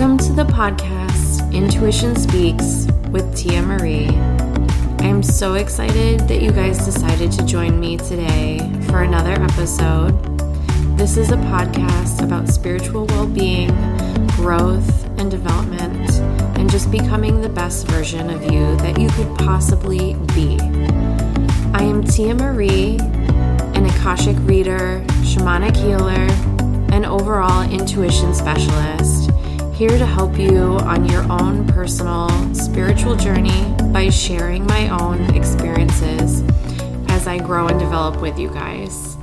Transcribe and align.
Welcome 0.00 0.16
to 0.28 0.32
the 0.32 0.44
podcast 0.44 1.52
Intuition 1.52 2.16
Speaks 2.16 2.86
with 3.10 3.36
Tia 3.36 3.60
Marie. 3.60 4.08
I'm 5.06 5.22
so 5.22 5.56
excited 5.56 6.20
that 6.20 6.40
you 6.40 6.52
guys 6.52 6.82
decided 6.86 7.30
to 7.32 7.44
join 7.44 7.78
me 7.78 7.98
today 7.98 8.60
for 8.88 9.02
another 9.02 9.32
episode. 9.32 10.12
This 10.96 11.18
is 11.18 11.32
a 11.32 11.36
podcast 11.36 12.24
about 12.24 12.48
spiritual 12.48 13.04
well 13.08 13.26
being, 13.26 13.68
growth, 14.36 15.04
and 15.18 15.30
development, 15.30 16.10
and 16.58 16.70
just 16.70 16.90
becoming 16.90 17.42
the 17.42 17.50
best 17.50 17.86
version 17.88 18.30
of 18.30 18.42
you 18.50 18.74
that 18.76 18.98
you 18.98 19.10
could 19.10 19.36
possibly 19.36 20.14
be. 20.34 20.58
I 21.74 21.82
am 21.82 22.02
Tia 22.04 22.34
Marie, 22.34 22.96
an 23.74 23.84
Akashic 23.84 24.36
reader, 24.38 25.04
shamanic 25.20 25.76
healer, 25.76 26.26
and 26.90 27.04
overall 27.04 27.70
intuition 27.70 28.32
specialist, 28.34 29.29
here 29.80 29.96
to 29.96 30.04
help 30.04 30.38
you 30.38 30.76
on 30.82 31.08
your 31.08 31.22
own 31.32 31.66
personal 31.68 32.28
spiritual 32.54 33.16
journey 33.16 33.74
by 33.94 34.10
sharing 34.10 34.66
my 34.66 34.90
own 34.90 35.34
experiences 35.34 36.42
as 37.08 37.26
I 37.26 37.38
grow 37.38 37.66
and 37.66 37.80
develop 37.80 38.20
with 38.20 38.38
you 38.38 38.50
guys. 38.50 39.16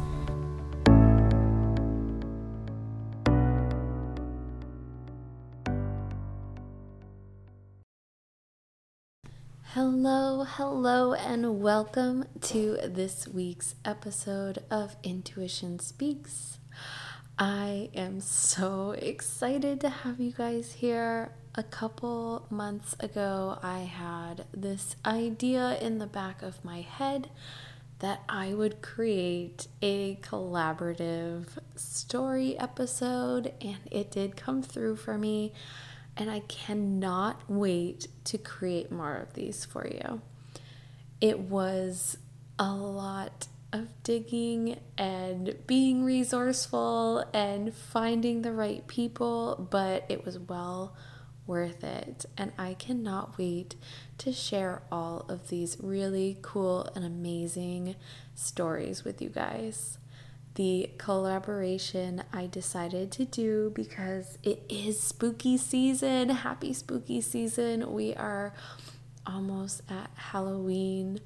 Hello, 9.76 10.44
hello, 10.44 11.14
and 11.14 11.62
welcome 11.62 12.26
to 12.42 12.80
this 12.84 13.28
week's 13.28 13.76
episode 13.86 14.64
of 14.72 14.96
Intuition 15.04 15.78
Speaks. 15.78 16.57
I 17.40 17.90
am 17.94 18.20
so 18.20 18.96
excited 18.98 19.82
to 19.82 19.90
have 19.90 20.20
you 20.20 20.32
guys 20.32 20.74
here. 20.74 21.34
A 21.54 21.62
couple 21.62 22.48
months 22.50 22.96
ago, 23.00 23.60
I 23.62 23.82
had 23.82 24.46
this 24.52 24.96
idea 25.06 25.78
in 25.80 26.00
the 26.00 26.08
back 26.08 26.42
of 26.42 26.66
my 26.66 26.82
head 26.82 27.30
that 28.00 28.24
I 28.28 28.56
would 28.56 28.82
create 28.82 29.68
a 29.84 30.16
collaborative 30.16 31.46
story 31.76 32.58
episode, 32.58 33.54
and 33.62 33.78
it 33.92 34.10
did 34.10 34.36
come 34.36 34.64
through 34.64 34.96
for 34.96 35.16
me. 35.16 35.54
And 36.16 36.32
I 36.32 36.40
cannot 36.40 37.42
wait 37.48 38.08
to 38.24 38.40
create 38.40 38.92
more 38.92 39.16
of 39.16 39.34
these 39.34 39.64
for 39.64 39.86
you. 39.86 40.22
It 41.22 41.38
was 41.40 42.18
a 42.58 42.74
lot 42.74 43.48
of 43.74 43.88
digging 44.04 44.80
and 44.98 45.56
being 45.68 46.04
resourceful 46.04 47.26
and 47.34 47.74
finding 47.74 48.42
the 48.42 48.54
right 48.54 48.88
people, 48.88 49.68
but 49.70 50.06
it 50.10 50.26
was 50.26 50.40
well 50.40 50.96
worth 51.46 51.84
it. 51.84 52.26
And 52.38 52.52
I 52.58 52.74
cannot 52.76 53.38
wait 53.38 53.76
to 54.20 54.32
share 54.32 54.84
all 54.92 55.26
of 55.30 55.50
these 55.50 55.78
really 55.82 56.38
cool 56.42 56.90
and 56.96 57.04
amazing 57.04 57.96
stories 58.36 59.04
with 59.04 59.22
you 59.22 59.30
guys. 59.30 59.98
The 60.56 60.92
collaboration 60.98 62.24
I 62.34 62.48
decided 62.48 63.12
to 63.14 63.26
do 63.26 63.72
because 63.76 64.40
it 64.44 64.64
is 64.70 65.00
spooky 65.00 65.58
season. 65.58 66.30
Happy 66.30 66.74
spooky 66.74 67.22
season. 67.22 67.94
We 67.94 68.16
are 68.16 68.54
almost 69.26 69.84
at 69.90 70.10
Halloween 70.16 71.20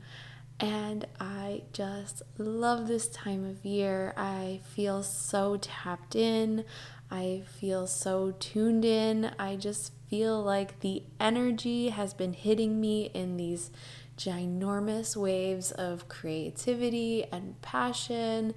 and 0.62 1.08
I 1.20 1.64
just 1.74 2.22
love 2.38 2.88
this 2.88 3.08
time 3.08 3.44
of 3.44 3.66
year. 3.66 4.14
I 4.16 4.62
feel 4.64 5.02
so 5.02 5.58
tapped 5.58 6.16
in. 6.16 6.66
I 7.10 7.44
feel 7.60 7.88
so 7.88 8.36
tuned 8.40 8.86
in. 8.86 9.32
I 9.40 9.56
just 9.56 9.92
feel 10.08 10.42
like 10.42 10.82
the 10.82 11.04
energy 11.20 11.90
has 11.90 12.14
been 12.14 12.34
hitting 12.34 12.80
me 12.80 13.10
in 13.14 13.38
these 13.38 13.72
ginormous 14.18 15.16
waves 15.16 15.72
of 15.72 16.08
creativity 16.08 17.26
and 17.32 17.60
passion 17.64 18.54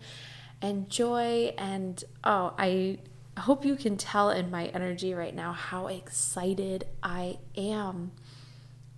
and 0.60 0.90
joy. 0.90 1.54
And 1.56 2.04
oh, 2.22 2.52
I 2.58 2.98
hope 3.38 3.64
you 3.64 3.76
can 3.76 3.96
tell 3.96 4.28
in 4.28 4.50
my 4.50 4.66
energy 4.66 5.14
right 5.14 5.34
now 5.34 5.52
how 5.52 5.86
excited 5.86 6.86
I 7.02 7.38
am. 7.56 8.12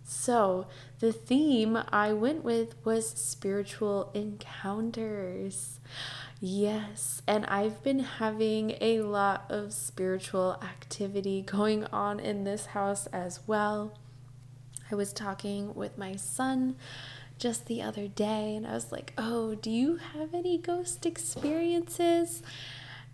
So, 0.09 0.69
the 1.00 1.12
theme 1.12 1.77
I 1.89 2.12
went 2.12 2.44
with 2.44 2.77
was 2.84 3.09
spiritual 3.09 4.12
encounters. 4.15 5.81
Yes, 6.41 7.22
and 7.27 7.44
I've 7.47 7.83
been 7.83 7.99
having 7.99 8.77
a 8.81 9.00
lot 9.00 9.47
of 9.49 9.72
spiritual 9.72 10.61
activity 10.62 11.43
going 11.43 11.87
on 11.87 12.21
in 12.21 12.45
this 12.45 12.66
house 12.66 13.06
as 13.09 13.41
well. 13.49 13.99
I 14.93 14.95
was 14.95 15.12
talking 15.12 15.75
with 15.75 15.99
my 15.99 16.15
son 16.15 16.77
just 17.37 17.66
the 17.66 17.83
other 17.83 18.06
day, 18.06 18.55
and 18.55 18.65
I 18.65 18.75
was 18.75 18.93
like, 18.93 19.12
Oh, 19.19 19.56
do 19.56 19.72
you 19.72 19.97
have 19.97 20.34
any 20.34 20.56
ghost 20.56 21.05
experiences? 21.05 22.45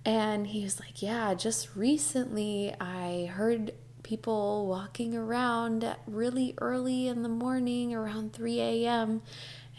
And 0.04 0.48
he 0.48 0.62
was 0.62 0.78
like, 0.78 1.00
Yeah, 1.00 1.32
just 1.32 1.74
recently 1.74 2.74
I 2.78 3.30
heard 3.32 3.72
people 4.02 4.66
walking 4.66 5.16
around 5.16 5.96
really 6.06 6.54
early 6.58 7.06
in 7.06 7.22
the 7.22 7.28
morning 7.28 7.94
around 7.94 8.32
3 8.32 8.60
a.m. 8.60 9.22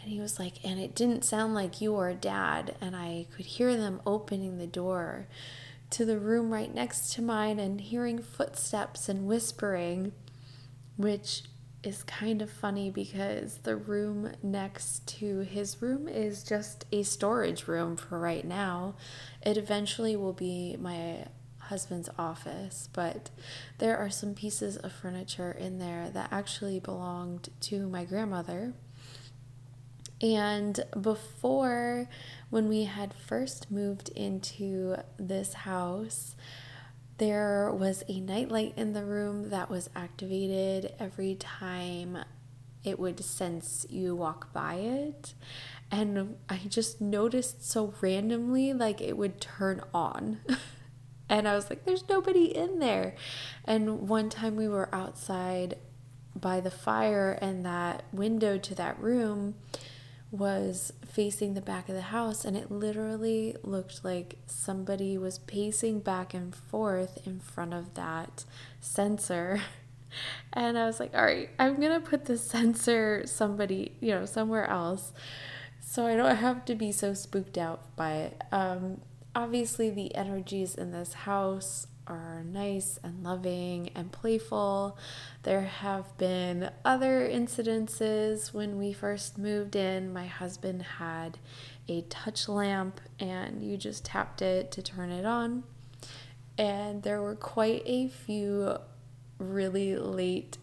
And 0.02 0.12
he 0.12 0.20
was 0.20 0.38
like, 0.38 0.64
and 0.64 0.78
it 0.78 0.94
didn't 0.94 1.24
sound 1.24 1.54
like 1.54 1.80
you 1.80 1.94
or 1.94 2.12
dad. 2.14 2.76
And 2.80 2.94
I 2.94 3.26
could 3.34 3.46
hear 3.46 3.76
them 3.76 4.00
opening 4.06 4.58
the 4.58 4.66
door 4.66 5.28
to 5.90 6.04
the 6.04 6.18
room 6.18 6.52
right 6.52 6.74
next 6.74 7.12
to 7.14 7.22
mine 7.22 7.58
and 7.58 7.80
hearing 7.80 8.20
footsteps 8.20 9.08
and 9.08 9.26
whispering, 9.26 10.12
which 10.96 11.44
is 11.84 12.02
kind 12.02 12.40
of 12.40 12.50
funny 12.50 12.90
because 12.90 13.58
the 13.58 13.76
room 13.76 14.32
next 14.42 15.06
to 15.06 15.40
his 15.40 15.80
room 15.82 16.08
is 16.08 16.42
just 16.42 16.84
a 16.90 17.02
storage 17.02 17.68
room 17.68 17.96
for 17.96 18.18
right 18.18 18.44
now. 18.44 18.94
It 19.42 19.56
eventually 19.56 20.16
will 20.16 20.32
be 20.32 20.76
my 20.80 21.26
husband's 21.64 22.08
office, 22.18 22.88
but 22.92 23.30
there 23.78 23.96
are 23.96 24.10
some 24.10 24.34
pieces 24.34 24.76
of 24.76 24.92
furniture 24.92 25.52
in 25.52 25.78
there 25.78 26.10
that 26.10 26.28
actually 26.32 26.80
belonged 26.80 27.48
to 27.60 27.88
my 27.88 28.04
grandmother. 28.04 28.72
And 30.20 30.84
before, 31.00 32.08
when 32.50 32.68
we 32.68 32.84
had 32.84 33.12
first 33.12 33.70
moved 33.70 34.08
into 34.10 34.96
this 35.18 35.52
house, 35.52 36.36
there 37.18 37.70
was 37.72 38.02
a 38.08 38.20
nightlight 38.20 38.74
in 38.76 38.92
the 38.92 39.04
room 39.04 39.50
that 39.50 39.70
was 39.70 39.90
activated 39.94 40.92
every 40.98 41.34
time 41.34 42.18
it 42.84 42.98
would 42.98 43.24
sense 43.24 43.86
you 43.88 44.14
walk 44.14 44.52
by 44.52 44.74
it. 44.74 45.34
And 45.90 46.36
I 46.48 46.60
just 46.68 47.00
noticed 47.00 47.68
so 47.68 47.94
randomly, 48.00 48.72
like 48.72 49.00
it 49.00 49.16
would 49.16 49.40
turn 49.40 49.82
on. 49.92 50.40
And 51.28 51.48
I 51.48 51.54
was 51.54 51.70
like, 51.70 51.84
there's 51.84 52.08
nobody 52.08 52.44
in 52.44 52.78
there. 52.78 53.14
And 53.64 54.08
one 54.08 54.28
time 54.28 54.56
we 54.56 54.68
were 54.68 54.94
outside 54.94 55.76
by 56.36 56.60
the 56.60 56.70
fire, 56.70 57.38
and 57.40 57.64
that 57.64 58.04
window 58.12 58.58
to 58.58 58.74
that 58.74 58.98
room 59.00 59.54
was 60.30 60.92
facing 61.06 61.54
the 61.54 61.60
back 61.60 61.88
of 61.88 61.94
the 61.94 62.02
house, 62.02 62.44
and 62.44 62.56
it 62.56 62.70
literally 62.70 63.56
looked 63.62 64.04
like 64.04 64.36
somebody 64.46 65.16
was 65.16 65.38
pacing 65.38 66.00
back 66.00 66.34
and 66.34 66.54
forth 66.54 67.24
in 67.26 67.38
front 67.38 67.72
of 67.72 67.94
that 67.94 68.44
sensor. 68.80 69.60
And 70.52 70.78
I 70.78 70.86
was 70.86 71.00
like, 71.00 71.12
all 71.12 71.24
right, 71.24 71.50
I'm 71.58 71.80
gonna 71.80 71.98
put 71.98 72.26
the 72.26 72.38
sensor 72.38 73.24
somebody, 73.26 73.96
you 74.00 74.12
know, 74.12 74.26
somewhere 74.26 74.64
else 74.64 75.12
so 75.94 76.06
I 76.06 76.16
don't 76.16 76.36
have 76.36 76.64
to 76.64 76.74
be 76.74 76.90
so 76.90 77.14
spooked 77.14 77.56
out 77.56 77.94
by 77.94 78.14
it. 78.14 78.42
Um, 78.50 79.00
obviously 79.34 79.90
the 79.90 80.14
energies 80.14 80.74
in 80.74 80.92
this 80.92 81.12
house 81.12 81.86
are 82.06 82.44
nice 82.44 82.98
and 83.02 83.22
loving 83.22 83.90
and 83.94 84.12
playful. 84.12 84.98
There 85.42 85.62
have 85.62 86.16
been 86.18 86.70
other 86.84 87.28
incidences 87.28 88.52
when 88.52 88.78
we 88.78 88.92
first 88.92 89.38
moved 89.38 89.74
in. 89.74 90.12
My 90.12 90.26
husband 90.26 90.82
had 90.98 91.38
a 91.88 92.02
touch 92.02 92.48
lamp 92.48 93.00
and 93.18 93.62
you 93.62 93.76
just 93.76 94.04
tapped 94.04 94.42
it 94.42 94.70
to 94.72 94.82
turn 94.82 95.10
it 95.10 95.24
on. 95.24 95.64
And 96.58 97.02
there 97.02 97.20
were 97.20 97.34
quite 97.34 97.82
a 97.86 98.08
few 98.08 98.78
really 99.38 99.96
late 99.96 100.58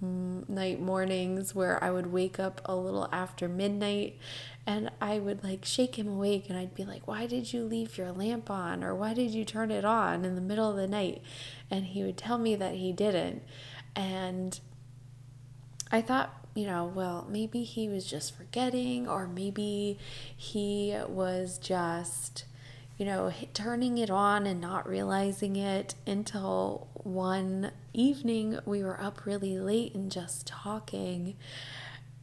night 0.00 0.80
mornings 0.80 1.54
where 1.54 1.82
I 1.82 1.90
would 1.90 2.12
wake 2.12 2.38
up 2.38 2.60
a 2.64 2.76
little 2.76 3.08
after 3.12 3.48
midnight 3.48 4.18
and 4.66 4.90
I 5.00 5.18
would 5.18 5.44
like 5.44 5.64
shake 5.64 5.96
him 5.98 6.08
awake 6.08 6.46
and 6.48 6.58
I'd 6.58 6.74
be 6.74 6.84
like, 6.84 7.06
Why 7.06 7.26
did 7.26 7.52
you 7.52 7.64
leave 7.64 7.96
your 7.96 8.12
lamp 8.12 8.50
on? 8.50 8.82
Or 8.82 8.94
why 8.94 9.14
did 9.14 9.30
you 9.30 9.44
turn 9.44 9.70
it 9.70 9.84
on 9.84 10.24
in 10.24 10.34
the 10.34 10.40
middle 10.40 10.70
of 10.70 10.76
the 10.76 10.88
night? 10.88 11.22
And 11.70 11.84
he 11.86 12.02
would 12.02 12.16
tell 12.16 12.38
me 12.38 12.56
that 12.56 12.74
he 12.74 12.92
didn't. 12.92 13.42
And 13.94 14.58
I 15.90 16.02
thought, 16.02 16.34
you 16.54 16.66
know, 16.66 16.90
well, 16.92 17.26
maybe 17.30 17.62
he 17.62 17.88
was 17.88 18.06
just 18.06 18.36
forgetting, 18.36 19.06
or 19.06 19.26
maybe 19.26 19.98
he 20.36 20.96
was 21.08 21.58
just 21.58 22.44
you 22.98 23.04
know, 23.04 23.32
turning 23.52 23.98
it 23.98 24.08
on 24.08 24.46
and 24.46 24.60
not 24.60 24.88
realizing 24.88 25.56
it 25.56 25.94
until 26.06 26.88
one 26.94 27.70
evening 27.92 28.58
we 28.64 28.82
were 28.82 29.00
up 29.00 29.26
really 29.26 29.58
late 29.58 29.94
and 29.94 30.10
just 30.10 30.46
talking. 30.46 31.36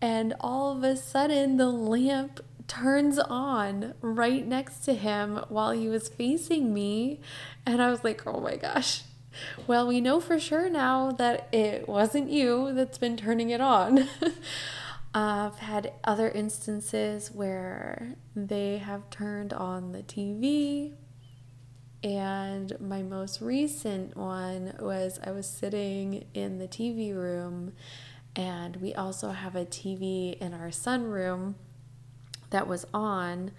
And 0.04 0.34
all 0.42 0.76
of 0.76 0.84
a 0.84 0.98
sudden, 0.98 1.56
the 1.56 1.70
lamp 1.70 2.42
turns 2.68 3.18
on 3.18 3.94
right 4.02 4.46
next 4.46 4.80
to 4.80 4.96
him 4.96 5.40
while 5.48 5.72
he 5.72 5.88
was 5.88 6.10
facing 6.10 6.74
me. 6.74 7.22
And 7.66 7.82
I 7.82 7.90
was 7.90 8.04
like, 8.04 8.28
oh 8.28 8.42
my 8.42 8.58
gosh. 8.58 9.04
Well, 9.66 9.88
we 9.88 10.02
know 10.02 10.20
for 10.20 10.42
sure 10.42 10.70
now 10.70 11.14
that 11.14 11.48
it 11.54 11.88
wasn't 11.88 12.30
you 12.30 12.74
that's 12.74 12.98
been 12.98 13.16
turning 13.16 13.50
it 13.50 13.62
on. 13.62 14.10
I've 15.14 15.60
had 15.60 15.94
other 16.04 16.28
instances 16.28 17.32
where 17.32 18.16
they 18.36 18.80
have 18.80 19.10
turned 19.10 19.54
on 19.54 19.94
the 19.94 20.04
TV. 20.04 20.96
And 22.04 22.78
my 22.82 23.04
most 23.04 23.40
recent 23.40 24.18
one 24.18 24.74
was 24.82 25.18
I 25.24 25.32
was 25.32 25.48
sitting 25.48 26.26
in 26.34 26.58
the 26.58 26.68
TV 26.68 27.16
room, 27.16 27.72
and 28.36 28.78
we 28.78 28.94
also 28.94 29.32
have 29.32 29.56
a 29.56 29.66
TV 29.66 30.38
in 30.40 30.54
our 30.54 30.70
sunroom 30.70 31.56
that 32.50 32.68
was 32.68 32.86
on. 32.94 33.52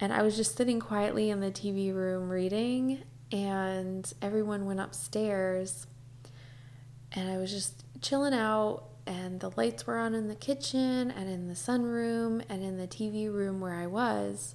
And 0.00 0.12
I 0.12 0.22
was 0.22 0.36
just 0.36 0.56
sitting 0.56 0.80
quietly 0.80 1.30
in 1.30 1.40
the 1.40 1.50
TV 1.50 1.94
room 1.94 2.30
reading, 2.30 3.02
and 3.30 4.12
everyone 4.22 4.66
went 4.66 4.80
upstairs. 4.80 5.86
And 7.12 7.30
I 7.30 7.36
was 7.38 7.50
just 7.50 7.84
chilling 8.00 8.34
out 8.34 8.84
and 9.06 9.40
the 9.40 9.50
lights 9.56 9.86
were 9.86 9.98
on 9.98 10.14
in 10.14 10.28
the 10.28 10.34
kitchen 10.34 11.10
and 11.10 11.28
in 11.28 11.48
the 11.48 11.54
sunroom 11.54 12.44
and 12.48 12.62
in 12.62 12.78
the 12.78 12.86
TV 12.86 13.32
room 13.32 13.60
where 13.60 13.74
I 13.74 13.86
was. 13.86 14.54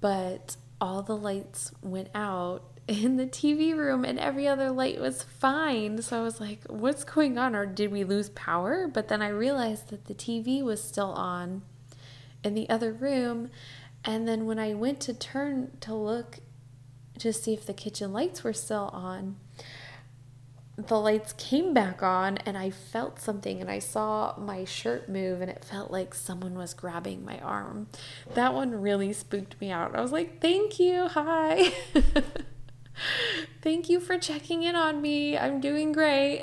But 0.00 0.56
all 0.80 1.02
the 1.02 1.16
lights 1.16 1.72
went 1.82 2.08
out 2.14 2.71
in 2.88 3.16
the 3.16 3.26
TV 3.26 3.76
room 3.76 4.04
and 4.04 4.18
every 4.18 4.48
other 4.48 4.70
light 4.70 5.00
was 5.00 5.22
fine. 5.22 6.02
So 6.02 6.20
I 6.20 6.22
was 6.22 6.40
like, 6.40 6.60
what's 6.68 7.04
going 7.04 7.38
on? 7.38 7.54
Or 7.54 7.66
did 7.66 7.92
we 7.92 8.04
lose 8.04 8.30
power? 8.30 8.88
But 8.88 9.08
then 9.08 9.22
I 9.22 9.28
realized 9.28 9.88
that 9.90 10.06
the 10.06 10.14
TV 10.14 10.62
was 10.62 10.82
still 10.82 11.12
on 11.12 11.62
in 12.42 12.54
the 12.54 12.68
other 12.68 12.92
room. 12.92 13.50
And 14.04 14.26
then 14.26 14.46
when 14.46 14.58
I 14.58 14.74
went 14.74 15.00
to 15.02 15.14
turn 15.14 15.76
to 15.80 15.94
look 15.94 16.40
to 17.18 17.32
see 17.32 17.54
if 17.54 17.66
the 17.66 17.74
kitchen 17.74 18.12
lights 18.12 18.42
were 18.42 18.52
still 18.52 18.90
on, 18.92 19.36
the 20.76 20.98
lights 20.98 21.34
came 21.34 21.72
back 21.72 22.02
on 22.02 22.38
and 22.38 22.56
I 22.56 22.70
felt 22.70 23.20
something 23.20 23.60
and 23.60 23.70
I 23.70 23.78
saw 23.78 24.34
my 24.38 24.64
shirt 24.64 25.08
move 25.08 25.40
and 25.40 25.50
it 25.50 25.64
felt 25.64 25.90
like 25.92 26.14
someone 26.14 26.54
was 26.54 26.74
grabbing 26.74 27.24
my 27.24 27.38
arm. 27.38 27.88
That 28.34 28.54
one 28.54 28.80
really 28.80 29.12
spooked 29.12 29.60
me 29.60 29.70
out. 29.70 29.94
I 29.94 30.00
was 30.00 30.12
like, 30.12 30.40
"Thank 30.40 30.80
you. 30.80 31.08
Hi." 31.08 31.72
Thank 33.62 33.88
you 33.88 34.00
for 34.00 34.18
checking 34.18 34.62
in 34.62 34.76
on 34.76 35.00
me. 35.00 35.36
I'm 35.36 35.60
doing 35.60 35.92
great. 35.92 36.42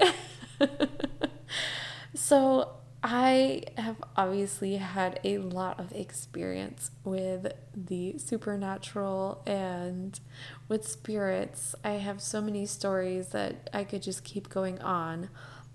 so, 2.13 2.79
I 3.01 3.63
have 3.77 3.95
obviously 4.17 4.75
had 4.75 5.21
a 5.23 5.37
lot 5.37 5.79
of 5.79 5.93
experience 5.93 6.91
with 7.05 7.53
the 7.73 8.17
supernatural 8.17 9.41
and 9.45 10.19
with 10.67 10.85
spirits. 10.85 11.75
I 11.83 11.91
have 11.91 12.21
so 12.21 12.41
many 12.41 12.65
stories 12.65 13.29
that 13.29 13.69
I 13.73 13.85
could 13.85 14.01
just 14.01 14.25
keep 14.25 14.49
going 14.49 14.79
on, 14.81 15.29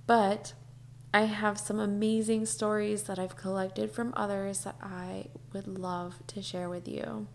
but 0.06 0.52
I 1.14 1.22
have 1.22 1.58
some 1.58 1.80
amazing 1.80 2.44
stories 2.44 3.04
that 3.04 3.18
I've 3.18 3.36
collected 3.36 3.90
from 3.90 4.12
others 4.16 4.64
that 4.64 4.76
I 4.82 5.28
would 5.54 5.66
love 5.66 6.16
to 6.26 6.42
share 6.42 6.68
with 6.68 6.86
you. 6.86 7.26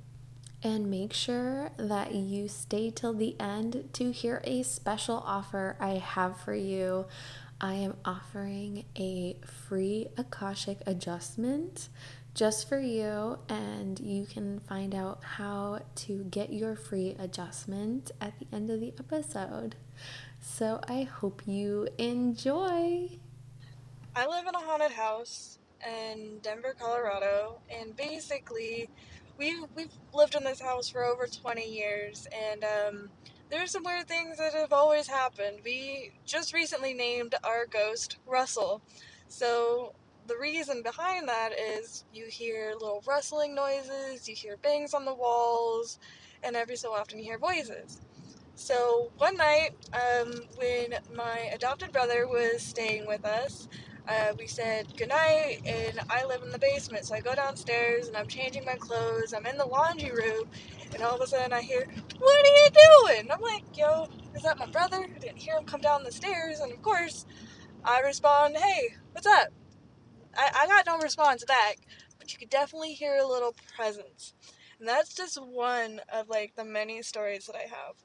And 0.62 0.92
make 0.92 1.14
sure 1.14 1.72
that 1.78 2.14
you 2.14 2.50
stay 2.50 2.92
till 2.92 3.14
the 3.14 3.40
end 3.40 3.90
to 3.94 4.12
hear 4.12 4.42
a 4.44 4.64
special 4.64 5.24
offer 5.26 5.78
I 5.80 5.92
have 5.92 6.40
for 6.42 6.54
you. 6.54 7.06
I 7.62 7.76
am 7.76 7.96
offering 8.04 8.84
a 8.98 9.38
free 9.68 10.08
Akashic 10.18 10.80
adjustment 10.86 11.88
just 12.34 12.70
for 12.70 12.80
you, 12.80 13.40
and 13.50 14.00
you 14.00 14.26
can 14.26 14.60
find 14.60 14.94
out 14.94 15.24
how 15.24 15.80
to 15.96 16.26
get 16.26 16.54
your 16.54 16.76
free 16.76 17.16
adjustment 17.20 18.12
at 18.22 18.34
the 18.40 18.48
end 18.56 18.70
of 18.70 18.80
the 18.80 18.94
episode. 19.00 19.76
So 20.42 20.80
I 20.88 21.04
hope 21.04 21.42
you 21.46 21.88
enjoy. 21.98 23.10
I 24.16 24.26
live 24.26 24.48
in 24.48 24.56
a 24.56 24.60
haunted 24.60 24.92
house 24.92 25.60
in 25.86 26.40
Denver, 26.42 26.76
Colorado, 26.80 27.60
and 27.70 27.96
basically, 27.96 28.90
we 29.40 29.58
we've 29.76 29.94
lived 30.14 30.36
in 30.36 30.44
this 30.44 30.62
house 30.62 30.90
for 30.90 31.04
over 31.04 31.26
20 31.26 31.66
years, 31.66 32.28
and 32.52 32.64
um, 32.64 33.10
there's 33.50 33.72
some 33.72 33.84
weird 33.84 34.08
things 34.08 34.38
that 34.38 34.54
have 34.54 34.74
always 34.74 35.08
happened. 35.08 35.62
We 35.64 36.12
just 36.26 36.54
recently 36.54 36.94
named 36.94 37.36
our 37.44 37.66
ghost 37.66 38.18
Russell. 38.28 38.82
So 39.30 39.94
the 40.28 40.38
reason 40.38 40.84
behind 40.84 41.28
that 41.30 41.52
is 41.58 42.04
you 42.14 42.26
hear 42.26 42.74
little 42.74 43.02
rustling 43.08 43.56
noises, 43.56 44.28
you 44.28 44.36
hear 44.36 44.58
bangs 44.58 44.94
on 44.94 45.06
the 45.06 45.16
walls, 45.16 46.00
and 46.44 46.56
every 46.56 46.76
so 46.76 46.94
often 46.94 47.18
you 47.18 47.26
hear 47.26 47.40
voices. 47.40 48.02
So 48.56 49.12
one 49.18 49.38
night, 49.38 49.72
um, 49.94 50.34
when 50.58 50.96
my 51.16 51.50
adopted 51.54 51.94
brother 51.94 52.28
was 52.28 52.62
staying 52.62 53.08
with 53.08 53.26
us, 53.26 53.70
uh, 54.10 54.34
we 54.40 54.48
said 54.48 54.88
goodnight, 54.98 55.62
and 55.66 56.00
I 56.10 56.26
live 56.26 56.42
in 56.42 56.50
the 56.50 56.58
basement. 56.58 57.06
So 57.06 57.16
I 57.16 57.22
go 57.22 57.36
downstairs 57.36 58.08
and 58.08 58.18
I'm 58.18 58.28
changing 58.28 58.66
my 58.66 58.76
clothes. 58.76 59.34
I'm 59.34 59.46
in 59.46 59.58
the 59.58 59.66
laundry 59.66 60.12
room, 60.12 60.50
and 60.94 61.04
all 61.04 61.16
of 61.16 61.22
a 61.22 61.28
sudden 61.28 61.54
I 61.54 61.62
hear, 61.62 61.88
What 62.18 62.46
are 62.46 62.64
you 62.64 62.70
doing? 63.14 63.32
I'm 63.32 63.42
like, 63.42 63.78
Yo, 63.78 64.08
is 64.36 64.42
that 64.44 64.58
my 64.58 64.66
brother? 64.66 65.06
I 65.16 65.20
didn't 65.20 65.38
hear 65.38 65.58
him 65.58 65.66
come 65.66 65.82
down 65.82 66.04
the 66.04 66.12
stairs. 66.12 66.60
And 66.60 66.72
of 66.72 66.82
course, 66.82 67.26
I 67.84 68.02
respond, 68.02 68.58
Hey, 68.58 68.96
what's 69.12 69.28
up? 69.28 69.50
I, 70.36 70.50
I 70.62 70.68
got 70.68 70.88
no 70.88 70.98
response 70.98 71.46
back, 71.46 71.78
but 72.18 72.34
you 72.34 72.40
could 72.40 72.50
definitely 72.50 72.94
hear 72.94 73.18
a 73.18 73.28
little 73.28 73.56
presence. 73.76 74.34
And 74.80 74.88
that's 74.88 75.14
just 75.14 75.38
one 75.42 76.02
of 76.12 76.30
like 76.30 76.56
the 76.56 76.66
many 76.66 77.04
stories 77.04 77.46
that 77.46 77.56
I 77.56 77.68
have. 77.68 77.96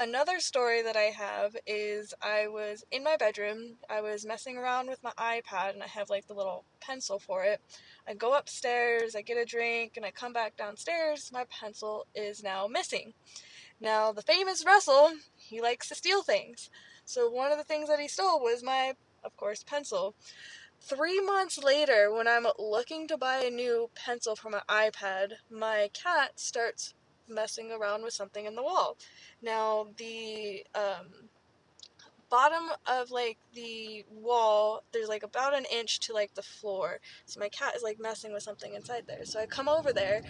Another 0.00 0.38
story 0.38 0.80
that 0.82 0.96
I 0.96 1.10
have 1.10 1.56
is 1.66 2.14
I 2.22 2.46
was 2.46 2.84
in 2.92 3.02
my 3.02 3.16
bedroom. 3.16 3.78
I 3.90 4.00
was 4.00 4.24
messing 4.24 4.56
around 4.56 4.88
with 4.88 5.02
my 5.02 5.10
iPad 5.18 5.70
and 5.74 5.82
I 5.82 5.88
have 5.88 6.08
like 6.08 6.28
the 6.28 6.34
little 6.34 6.64
pencil 6.80 7.18
for 7.18 7.42
it. 7.42 7.60
I 8.06 8.14
go 8.14 8.34
upstairs, 8.36 9.16
I 9.16 9.22
get 9.22 9.38
a 9.38 9.44
drink, 9.44 9.94
and 9.96 10.06
I 10.06 10.12
come 10.12 10.32
back 10.32 10.56
downstairs. 10.56 11.32
My 11.32 11.46
pencil 11.50 12.06
is 12.14 12.44
now 12.44 12.68
missing. 12.68 13.12
Now, 13.80 14.12
the 14.12 14.22
famous 14.22 14.64
Russell, 14.64 15.14
he 15.34 15.60
likes 15.60 15.88
to 15.88 15.96
steal 15.96 16.22
things. 16.22 16.70
So, 17.04 17.28
one 17.28 17.50
of 17.50 17.58
the 17.58 17.64
things 17.64 17.88
that 17.88 17.98
he 17.98 18.06
stole 18.06 18.40
was 18.40 18.62
my, 18.62 18.92
of 19.24 19.36
course, 19.36 19.64
pencil. 19.64 20.14
Three 20.80 21.20
months 21.20 21.58
later, 21.58 22.12
when 22.12 22.28
I'm 22.28 22.46
looking 22.56 23.08
to 23.08 23.18
buy 23.18 23.38
a 23.38 23.50
new 23.50 23.90
pencil 23.96 24.36
for 24.36 24.48
my 24.48 24.62
iPad, 24.68 25.32
my 25.50 25.90
cat 25.92 26.38
starts 26.38 26.94
messing 27.28 27.70
around 27.72 28.02
with 28.02 28.12
something 28.12 28.46
in 28.46 28.54
the 28.54 28.62
wall. 28.62 28.96
Now, 29.42 29.88
the 29.96 30.64
um, 30.74 31.06
bottom 32.30 32.70
of 32.86 33.10
like 33.10 33.38
the 33.54 34.04
wall, 34.10 34.82
there's 34.92 35.08
like 35.08 35.22
about 35.22 35.56
an 35.56 35.64
inch 35.72 36.00
to 36.00 36.12
like 36.12 36.34
the 36.34 36.42
floor. 36.42 36.98
So 37.26 37.40
my 37.40 37.48
cat 37.48 37.74
is 37.76 37.82
like 37.82 37.98
messing 38.00 38.32
with 38.32 38.42
something 38.42 38.74
inside 38.74 39.04
there. 39.06 39.24
So 39.24 39.40
I 39.40 39.46
come 39.46 39.68
over 39.68 39.92
there, 39.92 40.22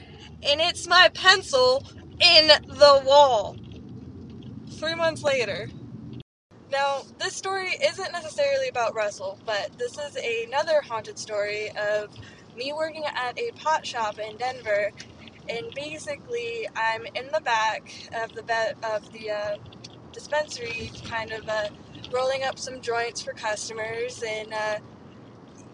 and 0.43 0.61
it's 0.61 0.87
my 0.87 1.11
pencil 1.15 1.85
in 2.21 2.49
the 2.49 3.03
wall. 3.05 3.57
Three 4.73 4.95
months 4.95 5.23
later. 5.23 5.69
Now, 6.71 7.03
this 7.19 7.35
story 7.35 7.71
isn't 7.83 8.13
necessarily 8.13 8.69
about 8.69 8.95
Russell, 8.95 9.39
but 9.47 9.71
this 9.79 9.97
is 9.99 10.17
another 10.47 10.83
haunted 10.83 11.19
story 11.19 11.71
of 11.71 12.15
me 12.57 12.73
working 12.75 13.05
at 13.07 13.39
a 13.39 13.53
pot 13.53 13.87
shop 13.87 14.19
in 14.19 14.37
Denver, 14.37 14.91
and 15.49 15.73
basically 15.75 16.69
I'm 16.77 17.07
in 17.15 17.29
the 17.33 17.41
back 17.41 17.93
of 18.15 18.35
the 18.35 18.43
bed 18.43 18.77
of 18.83 19.13
the 19.13 19.31
uh, 19.31 19.57
dispensary, 20.13 20.91
kind 21.05 21.33
of 21.33 21.49
uh, 21.49 21.69
rolling 22.13 22.45
up 22.45 22.59
some 22.59 22.81
joints 22.81 23.23
for 23.23 23.33
customers, 23.33 24.23
and 24.27 24.53
uh, 24.53 24.79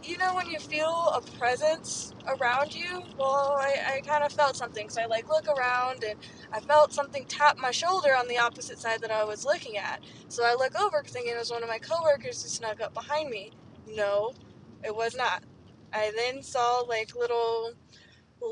you 0.03 0.19
know 0.19 0.35
when 0.35 0.47
you 0.49 0.59
feel 0.59 1.13
a 1.15 1.21
presence 1.39 2.13
around 2.27 2.75
you 2.75 3.03
well 3.19 3.57
i, 3.59 3.97
I 3.97 4.01
kind 4.03 4.23
of 4.23 4.33
felt 4.33 4.55
something. 4.57 4.89
So 4.91 5.01
i 5.03 5.07
like 5.07 5.29
look 5.29 5.49
around 5.49 6.05
and 6.05 6.19
i 6.53 6.61
felt 6.61 6.93
something 6.93 7.25
tap 7.27 7.59
my 7.59 7.71
shoulder 7.71 8.15
on 8.15 8.29
the 8.29 8.39
opposite 8.39 8.79
side 8.79 9.01
that 9.01 9.11
i 9.11 9.25
was 9.25 9.45
looking 9.47 9.79
at. 9.79 10.01
So 10.29 10.45
i 10.45 10.55
look 10.55 10.79
over 10.79 11.03
thinking 11.07 11.33
it 11.35 11.39
was 11.39 11.51
one 11.51 11.63
of 11.63 11.69
my 11.69 11.79
coworkers 11.79 12.43
who 12.43 12.49
snuck 12.49 12.81
up 12.83 12.93
behind 12.95 13.31
me. 13.31 13.53
No 13.89 14.33
it 14.85 14.95
was 14.95 15.17
not. 15.17 15.43
I 15.93 16.13
then 16.17 16.43
saw 16.43 16.81
like 16.81 17.15
little 17.15 17.73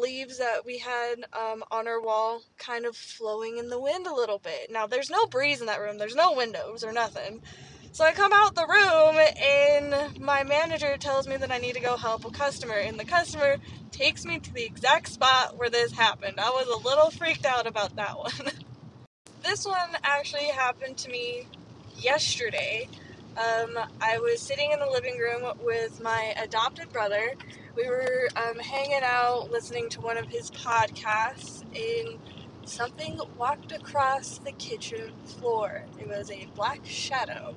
leaves 0.01 0.39
that 0.39 0.67
we 0.67 0.79
had 0.79 1.17
um, 1.35 1.65
on 1.71 1.89
our 1.89 2.01
wall 2.03 2.43
kind 2.59 2.87
of 2.87 2.97
flowing 2.97 3.59
in 3.59 3.69
the 3.71 3.81
wind 3.81 4.07
a 4.07 4.15
little 4.15 4.39
bit 4.39 4.71
now 4.73 4.87
there's 4.87 5.11
no 5.11 5.27
breeze 5.27 5.61
in 5.61 5.67
that 5.69 5.81
room 5.81 5.99
there's 5.99 6.17
no 6.17 6.35
windows 6.35 6.85
or 6.85 6.93
nothing 6.93 7.39
So 7.93 8.07
I 8.07 8.15
come 8.15 8.33
out 8.33 8.55
the 8.55 8.67
room 8.69 9.19
and 9.45 10.21
my 10.21 10.45
manager 10.45 10.97
tells 10.97 11.29
me 11.29 11.37
that 11.39 11.53
I 11.53 11.59
need 11.59 11.75
to 11.75 11.81
go 11.81 11.99
help 11.99 12.25
a 12.25 12.31
customer. 12.31 12.77
And 12.77 12.99
the 12.99 13.05
customer 13.05 13.57
takes 13.93 14.25
me 14.25 14.39
to 14.41 14.55
the 14.55 14.65
exact 14.65 15.09
spot 15.09 15.59
where 15.59 15.71
this 15.71 15.93
happened. 15.93 16.41
I 16.41 16.51
was 16.51 16.69
a 16.69 16.89
little 16.89 17.11
freaked 17.11 17.47
out 17.47 17.67
about 17.67 17.97
that 17.97 18.19
one. 18.19 18.33
this 19.45 19.67
one 19.67 19.77
actually 20.05 20.47
happened 20.47 20.99
to 20.99 21.11
me 21.11 21.47
yesterday. 21.97 22.89
Um, 23.37 23.79
I 24.01 24.19
was 24.19 24.41
sitting 24.41 24.73
in 24.73 24.81
the 24.81 24.87
living 24.91 25.19
room 25.19 25.53
with 25.65 26.01
my 26.03 26.35
adopted 26.43 26.93
brother. 26.93 27.33
We 27.77 27.89
were 27.89 28.29
um, 28.37 28.59
hanging 28.59 29.03
out, 29.03 29.51
listening 29.51 29.89
to 29.91 30.01
one 30.03 30.19
of 30.19 30.27
his 30.29 30.51
podcasts, 30.51 31.63
and 31.75 32.19
something 32.67 33.21
walked 33.39 33.73
across 33.73 34.39
the 34.39 34.53
kitchen 34.53 35.13
floor. 35.25 35.85
It 35.99 36.09
was 36.09 36.31
a 36.31 36.49
black 36.55 36.81
shadow. 36.85 37.57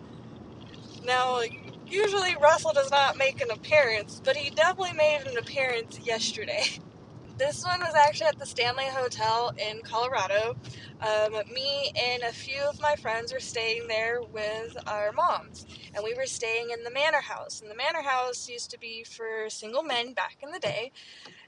Now, 1.05 1.41
usually 1.87 2.35
Russell 2.37 2.73
does 2.73 2.91
not 2.91 3.17
make 3.17 3.41
an 3.41 3.51
appearance, 3.51 4.21
but 4.23 4.37
he 4.37 4.51
definitely 4.51 4.93
made 4.93 5.21
an 5.27 5.37
appearance 5.37 5.99
yesterday. 6.03 6.63
This 7.37 7.65
one 7.65 7.81
was 7.81 7.95
actually 7.95 8.27
at 8.27 8.39
the 8.39 8.45
Stanley 8.45 8.85
Hotel 8.85 9.53
in 9.57 9.81
Colorado. 9.81 10.55
Um, 11.01 11.33
me 11.53 11.91
and 11.93 12.23
a 12.23 12.31
few 12.31 12.61
of 12.61 12.79
my 12.79 12.95
friends 12.95 13.33
were 13.33 13.41
staying 13.41 13.89
there 13.89 14.21
with 14.21 14.77
our 14.87 15.11
moms, 15.11 15.65
and 15.93 16.01
we 16.01 16.13
were 16.13 16.27
staying 16.27 16.69
in 16.71 16.85
the 16.85 16.91
Manor 16.91 17.19
House. 17.19 17.59
And 17.59 17.69
the 17.69 17.75
Manor 17.75 18.03
House 18.03 18.47
used 18.47 18.71
to 18.71 18.79
be 18.79 19.03
for 19.03 19.49
single 19.49 19.83
men 19.83 20.13
back 20.13 20.37
in 20.41 20.51
the 20.51 20.59
day, 20.59 20.93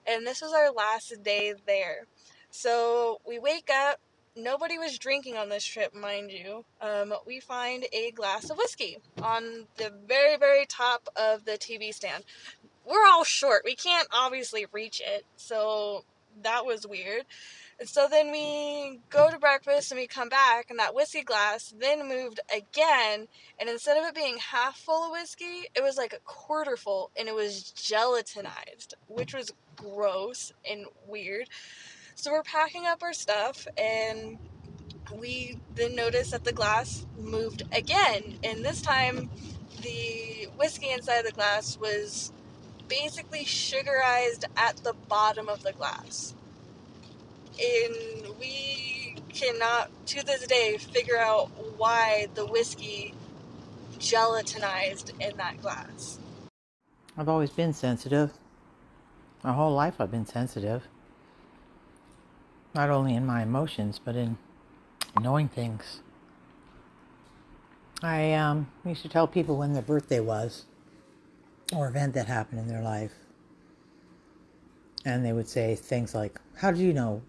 and 0.05 0.27
this 0.27 0.41
was 0.41 0.51
our 0.51 0.73
last 0.73 1.23
day 1.23 1.53
there. 1.65 2.07
So 2.51 3.21
we 3.25 3.39
wake 3.39 3.69
up. 3.73 4.01
Nobody 4.35 4.77
was 4.77 4.99
drinking 4.99 5.37
on 5.37 5.47
this 5.47 5.63
trip, 5.63 5.95
mind 5.95 6.31
you. 6.31 6.65
Um, 6.81 7.13
we 7.25 7.39
find 7.39 7.85
a 7.93 8.11
glass 8.11 8.49
of 8.49 8.57
whiskey 8.57 8.97
on 9.21 9.65
the 9.77 9.91
very, 10.05 10.37
very 10.37 10.65
top 10.67 11.07
of 11.15 11.45
the 11.45 11.53
TV 11.53 11.93
stand 11.93 12.23
we're 12.87 13.05
all 13.05 13.23
short. 13.23 13.63
We 13.65 13.75
can't 13.75 14.07
obviously 14.11 14.65
reach 14.71 15.01
it. 15.05 15.25
So 15.35 16.05
that 16.43 16.65
was 16.65 16.87
weird. 16.87 17.23
And 17.79 17.87
so 17.87 18.07
then 18.09 18.31
we 18.31 19.01
go 19.09 19.29
to 19.29 19.37
breakfast 19.37 19.91
and 19.91 19.99
we 19.99 20.07
come 20.07 20.29
back, 20.29 20.71
and 20.71 20.79
that 20.79 20.95
whiskey 20.95 21.21
glass 21.21 21.75
then 21.79 22.09
moved 22.09 22.39
again. 22.55 23.27
And 23.59 23.69
instead 23.69 23.97
of 23.97 24.05
it 24.05 24.15
being 24.15 24.37
half 24.37 24.77
full 24.77 25.05
of 25.05 25.11
whiskey, 25.11 25.69
it 25.75 25.83
was 25.83 25.95
like 25.95 26.13
a 26.13 26.19
quarter 26.25 26.75
full, 26.75 27.11
and 27.15 27.27
it 27.27 27.35
was 27.35 27.71
gelatinized, 27.75 28.95
which 29.07 29.35
was 29.35 29.53
gross 29.75 30.53
and 30.67 30.85
weird. 31.07 31.49
So 32.15 32.31
we're 32.31 32.41
packing 32.41 32.87
up 32.87 33.03
our 33.03 33.13
stuff, 33.13 33.67
and 33.77 34.39
we 35.15 35.59
then 35.75 35.95
notice 35.95 36.31
that 36.31 36.45
the 36.45 36.53
glass 36.53 37.05
moved 37.19 37.61
again. 37.71 38.39
And 38.43 38.65
this 38.65 38.81
time, 38.81 39.29
the 39.83 40.47
whiskey 40.57 40.89
inside 40.89 41.25
the 41.25 41.31
glass 41.31 41.77
was 41.77 42.33
basically 42.87 43.45
sugarized 43.45 44.45
at 44.55 44.77
the 44.77 44.93
bottom 45.07 45.49
of 45.49 45.63
the 45.63 45.73
glass. 45.73 46.33
And 47.59 48.37
we 48.39 49.15
cannot, 49.29 49.89
to 50.07 50.25
this 50.25 50.45
day, 50.47 50.77
figure 50.77 51.17
out 51.17 51.49
why 51.77 52.27
the 52.35 52.45
whiskey 52.45 53.13
gelatinized 53.99 55.11
in 55.19 55.37
that 55.37 55.61
glass. 55.61 56.19
I've 57.17 57.29
always 57.29 57.49
been 57.49 57.73
sensitive. 57.73 58.31
My 59.43 59.53
whole 59.53 59.73
life 59.73 59.95
I've 59.99 60.11
been 60.11 60.25
sensitive. 60.25 60.83
Not 62.75 62.89
only 62.89 63.15
in 63.15 63.25
my 63.25 63.41
emotions, 63.41 63.99
but 64.03 64.15
in 64.15 64.37
knowing 65.19 65.47
things. 65.47 66.01
I 68.03 68.33
um, 68.33 68.67
used 68.85 69.01
to 69.01 69.09
tell 69.09 69.27
people 69.27 69.57
when 69.57 69.73
their 69.73 69.81
birthday 69.81 70.19
was 70.19 70.65
or 71.75 71.87
event 71.87 72.13
that 72.13 72.27
happened 72.27 72.59
in 72.59 72.67
their 72.67 72.81
life. 72.81 73.13
And 75.05 75.25
they 75.25 75.33
would 75.33 75.47
say 75.47 75.75
things 75.75 76.13
like, 76.15 76.39
How 76.57 76.71
did 76.71 76.81
you 76.81 76.93
know? 76.93 77.21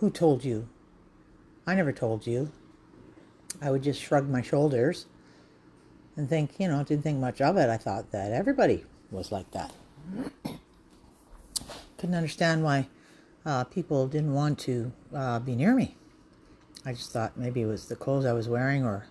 Who 0.00 0.10
told 0.10 0.44
you? 0.44 0.68
I 1.66 1.74
never 1.74 1.92
told 1.92 2.26
you. 2.26 2.52
I 3.60 3.70
would 3.70 3.82
just 3.82 4.00
shrug 4.00 4.28
my 4.28 4.42
shoulders 4.42 5.06
and 6.16 6.28
think, 6.28 6.58
you 6.58 6.68
know, 6.68 6.82
didn't 6.84 7.02
think 7.02 7.18
much 7.18 7.40
of 7.40 7.56
it. 7.56 7.68
I 7.68 7.76
thought 7.76 8.12
that 8.12 8.32
everybody 8.32 8.84
was 9.10 9.32
like 9.32 9.50
that. 9.52 9.72
Couldn't 11.96 12.14
understand 12.14 12.62
why 12.62 12.88
uh, 13.44 13.64
people 13.64 14.06
didn't 14.06 14.34
want 14.34 14.58
to 14.60 14.92
uh, 15.14 15.40
be 15.40 15.56
near 15.56 15.74
me. 15.74 15.96
I 16.84 16.92
just 16.92 17.10
thought 17.10 17.36
maybe 17.36 17.62
it 17.62 17.66
was 17.66 17.86
the 17.86 17.96
clothes 17.96 18.24
I 18.24 18.32
was 18.32 18.48
wearing 18.48 18.84
or 18.84 19.06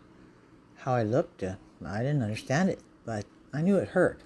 how 0.77 0.93
I 0.93 1.03
looked. 1.03 1.43
Uh, 1.43 1.55
I 1.85 1.99
didn't 1.99 2.23
understand 2.23 2.69
it, 2.69 2.79
but 3.05 3.25
I 3.53 3.61
knew 3.61 3.75
it 3.75 3.89
hurt 3.89 4.21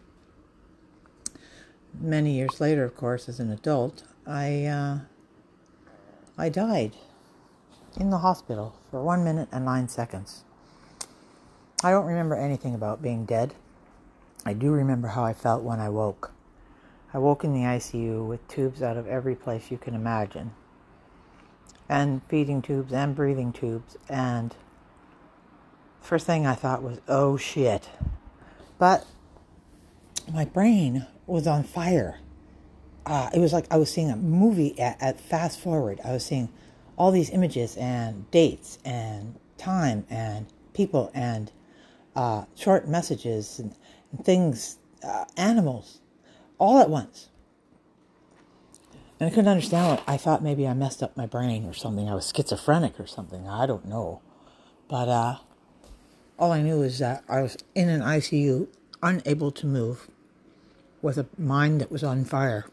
many 2.00 2.34
years 2.34 2.60
later, 2.60 2.84
of 2.84 2.96
course, 2.96 3.28
as 3.28 3.40
an 3.40 3.52
adult, 3.52 4.04
I 4.26 4.66
uh, 4.66 5.00
I 6.38 6.50
died 6.50 6.96
in 8.00 8.10
the 8.10 8.20
hospital 8.20 8.76
for 8.90 9.04
one 9.04 9.24
minute 9.24 9.50
and 9.52 9.66
nine 9.66 9.88
seconds. 9.88 10.44
I 11.84 11.92
don't 11.92 12.06
remember 12.06 12.36
anything 12.36 12.76
about 12.76 13.02
being 13.02 13.26
dead. 13.26 13.56
I 14.46 14.54
do 14.54 14.72
remember 14.72 15.10
how 15.10 15.24
I 15.24 15.34
felt 15.34 15.64
when 15.64 15.80
I 15.80 15.90
woke. 15.90 16.32
I 17.14 17.18
woke 17.18 17.44
in 17.44 17.54
the 17.54 17.62
ICU 17.62 18.26
with 18.26 18.48
tubes 18.48 18.82
out 18.82 18.98
of 18.98 19.08
every 19.08 19.36
place 19.36 19.70
you 19.70 19.78
can 19.78 19.94
imagine, 19.94 20.52
and 21.90 22.24
feeding 22.24 22.62
tubes 22.62 22.94
and 22.94 23.16
breathing 23.16 23.52
tubes. 23.52 23.98
And 24.08 24.56
first 26.00 26.26
thing 26.26 26.46
I 26.46 26.56
thought 26.56 26.82
was, 26.82 27.00
"Oh 27.08 27.36
shit!" 27.36 27.90
But 28.78 29.06
my 30.32 30.46
brain 30.46 31.08
was 31.32 31.48
on 31.48 31.64
fire. 31.64 32.20
Uh, 33.06 33.30
it 33.34 33.40
was 33.40 33.54
like 33.54 33.66
I 33.72 33.78
was 33.78 33.92
seeing 33.92 34.12
a 34.12 34.16
movie 34.16 34.80
at, 34.80 35.02
at 35.02 35.20
fast 35.20 35.60
forward. 35.60 36.00
I 36.04 36.12
was 36.12 36.26
seeing 36.26 36.50
all 36.98 37.12
these 37.12 37.30
images 37.32 37.78
and 37.78 38.30
dates 38.32 38.78
and 38.86 39.40
time 39.58 40.06
and 40.10 40.46
people 40.74 41.10
and 41.14 41.52
uh, 42.16 42.46
short 42.56 42.88
messages 42.88 43.60
and, 43.60 43.74
and 44.12 44.26
things, 44.26 44.78
uh, 45.04 45.26
animals, 45.38 46.02
all 46.58 46.80
at 46.80 46.90
once. 46.90 47.30
And 49.20 49.28
I 49.28 49.30
couldn't 49.30 49.48
understand 49.48 49.88
what 49.88 50.04
I 50.08 50.18
thought 50.18 50.44
maybe 50.44 50.68
I 50.68 50.74
messed 50.74 51.02
up 51.02 51.16
my 51.16 51.26
brain 51.26 51.66
or 51.66 51.74
something. 51.74 52.10
I 52.10 52.16
was 52.16 52.32
schizophrenic 52.36 53.00
or 53.00 53.08
something. 53.08 53.48
I 53.48 53.66
don't 53.66 53.86
know. 53.86 54.22
But 54.88 55.08
uh, 55.08 55.36
all 56.38 56.52
I 56.52 56.62
knew 56.62 56.82
is 56.82 57.00
that 57.00 57.24
I 57.30 57.42
was 57.42 57.58
in 57.74 57.88
an 57.88 58.02
ICU, 58.02 58.68
unable 59.02 59.52
to 59.52 59.66
move, 59.66 60.10
with 61.02 61.18
a 61.18 61.26
mind 61.38 61.82
that 61.82 61.92
was 61.92 62.04
on 62.04 62.26
fire. 62.26 62.66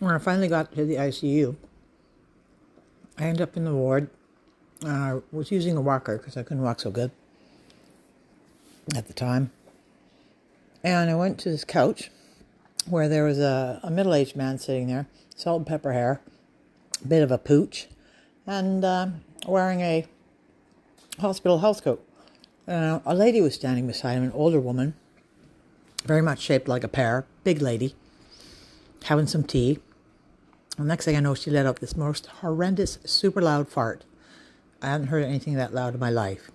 When 0.00 0.12
I 0.12 0.18
finally 0.18 0.48
got 0.48 0.74
to 0.74 0.84
the 0.84 0.96
ICU, 0.96 1.56
I 3.18 3.24
ended 3.24 3.42
up 3.42 3.56
in 3.56 3.64
the 3.64 3.74
ward. 3.74 4.10
I 4.84 5.20
was 5.32 5.50
using 5.50 5.76
a 5.76 5.80
walker 5.80 6.18
because 6.18 6.36
I 6.36 6.42
couldn't 6.42 6.62
walk 6.62 6.80
so 6.80 6.90
good 6.90 7.10
at 8.94 9.06
the 9.06 9.14
time. 9.14 9.50
And 10.82 11.10
I 11.10 11.14
went 11.14 11.38
to 11.40 11.50
this 11.50 11.64
couch 11.64 12.10
where 12.86 13.08
there 13.08 13.24
was 13.24 13.38
a, 13.38 13.80
a 13.82 13.90
middle 13.90 14.14
aged 14.14 14.36
man 14.36 14.58
sitting 14.58 14.88
there, 14.88 15.06
salt 15.34 15.58
and 15.58 15.66
pepper 15.66 15.92
hair, 15.92 16.20
a 17.02 17.08
bit 17.08 17.22
of 17.22 17.30
a 17.30 17.38
pooch, 17.38 17.88
and 18.46 18.84
uh, 18.84 19.06
wearing 19.46 19.80
a 19.80 20.06
hospital 21.20 21.60
health 21.60 21.82
coat. 21.82 22.06
Uh, 22.66 23.00
a 23.06 23.14
lady 23.14 23.40
was 23.40 23.54
standing 23.54 23.86
beside 23.86 24.14
him, 24.14 24.24
an 24.24 24.32
older 24.32 24.60
woman, 24.60 24.94
very 26.04 26.22
much 26.22 26.40
shaped 26.40 26.68
like 26.68 26.84
a 26.84 26.88
pear, 26.88 27.26
big 27.42 27.60
lady, 27.60 27.94
having 29.04 29.26
some 29.26 29.42
tea. 29.42 29.78
The 30.76 30.84
next 30.84 31.04
thing 31.04 31.16
I 31.16 31.20
know, 31.20 31.34
she 31.34 31.50
let 31.50 31.66
out 31.66 31.80
this 31.80 31.96
most 31.96 32.26
horrendous, 32.26 32.98
super 33.04 33.40
loud 33.40 33.68
fart. 33.68 34.04
I 34.82 34.88
hadn't 34.88 35.06
heard 35.06 35.24
anything 35.24 35.54
that 35.54 35.72
loud 35.72 35.94
in 35.94 36.00
my 36.00 36.10
life. 36.10 36.50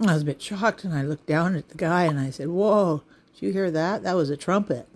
I 0.00 0.12
was 0.12 0.22
a 0.22 0.26
bit 0.26 0.42
shocked, 0.42 0.84
and 0.84 0.92
I 0.92 1.02
looked 1.02 1.26
down 1.26 1.56
at 1.56 1.70
the 1.70 1.78
guy 1.78 2.04
and 2.04 2.18
I 2.20 2.30
said, 2.30 2.48
Whoa, 2.48 3.02
did 3.34 3.46
you 3.46 3.52
hear 3.52 3.70
that? 3.70 4.02
That 4.02 4.16
was 4.16 4.28
a 4.28 4.36
trumpet. 4.36 4.86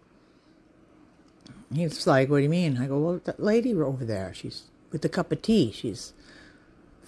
He 1.72 1.84
was 1.84 2.06
like, 2.06 2.28
What 2.28 2.38
do 2.38 2.42
you 2.42 2.50
mean? 2.50 2.76
I 2.76 2.86
go, 2.86 2.98
Well, 2.98 3.20
that 3.24 3.42
lady 3.42 3.72
over 3.72 4.04
there, 4.04 4.34
she's 4.34 4.64
with 4.92 5.04
a 5.04 5.08
cup 5.08 5.32
of 5.32 5.40
tea. 5.40 5.72
She's 5.72 6.12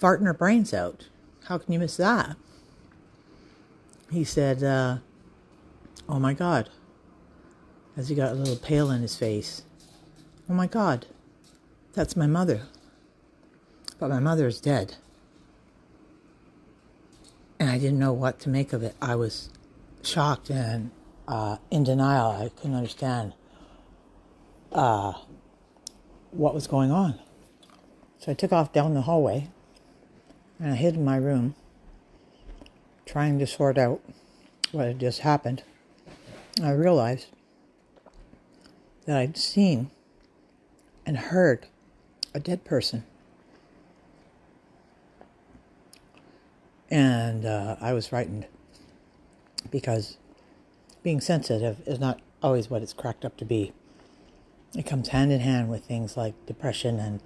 farting 0.01 0.25
her 0.25 0.33
brains 0.33 0.73
out. 0.73 1.07
How 1.45 1.57
can 1.57 1.73
you 1.73 1.79
miss 1.79 1.97
that? 1.97 2.35
He 4.09 4.23
said, 4.23 4.63
uh, 4.63 4.97
Oh 6.07 6.19
my 6.19 6.33
God. 6.33 6.69
As 7.95 8.09
he 8.09 8.15
got 8.15 8.31
a 8.31 8.35
little 8.35 8.55
pale 8.55 8.91
in 8.91 9.01
his 9.01 9.15
face. 9.15 9.63
Oh 10.49 10.53
my 10.53 10.67
God. 10.67 11.05
That's 11.93 12.15
my 12.15 12.27
mother. 12.27 12.63
But 13.99 14.09
my 14.09 14.19
mother 14.19 14.47
is 14.47 14.59
dead. 14.59 14.95
And 17.59 17.69
I 17.69 17.77
didn't 17.77 17.99
know 17.99 18.13
what 18.13 18.39
to 18.39 18.49
make 18.49 18.73
of 18.73 18.83
it. 18.83 18.95
I 19.01 19.15
was 19.15 19.49
shocked 20.01 20.49
and 20.49 20.91
uh, 21.27 21.57
in 21.71 21.83
denial. 21.83 22.31
I 22.31 22.49
couldn't 22.49 22.75
understand 22.75 23.33
uh, 24.71 25.13
what 26.31 26.53
was 26.53 26.67
going 26.67 26.91
on. 26.91 27.19
So 28.17 28.31
I 28.31 28.35
took 28.35 28.51
off 28.51 28.73
down 28.73 28.93
the 28.93 29.01
hallway 29.01 29.49
and 30.59 30.73
I 30.73 30.75
hid 30.75 30.95
in 30.95 31.05
my 31.05 31.17
room. 31.17 31.55
trying 33.05 33.37
to 33.39 33.47
sort 33.47 33.77
out 33.77 34.01
what 34.71 34.87
had 34.87 34.99
just 34.99 35.19
happened, 35.19 35.63
I 36.61 36.71
realized 36.71 37.27
that 39.05 39.17
I'd 39.17 39.37
seen 39.37 39.89
and 41.05 41.17
heard 41.17 41.67
a 42.33 42.39
dead 42.39 42.63
person. 42.63 43.03
And 46.89 47.45
uh, 47.45 47.75
I 47.81 47.93
was 47.93 48.07
frightened 48.07 48.45
because 49.71 50.17
being 51.01 51.19
sensitive 51.19 51.81
is 51.85 51.99
not 51.99 52.19
always 52.41 52.69
what 52.69 52.81
it's 52.81 52.93
cracked 52.93 53.25
up 53.25 53.35
to 53.37 53.45
be. 53.45 53.73
It 54.75 54.85
comes 54.85 55.09
hand 55.09 55.31
in 55.31 55.39
hand 55.39 55.69
with 55.69 55.85
things 55.85 56.15
like 56.15 56.33
depression 56.45 56.99
and 56.99 57.19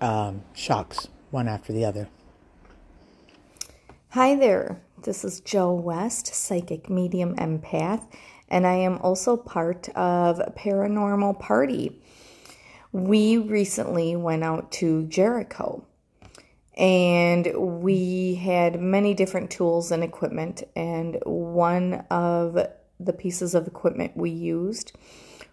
um, 0.00 0.42
shocks, 0.54 1.08
one 1.30 1.48
after 1.48 1.72
the 1.72 1.84
other. 1.84 2.08
Hi 4.10 4.34
there, 4.34 4.80
this 5.02 5.24
is 5.24 5.40
Joe 5.40 5.72
West, 5.72 6.32
psychic 6.32 6.88
medium 6.88 7.34
empath, 7.36 8.06
and 8.48 8.66
I 8.66 8.74
am 8.74 8.98
also 8.98 9.36
part 9.36 9.88
of 9.90 10.38
Paranormal 10.54 11.40
Party. 11.40 12.00
We 12.92 13.38
recently 13.38 14.14
went 14.14 14.44
out 14.44 14.70
to 14.72 15.06
Jericho 15.06 15.84
and 16.76 17.52
we 17.56 18.36
had 18.36 18.80
many 18.80 19.12
different 19.12 19.50
tools 19.50 19.90
and 19.90 20.04
equipment, 20.04 20.62
and 20.74 21.18
one 21.24 22.04
of 22.10 22.56
the 22.98 23.12
pieces 23.12 23.54
of 23.54 23.66
equipment 23.66 24.16
we 24.16 24.30
used 24.30 24.92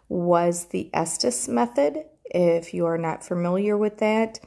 was 0.07 0.65
the 0.65 0.89
Estes 0.93 1.47
method. 1.47 2.05
If 2.25 2.73
you 2.73 2.85
are 2.85 2.97
not 2.97 3.25
familiar 3.25 3.75
with 3.77 3.97
that, 3.97 4.39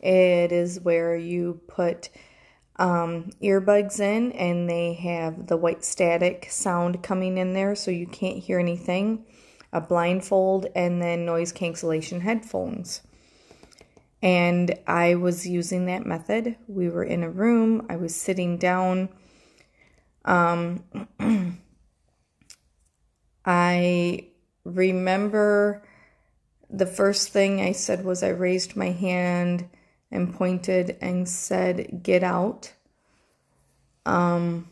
it 0.00 0.52
is 0.52 0.80
where 0.80 1.16
you 1.16 1.60
put 1.68 2.10
um, 2.80 3.30
earbuds 3.42 4.00
in 4.00 4.32
and 4.32 4.68
they 4.68 4.94
have 4.94 5.46
the 5.48 5.56
white 5.56 5.84
static 5.84 6.46
sound 6.50 7.02
coming 7.02 7.36
in 7.36 7.52
there 7.52 7.74
so 7.74 7.90
you 7.90 8.06
can't 8.06 8.38
hear 8.38 8.58
anything, 8.58 9.26
a 9.70 9.82
blindfold, 9.82 10.66
and 10.74 11.00
then 11.00 11.26
noise 11.26 11.52
cancellation 11.52 12.22
headphones. 12.22 13.02
And 14.22 14.78
I 14.86 15.14
was 15.14 15.46
using 15.46 15.86
that 15.86 16.06
method. 16.06 16.56
We 16.66 16.88
were 16.88 17.04
in 17.04 17.22
a 17.22 17.30
room, 17.30 17.86
I 17.90 17.96
was 17.96 18.16
sitting 18.16 18.56
down. 18.56 19.10
Um, 20.24 20.82
I 23.44 24.26
remember 24.64 25.82
the 26.70 26.86
first 26.86 27.28
thing 27.28 27.60
I 27.60 27.72
said 27.72 28.06
was 28.06 28.22
I 28.22 28.28
raised 28.28 28.74
my 28.74 28.90
hand 28.90 29.68
and 30.10 30.34
pointed 30.34 30.96
and 31.00 31.28
said, 31.28 32.02
Get 32.02 32.22
out. 32.22 32.72
Um, 34.04 34.68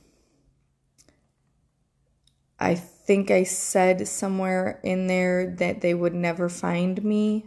I 2.58 2.74
think 2.74 3.30
I 3.30 3.44
said 3.44 4.08
somewhere 4.08 4.80
in 4.82 5.06
there 5.06 5.54
that 5.58 5.80
they 5.80 5.94
would 5.94 6.14
never 6.14 6.48
find 6.48 7.02
me. 7.04 7.46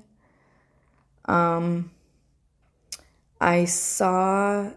Um, 1.25 1.91
I 3.39 3.65
saw 3.65 4.71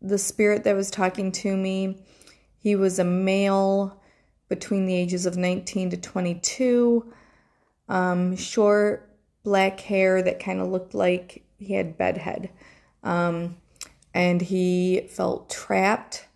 the 0.00 0.18
spirit 0.18 0.64
that 0.64 0.76
was 0.76 0.90
talking 0.90 1.32
to 1.32 1.56
me. 1.56 2.02
He 2.58 2.74
was 2.74 2.98
a 2.98 3.04
male 3.04 4.00
between 4.48 4.86
the 4.86 4.94
ages 4.94 5.26
of 5.26 5.36
19 5.36 5.90
to 5.90 5.96
22, 5.96 7.12
um, 7.88 8.36
short 8.36 9.10
black 9.42 9.80
hair 9.80 10.22
that 10.22 10.40
kind 10.40 10.60
of 10.60 10.68
looked 10.68 10.94
like 10.94 11.45
he 11.58 11.74
had 11.74 11.98
bedhead. 11.98 12.50
Um, 13.02 13.56
and 14.14 14.40
he 14.40 15.08
felt 15.10 15.50
trapped 15.50 16.26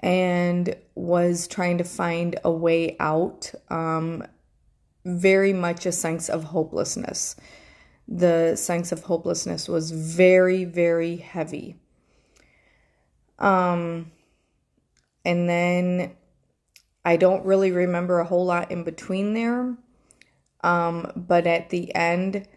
and 0.00 0.76
was 0.94 1.46
trying 1.46 1.78
to 1.78 1.84
find 1.84 2.38
a 2.44 2.50
way 2.50 2.96
out. 2.98 3.52
Um, 3.70 4.24
very 5.04 5.52
much 5.52 5.86
a 5.86 5.92
sense 5.92 6.28
of 6.28 6.44
hopelessness. 6.44 7.36
The 8.08 8.56
sense 8.56 8.92
of 8.92 9.04
hopelessness 9.04 9.68
was 9.68 9.90
very, 9.90 10.64
very 10.64 11.16
heavy. 11.16 11.76
Um, 13.38 14.10
and 15.24 15.48
then 15.48 16.12
I 17.04 17.16
don't 17.16 17.44
really 17.44 17.70
remember 17.70 18.18
a 18.18 18.24
whole 18.24 18.46
lot 18.46 18.70
in 18.70 18.84
between 18.84 19.34
there. 19.34 19.76
Um, 20.62 21.12
but 21.14 21.46
at 21.46 21.70
the 21.70 21.94
end, 21.94 22.48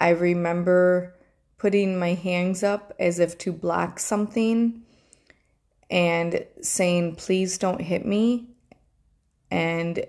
I 0.00 0.10
remember 0.10 1.14
putting 1.60 1.98
my 1.98 2.14
hands 2.14 2.62
up 2.62 2.90
as 2.98 3.18
if 3.18 3.36
to 3.36 3.52
block 3.52 3.98
something 3.98 4.80
and 5.90 6.46
saying, 6.62 7.14
Please 7.14 7.58
don't 7.58 7.82
hit 7.82 8.06
me. 8.06 8.48
And 9.50 10.06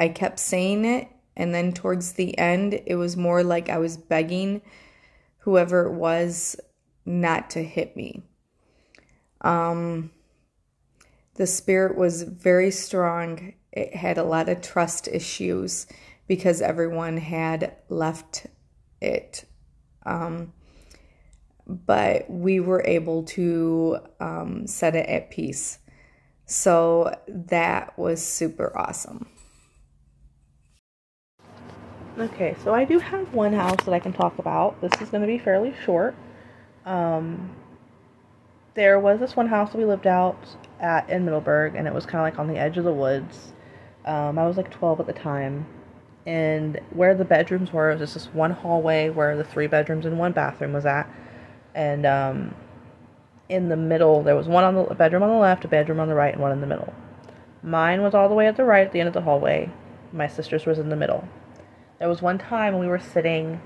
I 0.00 0.08
kept 0.08 0.38
saying 0.38 0.86
it. 0.86 1.08
And 1.36 1.54
then 1.54 1.72
towards 1.72 2.12
the 2.12 2.36
end, 2.38 2.80
it 2.86 2.94
was 2.94 3.18
more 3.18 3.44
like 3.44 3.68
I 3.68 3.76
was 3.76 3.98
begging 3.98 4.62
whoever 5.38 5.86
it 5.86 5.92
was 5.92 6.56
not 7.04 7.50
to 7.50 7.62
hit 7.62 7.94
me. 7.96 8.22
Um, 9.42 10.10
the 11.34 11.46
spirit 11.46 11.98
was 11.98 12.22
very 12.22 12.70
strong. 12.70 13.52
It 13.72 13.94
had 13.94 14.16
a 14.16 14.24
lot 14.24 14.48
of 14.48 14.62
trust 14.62 15.08
issues 15.08 15.86
because 16.26 16.62
everyone 16.62 17.18
had 17.18 17.76
left 17.90 18.46
it. 19.02 19.44
Um, 20.06 20.54
but 21.66 22.28
we 22.30 22.60
were 22.60 22.82
able 22.84 23.22
to 23.22 23.98
um, 24.20 24.66
set 24.66 24.94
it 24.94 25.08
at 25.08 25.30
peace. 25.30 25.78
So 26.46 27.16
that 27.28 27.98
was 27.98 28.22
super 28.22 28.76
awesome. 28.76 29.26
Okay, 32.16 32.54
so 32.62 32.72
I 32.72 32.84
do 32.84 33.00
have 33.00 33.34
one 33.34 33.52
house 33.52 33.84
that 33.84 33.92
I 33.92 33.98
can 33.98 34.12
talk 34.12 34.38
about. 34.38 34.80
This 34.80 34.92
is 35.00 35.10
going 35.10 35.22
to 35.22 35.26
be 35.26 35.38
fairly 35.38 35.74
short. 35.84 36.14
Um, 36.84 37.50
there 38.74 39.00
was 39.00 39.18
this 39.18 39.34
one 39.34 39.48
house 39.48 39.72
that 39.72 39.78
we 39.78 39.84
lived 39.84 40.06
out 40.06 40.36
at 40.78 41.08
in 41.10 41.24
Middleburg, 41.24 41.74
and 41.74 41.88
it 41.88 41.94
was 41.94 42.06
kind 42.06 42.16
of 42.16 42.22
like 42.22 42.38
on 42.38 42.46
the 42.46 42.58
edge 42.58 42.76
of 42.76 42.84
the 42.84 42.92
woods. 42.92 43.52
Um, 44.04 44.38
I 44.38 44.46
was 44.46 44.56
like 44.56 44.70
12 44.70 45.00
at 45.00 45.06
the 45.06 45.12
time, 45.12 45.66
and 46.26 46.78
where 46.90 47.14
the 47.14 47.24
bedrooms 47.24 47.72
were 47.72 47.90
it 47.90 47.94
was 47.94 48.12
just 48.12 48.14
this 48.14 48.34
one 48.34 48.50
hallway 48.50 49.08
where 49.08 49.36
the 49.36 49.44
three 49.44 49.66
bedrooms 49.66 50.06
and 50.06 50.18
one 50.18 50.32
bathroom 50.32 50.72
was 50.72 50.86
at, 50.86 51.08
and 51.74 52.06
um, 52.06 52.54
in 53.48 53.68
the 53.68 53.76
middle 53.76 54.22
there 54.22 54.36
was 54.36 54.48
one 54.48 54.64
on 54.64 54.74
the 54.74 54.94
bedroom 54.94 55.22
on 55.22 55.30
the 55.30 55.36
left, 55.36 55.64
a 55.64 55.68
bedroom 55.68 56.00
on 56.00 56.08
the 56.08 56.14
right, 56.14 56.32
and 56.32 56.42
one 56.42 56.52
in 56.52 56.60
the 56.60 56.66
middle. 56.66 56.92
Mine 57.62 58.02
was 58.02 58.14
all 58.14 58.28
the 58.28 58.34
way 58.34 58.46
at 58.46 58.56
the 58.56 58.64
right 58.64 58.86
at 58.86 58.92
the 58.92 59.00
end 59.00 59.08
of 59.08 59.14
the 59.14 59.22
hallway. 59.22 59.70
My 60.12 60.28
sister's 60.28 60.66
was 60.66 60.78
in 60.78 60.90
the 60.90 60.96
middle. 60.96 61.26
There 61.98 62.08
was 62.08 62.22
one 62.22 62.38
time 62.38 62.78
we 62.78 62.86
were 62.86 62.98
sitting 62.98 63.60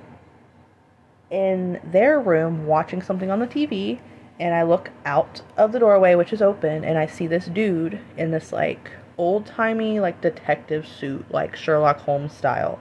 in 1.30 1.80
their 1.84 2.20
room 2.20 2.66
watching 2.66 3.02
something 3.02 3.30
on 3.30 3.40
the 3.40 3.46
TV, 3.46 3.98
and 4.38 4.54
I 4.54 4.62
look 4.62 4.90
out 5.04 5.42
of 5.56 5.72
the 5.72 5.78
doorway, 5.78 6.14
which 6.14 6.32
is 6.32 6.40
open, 6.40 6.84
and 6.84 6.96
I 6.96 7.06
see 7.06 7.26
this 7.26 7.46
dude 7.46 8.00
in 8.16 8.30
this 8.30 8.52
like 8.52 8.90
old 9.16 9.46
timey 9.46 9.98
like 9.98 10.20
detective 10.20 10.86
suit, 10.86 11.26
like 11.30 11.56
Sherlock 11.56 11.98
Holmes 11.98 12.32
style, 12.32 12.78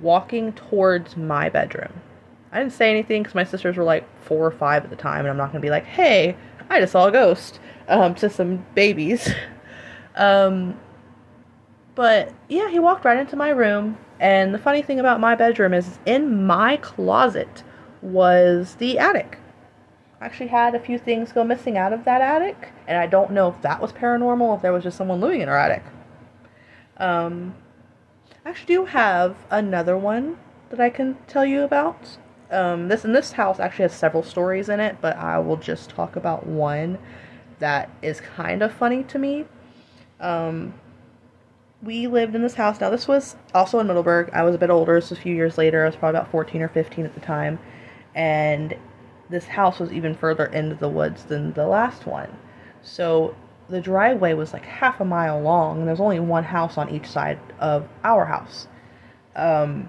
walking 0.00 0.52
towards 0.52 1.16
my 1.16 1.48
bedroom. 1.48 2.00
I 2.54 2.60
didn't 2.60 2.72
say 2.72 2.88
anything 2.88 3.24
because 3.24 3.34
my 3.34 3.42
sisters 3.42 3.76
were 3.76 3.82
like 3.82 4.06
four 4.22 4.46
or 4.46 4.52
five 4.52 4.84
at 4.84 4.90
the 4.90 4.96
time, 4.96 5.20
and 5.20 5.28
I'm 5.28 5.36
not 5.36 5.48
gonna 5.48 5.60
be 5.60 5.70
like, 5.70 5.84
"Hey, 5.84 6.36
I 6.70 6.80
just 6.80 6.92
saw 6.92 7.08
a 7.08 7.12
ghost," 7.12 7.58
um, 7.88 8.14
to 8.14 8.30
some 8.30 8.64
babies. 8.76 9.28
um, 10.14 10.78
but 11.96 12.32
yeah, 12.48 12.70
he 12.70 12.78
walked 12.78 13.04
right 13.04 13.18
into 13.18 13.34
my 13.34 13.50
room, 13.50 13.98
and 14.20 14.54
the 14.54 14.58
funny 14.58 14.82
thing 14.82 15.00
about 15.00 15.18
my 15.18 15.34
bedroom 15.34 15.74
is, 15.74 15.98
in 16.06 16.46
my 16.46 16.76
closet 16.76 17.64
was 18.02 18.76
the 18.76 19.00
attic. 19.00 19.38
I 20.20 20.26
actually 20.26 20.46
had 20.46 20.76
a 20.76 20.80
few 20.80 20.96
things 20.96 21.32
go 21.32 21.42
missing 21.42 21.76
out 21.76 21.92
of 21.92 22.04
that 22.04 22.20
attic, 22.20 22.70
and 22.86 22.96
I 22.96 23.08
don't 23.08 23.32
know 23.32 23.48
if 23.48 23.60
that 23.62 23.80
was 23.80 23.92
paranormal 23.92 24.56
if 24.56 24.62
there 24.62 24.72
was 24.72 24.84
just 24.84 24.96
someone 24.96 25.20
living 25.20 25.40
in 25.40 25.48
our 25.48 25.58
attic. 25.58 25.82
Um, 26.98 27.56
I 28.46 28.50
actually 28.50 28.76
do 28.76 28.84
have 28.84 29.36
another 29.50 29.98
one 29.98 30.38
that 30.70 30.78
I 30.78 30.88
can 30.88 31.16
tell 31.26 31.44
you 31.44 31.62
about. 31.62 32.18
Um, 32.50 32.88
this 32.88 33.04
and 33.04 33.14
this 33.14 33.32
house 33.32 33.58
actually 33.58 33.84
has 33.84 33.94
several 33.94 34.22
stories 34.22 34.68
in 34.68 34.80
it, 34.80 34.96
but 35.00 35.16
I 35.16 35.38
will 35.38 35.56
just 35.56 35.90
talk 35.90 36.16
about 36.16 36.46
one 36.46 36.98
that 37.58 37.90
is 38.02 38.20
kind 38.20 38.62
of 38.62 38.72
funny 38.72 39.02
to 39.04 39.18
me. 39.18 39.46
Um, 40.20 40.74
we 41.82 42.06
lived 42.06 42.34
in 42.34 42.42
this 42.42 42.54
house. 42.54 42.80
Now, 42.80 42.90
this 42.90 43.06
was 43.06 43.36
also 43.54 43.78
in 43.78 43.86
Middleburg. 43.86 44.30
I 44.32 44.42
was 44.42 44.54
a 44.54 44.58
bit 44.58 44.70
older, 44.70 45.00
so 45.00 45.14
a 45.14 45.18
few 45.18 45.34
years 45.34 45.58
later. 45.58 45.82
I 45.82 45.86
was 45.86 45.96
probably 45.96 46.18
about 46.18 46.30
14 46.30 46.62
or 46.62 46.68
15 46.68 47.04
at 47.04 47.14
the 47.14 47.20
time. 47.20 47.58
And 48.14 48.74
this 49.30 49.46
house 49.46 49.80
was 49.80 49.92
even 49.92 50.14
further 50.14 50.46
into 50.46 50.74
the 50.74 50.88
woods 50.88 51.24
than 51.24 51.52
the 51.52 51.66
last 51.66 52.06
one. 52.06 52.36
So 52.82 53.34
the 53.68 53.80
driveway 53.80 54.34
was 54.34 54.52
like 54.52 54.64
half 54.64 55.00
a 55.00 55.04
mile 55.04 55.40
long, 55.40 55.78
and 55.80 55.88
there's 55.88 56.00
only 56.00 56.20
one 56.20 56.44
house 56.44 56.78
on 56.78 56.90
each 56.90 57.06
side 57.06 57.38
of 57.58 57.88
our 58.02 58.24
house. 58.24 58.68
Um, 59.36 59.88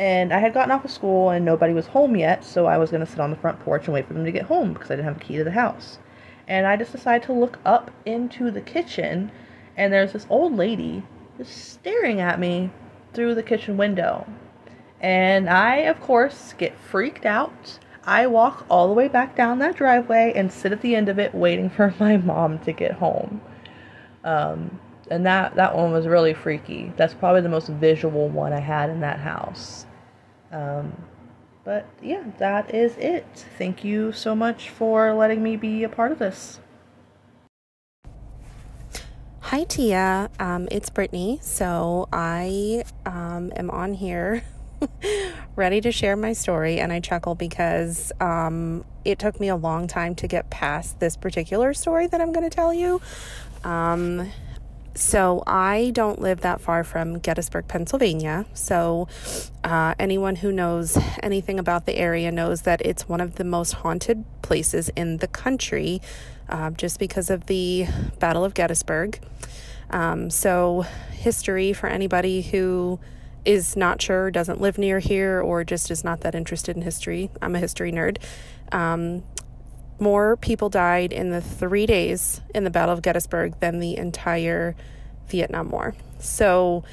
and 0.00 0.32
I 0.32 0.38
had 0.38 0.54
gotten 0.54 0.70
off 0.70 0.86
of 0.86 0.90
school, 0.90 1.28
and 1.28 1.44
nobody 1.44 1.74
was 1.74 1.88
home 1.88 2.16
yet, 2.16 2.42
so 2.42 2.64
I 2.64 2.78
was 2.78 2.90
going 2.90 3.04
to 3.04 3.10
sit 3.10 3.20
on 3.20 3.28
the 3.28 3.36
front 3.36 3.60
porch 3.60 3.84
and 3.84 3.92
wait 3.92 4.08
for 4.08 4.14
them 4.14 4.24
to 4.24 4.32
get 4.32 4.44
home 4.44 4.72
because 4.72 4.90
I 4.90 4.96
didn't 4.96 5.04
have 5.04 5.18
a 5.18 5.20
key 5.20 5.36
to 5.36 5.44
the 5.44 5.50
house. 5.50 5.98
And 6.48 6.66
I 6.66 6.76
just 6.76 6.92
decided 6.92 7.26
to 7.26 7.34
look 7.34 7.58
up 7.66 7.90
into 8.06 8.50
the 8.50 8.62
kitchen, 8.62 9.30
and 9.76 9.92
there's 9.92 10.14
this 10.14 10.26
old 10.30 10.56
lady 10.56 11.02
just 11.36 11.70
staring 11.70 12.18
at 12.18 12.40
me 12.40 12.70
through 13.12 13.34
the 13.34 13.42
kitchen 13.42 13.76
window. 13.76 14.26
And 15.02 15.50
I, 15.50 15.76
of 15.80 16.00
course, 16.00 16.54
get 16.56 16.78
freaked 16.78 17.26
out. 17.26 17.78
I 18.02 18.26
walk 18.26 18.64
all 18.70 18.88
the 18.88 18.94
way 18.94 19.06
back 19.06 19.36
down 19.36 19.58
that 19.58 19.76
driveway 19.76 20.32
and 20.34 20.50
sit 20.50 20.72
at 20.72 20.80
the 20.80 20.96
end 20.96 21.10
of 21.10 21.18
it 21.18 21.34
waiting 21.34 21.68
for 21.68 21.94
my 22.00 22.16
mom 22.16 22.58
to 22.60 22.72
get 22.72 22.92
home. 22.92 23.42
Um, 24.24 24.80
and 25.10 25.26
that, 25.26 25.56
that 25.56 25.76
one 25.76 25.92
was 25.92 26.06
really 26.06 26.32
freaky. 26.32 26.90
That's 26.96 27.12
probably 27.12 27.42
the 27.42 27.50
most 27.50 27.68
visual 27.68 28.30
one 28.30 28.54
I 28.54 28.60
had 28.60 28.88
in 28.88 29.00
that 29.00 29.18
house. 29.18 29.84
Um, 30.50 30.96
but 31.64 31.86
yeah, 32.02 32.24
that 32.38 32.74
is 32.74 32.96
it. 32.96 33.46
Thank 33.58 33.84
you 33.84 34.12
so 34.12 34.34
much 34.34 34.70
for 34.70 35.12
letting 35.12 35.42
me 35.42 35.56
be 35.56 35.84
a 35.84 35.88
part 35.88 36.12
of 36.12 36.18
this. 36.18 36.60
Hi, 39.40 39.64
Tia. 39.64 40.30
Um, 40.38 40.68
it's 40.70 40.90
Brittany. 40.90 41.40
So 41.42 42.08
I 42.12 42.84
um, 43.04 43.52
am 43.56 43.68
on 43.70 43.94
here 43.94 44.44
ready 45.56 45.80
to 45.80 45.90
share 45.90 46.16
my 46.16 46.32
story, 46.32 46.78
and 46.78 46.92
I 46.92 47.00
chuckle 47.00 47.34
because 47.34 48.12
um, 48.20 48.84
it 49.04 49.18
took 49.18 49.40
me 49.40 49.48
a 49.48 49.56
long 49.56 49.86
time 49.86 50.14
to 50.16 50.28
get 50.28 50.50
past 50.50 51.00
this 51.00 51.16
particular 51.16 51.74
story 51.74 52.06
that 52.06 52.20
I'm 52.20 52.32
going 52.32 52.48
to 52.48 52.54
tell 52.54 52.72
you. 52.72 53.00
So 54.94 55.42
I 55.46 55.92
don't 55.94 56.20
live 56.20 56.40
that 56.40 56.60
far 56.60 56.84
from 56.84 57.18
Gettysburg, 57.18 57.68
Pennsylvania. 57.68 58.46
So 58.54 59.08
uh, 59.62 59.94
anyone 59.98 60.36
who 60.36 60.52
knows 60.52 60.98
anything 61.22 61.58
about 61.58 61.86
the 61.86 61.96
area 61.96 62.30
knows 62.32 62.62
that 62.62 62.80
it's 62.84 63.08
one 63.08 63.20
of 63.20 63.36
the 63.36 63.44
most 63.44 63.72
haunted 63.72 64.24
places 64.42 64.88
in 64.90 65.18
the 65.18 65.28
country, 65.28 66.02
uh, 66.48 66.70
just 66.70 66.98
because 66.98 67.30
of 67.30 67.46
the 67.46 67.86
Battle 68.18 68.44
of 68.44 68.54
Gettysburg. 68.54 69.20
Um, 69.90 70.30
so 70.30 70.82
history 71.12 71.72
for 71.72 71.88
anybody 71.88 72.42
who 72.42 72.98
is 73.44 73.76
not 73.76 74.02
sure, 74.02 74.30
doesn't 74.30 74.60
live 74.60 74.76
near 74.76 74.98
here, 74.98 75.40
or 75.40 75.64
just 75.64 75.90
is 75.90 76.04
not 76.04 76.20
that 76.20 76.34
interested 76.34 76.76
in 76.76 76.82
history. 76.82 77.30
I'm 77.40 77.54
a 77.54 77.58
history 77.58 77.90
nerd. 77.90 78.18
Um, 78.72 79.22
more 80.00 80.36
people 80.36 80.68
died 80.68 81.12
in 81.12 81.30
the 81.30 81.40
three 81.40 81.86
days 81.86 82.40
in 82.54 82.64
the 82.64 82.70
Battle 82.70 82.94
of 82.94 83.02
Gettysburg 83.02 83.58
than 83.60 83.80
the 83.80 83.96
entire 83.96 84.74
Vietnam 85.28 85.70
War. 85.70 85.94
So 86.18 86.84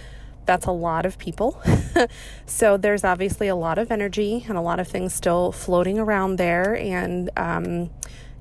that's 0.46 0.65
a 0.65 0.72
lot 0.72 1.06
of 1.06 1.17
people. 1.17 1.62
so 2.46 2.78
there's 2.78 3.04
obviously 3.04 3.48
a 3.48 3.56
lot 3.56 3.78
of 3.78 3.91
energy 3.91 4.46
and 4.48 4.58
a 4.58 4.62
lot 4.62 4.80
of 4.80 4.88
things 4.88 5.13
still 5.13 5.52
floating 5.52 6.00
around 6.00 6.38
there, 6.38 6.76
and 6.76 7.30
um, 7.38 7.89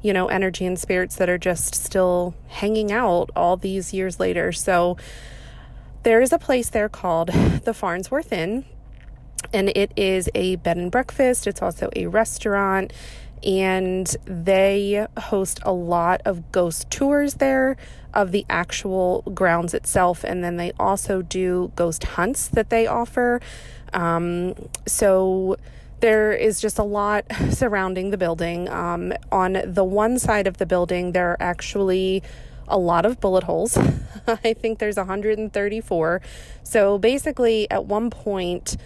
you 0.02 0.12
know, 0.12 0.28
energy 0.28 0.64
and 0.64 0.78
spirits 0.78 1.16
that 1.16 1.28
are 1.28 1.38
just 1.38 1.74
still 1.74 2.34
hanging 2.48 2.92
out 2.92 3.30
all 3.34 3.56
these 3.56 3.92
years 3.92 4.20
later. 4.20 4.52
So 4.52 4.96
there 6.04 6.20
is 6.20 6.32
a 6.32 6.38
place 6.38 6.70
there 6.70 6.88
called 6.88 7.28
the 7.64 7.74
Farnsworth 7.74 8.32
Inn, 8.32 8.64
and 9.52 9.68
it 9.70 9.92
is 9.96 10.30
a 10.34 10.56
bed 10.56 10.76
and 10.76 10.90
breakfast. 10.90 11.46
It's 11.46 11.60
also 11.60 11.90
a 11.96 12.06
restaurant, 12.06 12.92
and 13.44 14.06
they 14.24 15.06
host 15.18 15.60
a 15.62 15.72
lot 15.72 16.22
of 16.24 16.52
ghost 16.52 16.90
tours 16.90 17.34
there 17.34 17.76
of 18.14 18.32
the 18.32 18.46
actual 18.48 19.22
grounds 19.34 19.74
itself. 19.74 20.24
And 20.24 20.42
then 20.42 20.56
they 20.56 20.72
also 20.78 21.22
do 21.22 21.72
ghost 21.76 22.04
hunts 22.04 22.48
that 22.48 22.70
they 22.70 22.86
offer. 22.86 23.40
Um, 23.92 24.54
so 24.86 25.56
there 26.00 26.32
is 26.32 26.60
just 26.60 26.78
a 26.78 26.82
lot 26.82 27.24
surrounding 27.50 28.10
the 28.10 28.18
building. 28.18 28.68
Um, 28.68 29.12
on 29.30 29.58
the 29.64 29.84
one 29.84 30.18
side 30.18 30.46
of 30.46 30.58
the 30.58 30.66
building, 30.66 31.12
there 31.12 31.32
are 31.32 31.36
actually 31.40 32.22
a 32.68 32.78
lot 32.78 33.06
of 33.06 33.20
bullet 33.20 33.44
holes. 33.44 33.76
I 34.26 34.54
think 34.54 34.78
there's 34.78 34.96
134. 34.96 36.20
So 36.62 36.98
basically, 36.98 37.70
at 37.70 37.86
one 37.86 38.10
point, 38.10 38.76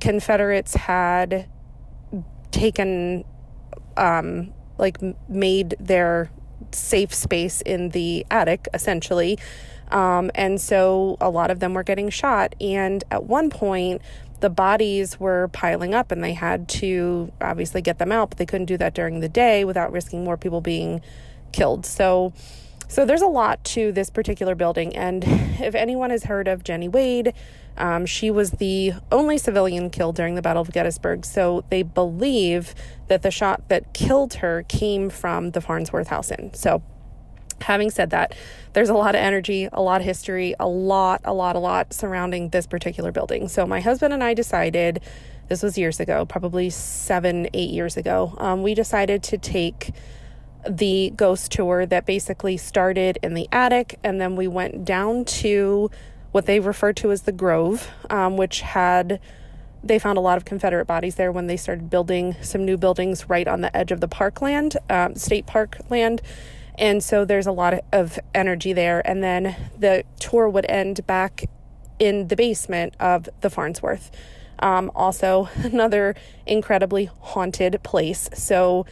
Confederates 0.00 0.74
had 0.74 1.48
taken, 2.50 3.24
um, 3.96 4.52
like, 4.78 4.98
made 5.28 5.74
their 5.80 6.30
safe 6.72 7.14
space 7.14 7.60
in 7.62 7.90
the 7.90 8.26
attic, 8.30 8.68
essentially. 8.74 9.38
Um, 9.90 10.30
and 10.34 10.60
so 10.60 11.16
a 11.20 11.30
lot 11.30 11.50
of 11.50 11.60
them 11.60 11.74
were 11.74 11.82
getting 11.82 12.10
shot. 12.10 12.54
And 12.60 13.04
at 13.10 13.24
one 13.24 13.50
point, 13.50 14.02
the 14.40 14.50
bodies 14.50 15.18
were 15.18 15.48
piling 15.48 15.94
up 15.94 16.12
and 16.12 16.22
they 16.22 16.34
had 16.34 16.68
to 16.68 17.32
obviously 17.40 17.80
get 17.80 17.98
them 17.98 18.12
out, 18.12 18.30
but 18.30 18.38
they 18.38 18.46
couldn't 18.46 18.66
do 18.66 18.76
that 18.76 18.94
during 18.94 19.20
the 19.20 19.28
day 19.28 19.64
without 19.64 19.92
risking 19.92 20.24
more 20.24 20.36
people 20.36 20.60
being 20.60 21.00
killed. 21.52 21.86
So, 21.86 22.32
so 22.88 23.04
there's 23.04 23.22
a 23.22 23.26
lot 23.26 23.64
to 23.64 23.92
this 23.92 24.10
particular 24.10 24.54
building. 24.54 24.94
And 24.94 25.24
if 25.26 25.74
anyone 25.74 26.10
has 26.10 26.24
heard 26.24 26.48
of 26.48 26.64
Jennie 26.64 26.88
Wade, 26.88 27.32
um, 27.76 28.06
she 28.06 28.30
was 28.30 28.52
the 28.52 28.94
only 29.12 29.38
civilian 29.38 29.90
killed 29.90 30.16
during 30.16 30.34
the 30.34 30.42
Battle 30.42 30.62
of 30.62 30.72
Gettysburg. 30.72 31.24
So 31.24 31.64
they 31.70 31.82
believe 31.82 32.74
that 33.08 33.22
the 33.22 33.30
shot 33.30 33.68
that 33.68 33.92
killed 33.92 34.34
her 34.34 34.64
came 34.68 35.10
from 35.10 35.50
the 35.50 35.60
Farnsworth 35.60 36.08
House 36.08 36.30
Inn. 36.30 36.52
So 36.54 36.82
having 37.60 37.90
said 37.90 38.10
that, 38.10 38.34
there's 38.72 38.88
a 38.88 38.94
lot 38.94 39.14
of 39.14 39.20
energy, 39.20 39.68
a 39.72 39.80
lot 39.80 40.00
of 40.00 40.04
history, 40.06 40.54
a 40.60 40.68
lot, 40.68 41.20
a 41.24 41.32
lot, 41.32 41.56
a 41.56 41.58
lot 41.58 41.92
surrounding 41.92 42.50
this 42.50 42.66
particular 42.66 43.12
building. 43.12 43.48
So 43.48 43.66
my 43.66 43.80
husband 43.80 44.12
and 44.12 44.22
I 44.22 44.34
decided, 44.34 45.00
this 45.48 45.62
was 45.62 45.78
years 45.78 46.00
ago, 46.00 46.26
probably 46.26 46.70
seven, 46.70 47.48
eight 47.54 47.70
years 47.70 47.96
ago, 47.96 48.34
um, 48.38 48.62
we 48.62 48.74
decided 48.74 49.22
to 49.24 49.38
take 49.38 49.92
the 50.68 51.12
ghost 51.14 51.52
tour 51.52 51.86
that 51.86 52.06
basically 52.06 52.56
started 52.56 53.18
in 53.22 53.34
the 53.34 53.48
attic 53.52 53.98
and 54.02 54.20
then 54.20 54.34
we 54.34 54.48
went 54.48 54.84
down 54.84 55.24
to 55.24 55.90
what 56.36 56.44
they 56.44 56.60
referred 56.60 56.98
to 56.98 57.10
as 57.10 57.22
the 57.22 57.32
Grove, 57.32 57.88
um, 58.10 58.36
which 58.36 58.60
had 58.60 59.18
they 59.82 59.98
found 59.98 60.18
a 60.18 60.20
lot 60.20 60.36
of 60.36 60.44
Confederate 60.44 60.84
bodies 60.84 61.14
there 61.14 61.32
when 61.32 61.46
they 61.46 61.56
started 61.56 61.88
building 61.88 62.36
some 62.42 62.62
new 62.62 62.76
buildings 62.76 63.26
right 63.30 63.48
on 63.48 63.62
the 63.62 63.74
edge 63.74 63.90
of 63.90 64.02
the 64.02 64.06
parkland, 64.06 64.76
um, 64.90 65.14
state 65.14 65.46
park 65.46 65.78
land. 65.88 66.20
And 66.78 67.02
so 67.02 67.24
there's 67.24 67.46
a 67.46 67.52
lot 67.52 67.82
of 67.90 68.18
energy 68.34 68.74
there. 68.74 69.00
And 69.08 69.24
then 69.24 69.56
the 69.78 70.04
tour 70.20 70.46
would 70.46 70.66
end 70.68 71.06
back 71.06 71.48
in 71.98 72.28
the 72.28 72.36
basement 72.36 72.92
of 73.00 73.30
the 73.40 73.48
Farnsworth. 73.48 74.10
Um, 74.58 74.92
also, 74.94 75.48
another 75.56 76.14
incredibly 76.44 77.06
haunted 77.06 77.82
place. 77.82 78.28
So, 78.34 78.84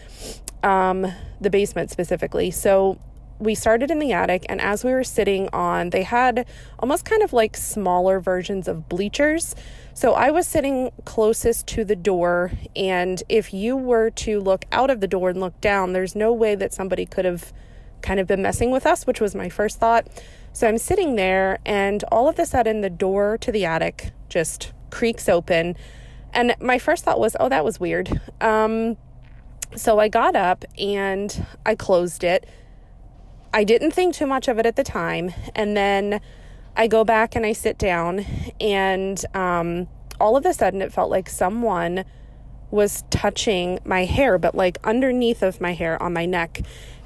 um, 0.62 1.12
the 1.42 1.50
basement 1.50 1.90
specifically. 1.90 2.50
So, 2.50 2.98
we 3.44 3.54
started 3.54 3.90
in 3.90 3.98
the 3.98 4.12
attic, 4.12 4.44
and 4.48 4.60
as 4.60 4.84
we 4.84 4.92
were 4.92 5.04
sitting 5.04 5.48
on, 5.52 5.90
they 5.90 6.02
had 6.02 6.46
almost 6.78 7.04
kind 7.04 7.22
of 7.22 7.32
like 7.32 7.56
smaller 7.56 8.20
versions 8.20 8.66
of 8.66 8.88
bleachers. 8.88 9.54
So 9.92 10.14
I 10.14 10.30
was 10.30 10.46
sitting 10.46 10.90
closest 11.04 11.66
to 11.68 11.84
the 11.84 11.96
door, 11.96 12.52
and 12.74 13.22
if 13.28 13.54
you 13.54 13.76
were 13.76 14.10
to 14.10 14.40
look 14.40 14.64
out 14.72 14.90
of 14.90 15.00
the 15.00 15.06
door 15.06 15.30
and 15.30 15.40
look 15.40 15.60
down, 15.60 15.92
there's 15.92 16.16
no 16.16 16.32
way 16.32 16.54
that 16.54 16.72
somebody 16.72 17.06
could 17.06 17.24
have 17.24 17.52
kind 18.02 18.18
of 18.18 18.26
been 18.26 18.42
messing 18.42 18.70
with 18.70 18.86
us, 18.86 19.06
which 19.06 19.20
was 19.20 19.34
my 19.34 19.48
first 19.48 19.78
thought. 19.78 20.08
So 20.52 20.68
I'm 20.68 20.78
sitting 20.78 21.16
there, 21.16 21.58
and 21.64 22.02
all 22.10 22.28
of 22.28 22.38
a 22.38 22.46
sudden, 22.46 22.80
the 22.80 22.90
door 22.90 23.38
to 23.38 23.52
the 23.52 23.64
attic 23.64 24.12
just 24.28 24.72
creaks 24.90 25.28
open. 25.28 25.76
And 26.32 26.56
my 26.60 26.78
first 26.78 27.04
thought 27.04 27.20
was, 27.20 27.36
oh, 27.38 27.48
that 27.48 27.64
was 27.64 27.78
weird. 27.78 28.20
Um, 28.40 28.96
so 29.76 29.98
I 29.98 30.08
got 30.08 30.36
up 30.36 30.64
and 30.78 31.46
I 31.66 31.74
closed 31.74 32.22
it 32.24 32.48
I 33.54 33.62
didn't 33.62 33.92
think 33.92 34.16
too 34.16 34.26
much 34.26 34.48
of 34.48 34.58
it 34.58 34.66
at 34.66 34.74
the 34.74 34.82
time. 34.82 35.32
And 35.54 35.76
then 35.76 36.20
I 36.76 36.88
go 36.88 37.04
back 37.04 37.36
and 37.36 37.46
I 37.46 37.52
sit 37.52 37.78
down, 37.78 38.26
and 38.60 39.24
um, 39.32 39.86
all 40.18 40.36
of 40.36 40.44
a 40.44 40.52
sudden 40.52 40.82
it 40.82 40.92
felt 40.92 41.08
like 41.08 41.28
someone 41.30 42.04
was 42.72 43.04
touching 43.10 43.78
my 43.84 44.06
hair, 44.06 44.38
but 44.38 44.56
like 44.56 44.78
underneath 44.82 45.40
of 45.40 45.60
my 45.60 45.72
hair 45.72 46.02
on 46.02 46.12
my 46.12 46.26
neck. 46.26 46.62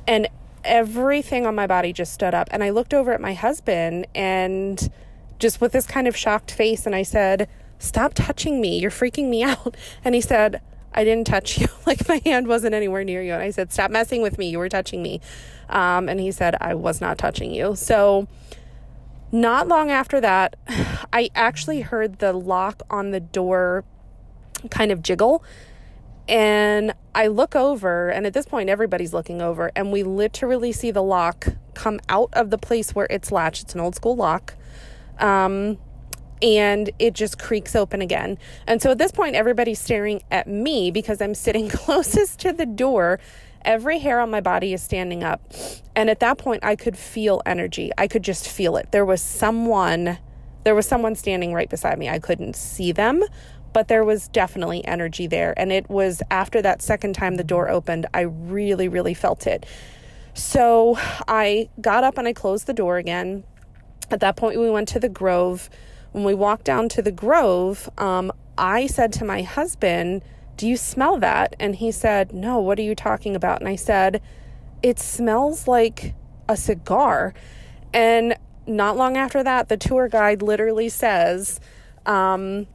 And 0.06 0.26
everything 0.64 1.44
on 1.46 1.54
my 1.54 1.66
body 1.66 1.92
just 1.92 2.14
stood 2.14 2.32
up. 2.32 2.48
And 2.50 2.64
I 2.64 2.70
looked 2.70 2.94
over 2.94 3.12
at 3.12 3.20
my 3.20 3.34
husband 3.34 4.06
and 4.14 4.90
just 5.38 5.61
with 5.61 5.72
this 5.72 5.87
kind 5.87 6.08
of 6.08 6.16
shocked 6.16 6.50
face, 6.50 6.87
and 6.87 6.94
I 6.94 7.02
said, 7.02 7.46
Stop 7.78 8.14
touching 8.14 8.61
me. 8.61 8.78
You're 8.78 8.90
freaking 8.90 9.28
me 9.28 9.42
out. 9.44 9.76
And 10.02 10.14
he 10.14 10.22
said, 10.22 10.62
I 10.94 11.04
didn't 11.04 11.26
touch 11.26 11.58
you. 11.58 11.68
like 11.87 12.08
my 12.08 12.22
hand 12.24 12.48
wasn't 12.48 12.74
anywhere 12.74 13.04
near 13.04 13.22
you. 13.22 13.34
And 13.34 13.42
I 13.42 13.50
said, 13.50 13.70
Stop 13.70 13.90
messing 13.90 14.22
with 14.22 14.38
me. 14.38 14.48
You 14.48 14.58
were 14.58 14.70
touching 14.70 15.02
me. 15.02 15.20
Um, 15.68 16.09
and 16.09 16.20
he 16.20 16.31
said, 16.33 16.57
I 16.61 16.74
was 16.74 17.00
not 17.00 17.18
touching 17.18 17.52
you. 17.52 17.76
So, 17.76 18.26
not 19.31 19.68
long 19.68 19.90
after 19.90 20.20
that, 20.20 20.57
I 21.12 21.31
actually 21.35 21.83
heard 21.83 22.18
the 22.18 22.33
lock 22.33 22.83
on 22.90 23.11
the 23.11 23.20
door 23.20 23.85
kind 24.70 24.90
of 24.90 25.02
jiggle. 25.02 25.44
And 26.28 26.92
I 27.14 27.28
look 27.28 27.57
over, 27.57 28.11
and 28.11 28.26
at 28.26 28.35
this 28.35 28.44
point, 28.44 28.68
everybody's 28.68 29.14
looking 29.14 29.40
over, 29.40 29.70
and 29.74 29.90
we 29.90 30.02
literally 30.02 30.72
see 30.72 30.90
the 30.90 31.02
lock 31.02 31.48
come 31.72 32.00
out 32.11 32.28
of 32.35 32.50
the 32.50 32.59
place 32.59 32.94
where 32.94 33.07
it's 33.09 33.33
latched. 33.33 33.62
It's 33.62 33.74
an 33.74 33.81
old 33.81 33.94
school 33.94 34.14
lock. 34.14 34.54
Um, 35.18 35.78
and 36.42 36.90
it 36.98 37.14
just 37.14 37.38
creaks 37.38 37.74
open 37.74 38.02
again. 38.02 38.38
And 38.66 38.81
so 38.81 38.90
at 38.90 38.98
this 38.98 39.11
point, 39.11 39.35
everybody's 39.35 39.81
staring 39.81 40.22
at 40.31 40.46
me 40.46 40.90
because 40.90 41.20
I'm 41.20 41.35
sitting 41.35 41.68
closest 41.68 42.40
to 42.40 42.52
the 42.52 42.66
door 42.66 43.18
Every 43.64 43.99
hair 43.99 44.21
on 44.21 44.31
my 44.31 44.40
body 44.40 44.73
is 44.73 44.83
standing 44.83 45.23
up. 45.23 45.40
And 45.94 46.09
at 46.09 46.21
that 46.21 46.38
point, 46.38 46.64
I 46.64 46.77
could 46.77 46.97
feel 46.97 47.42
energy. 47.44 47.90
I 47.99 48.07
could 48.07 48.23
just 48.23 48.49
feel 48.49 48.77
it. 48.77 48.92
There 48.92 49.05
was 49.05 49.21
someone, 49.21 50.18
there 50.64 50.75
was 50.75 50.87
someone 50.87 51.14
standing 51.14 51.53
right 51.53 51.68
beside 51.68 51.99
me. 51.99 52.09
I 52.09 52.18
couldn't 52.18 52.57
see 52.57 52.92
them, 52.92 53.23
but 53.73 53.88
there 53.88 54.05
was 54.05 54.29
definitely 54.29 54.85
energy 54.85 55.27
there. 55.27 55.55
And 55.57 55.73
it 55.73 55.88
was 55.90 56.23
after 56.31 56.62
that 56.62 56.83
second 56.83 57.14
time 57.14 57.35
the 57.35 57.44
door 57.44 57.68
opened, 57.68 58.07
I 58.14 58.21
really, 58.23 58.88
really 58.88 59.14
felt 59.14 59.47
it. 59.47 59.66
So 60.35 60.97
I 61.27 61.68
got 61.81 62.05
up 62.05 62.16
and 62.16 62.29
I 62.29 62.33
closed 62.33 62.66
the 62.66 62.73
door 62.73 62.97
again. 62.97 63.44
At 64.11 64.21
that 64.21 64.37
point, 64.37 64.59
we 64.59 64.71
went 64.71 64.88
to 64.88 65.01
the 65.01 65.09
Grove. 65.09 65.68
When 66.12 66.25
we 66.25 66.33
walked 66.33 66.64
down 66.64 66.88
to 66.90 67.03
the 67.03 67.12
Grove, 67.12 67.90
um, 67.99 68.33
I 68.57 68.87
said 68.87 69.12
to 69.14 69.25
my 69.25 69.42
husband, 69.42 70.23
Do 70.59 70.68
you 70.68 70.77
smell 70.77 71.18
that? 71.21 71.55
And 71.59 71.77
he 71.77 71.90
said, 71.92 72.35
No, 72.35 72.59
what 72.59 72.79
are 72.79 72.83
you 72.83 72.94
talking 72.94 73.35
about? 73.35 73.61
And 73.61 73.68
I 73.68 73.77
said, 73.77 74.21
It 74.83 74.99
smells 74.99 75.66
like 75.66 76.14
a 76.49 76.57
cigar. 76.57 77.33
And 77.94 78.37
not 78.66 78.97
long 78.97 79.16
after 79.16 79.42
that, 79.42 79.68
the 79.68 79.77
tour 79.77 80.09
guide 80.09 80.42
literally 80.42 80.88
says, 80.88 81.61
um, 82.07 82.66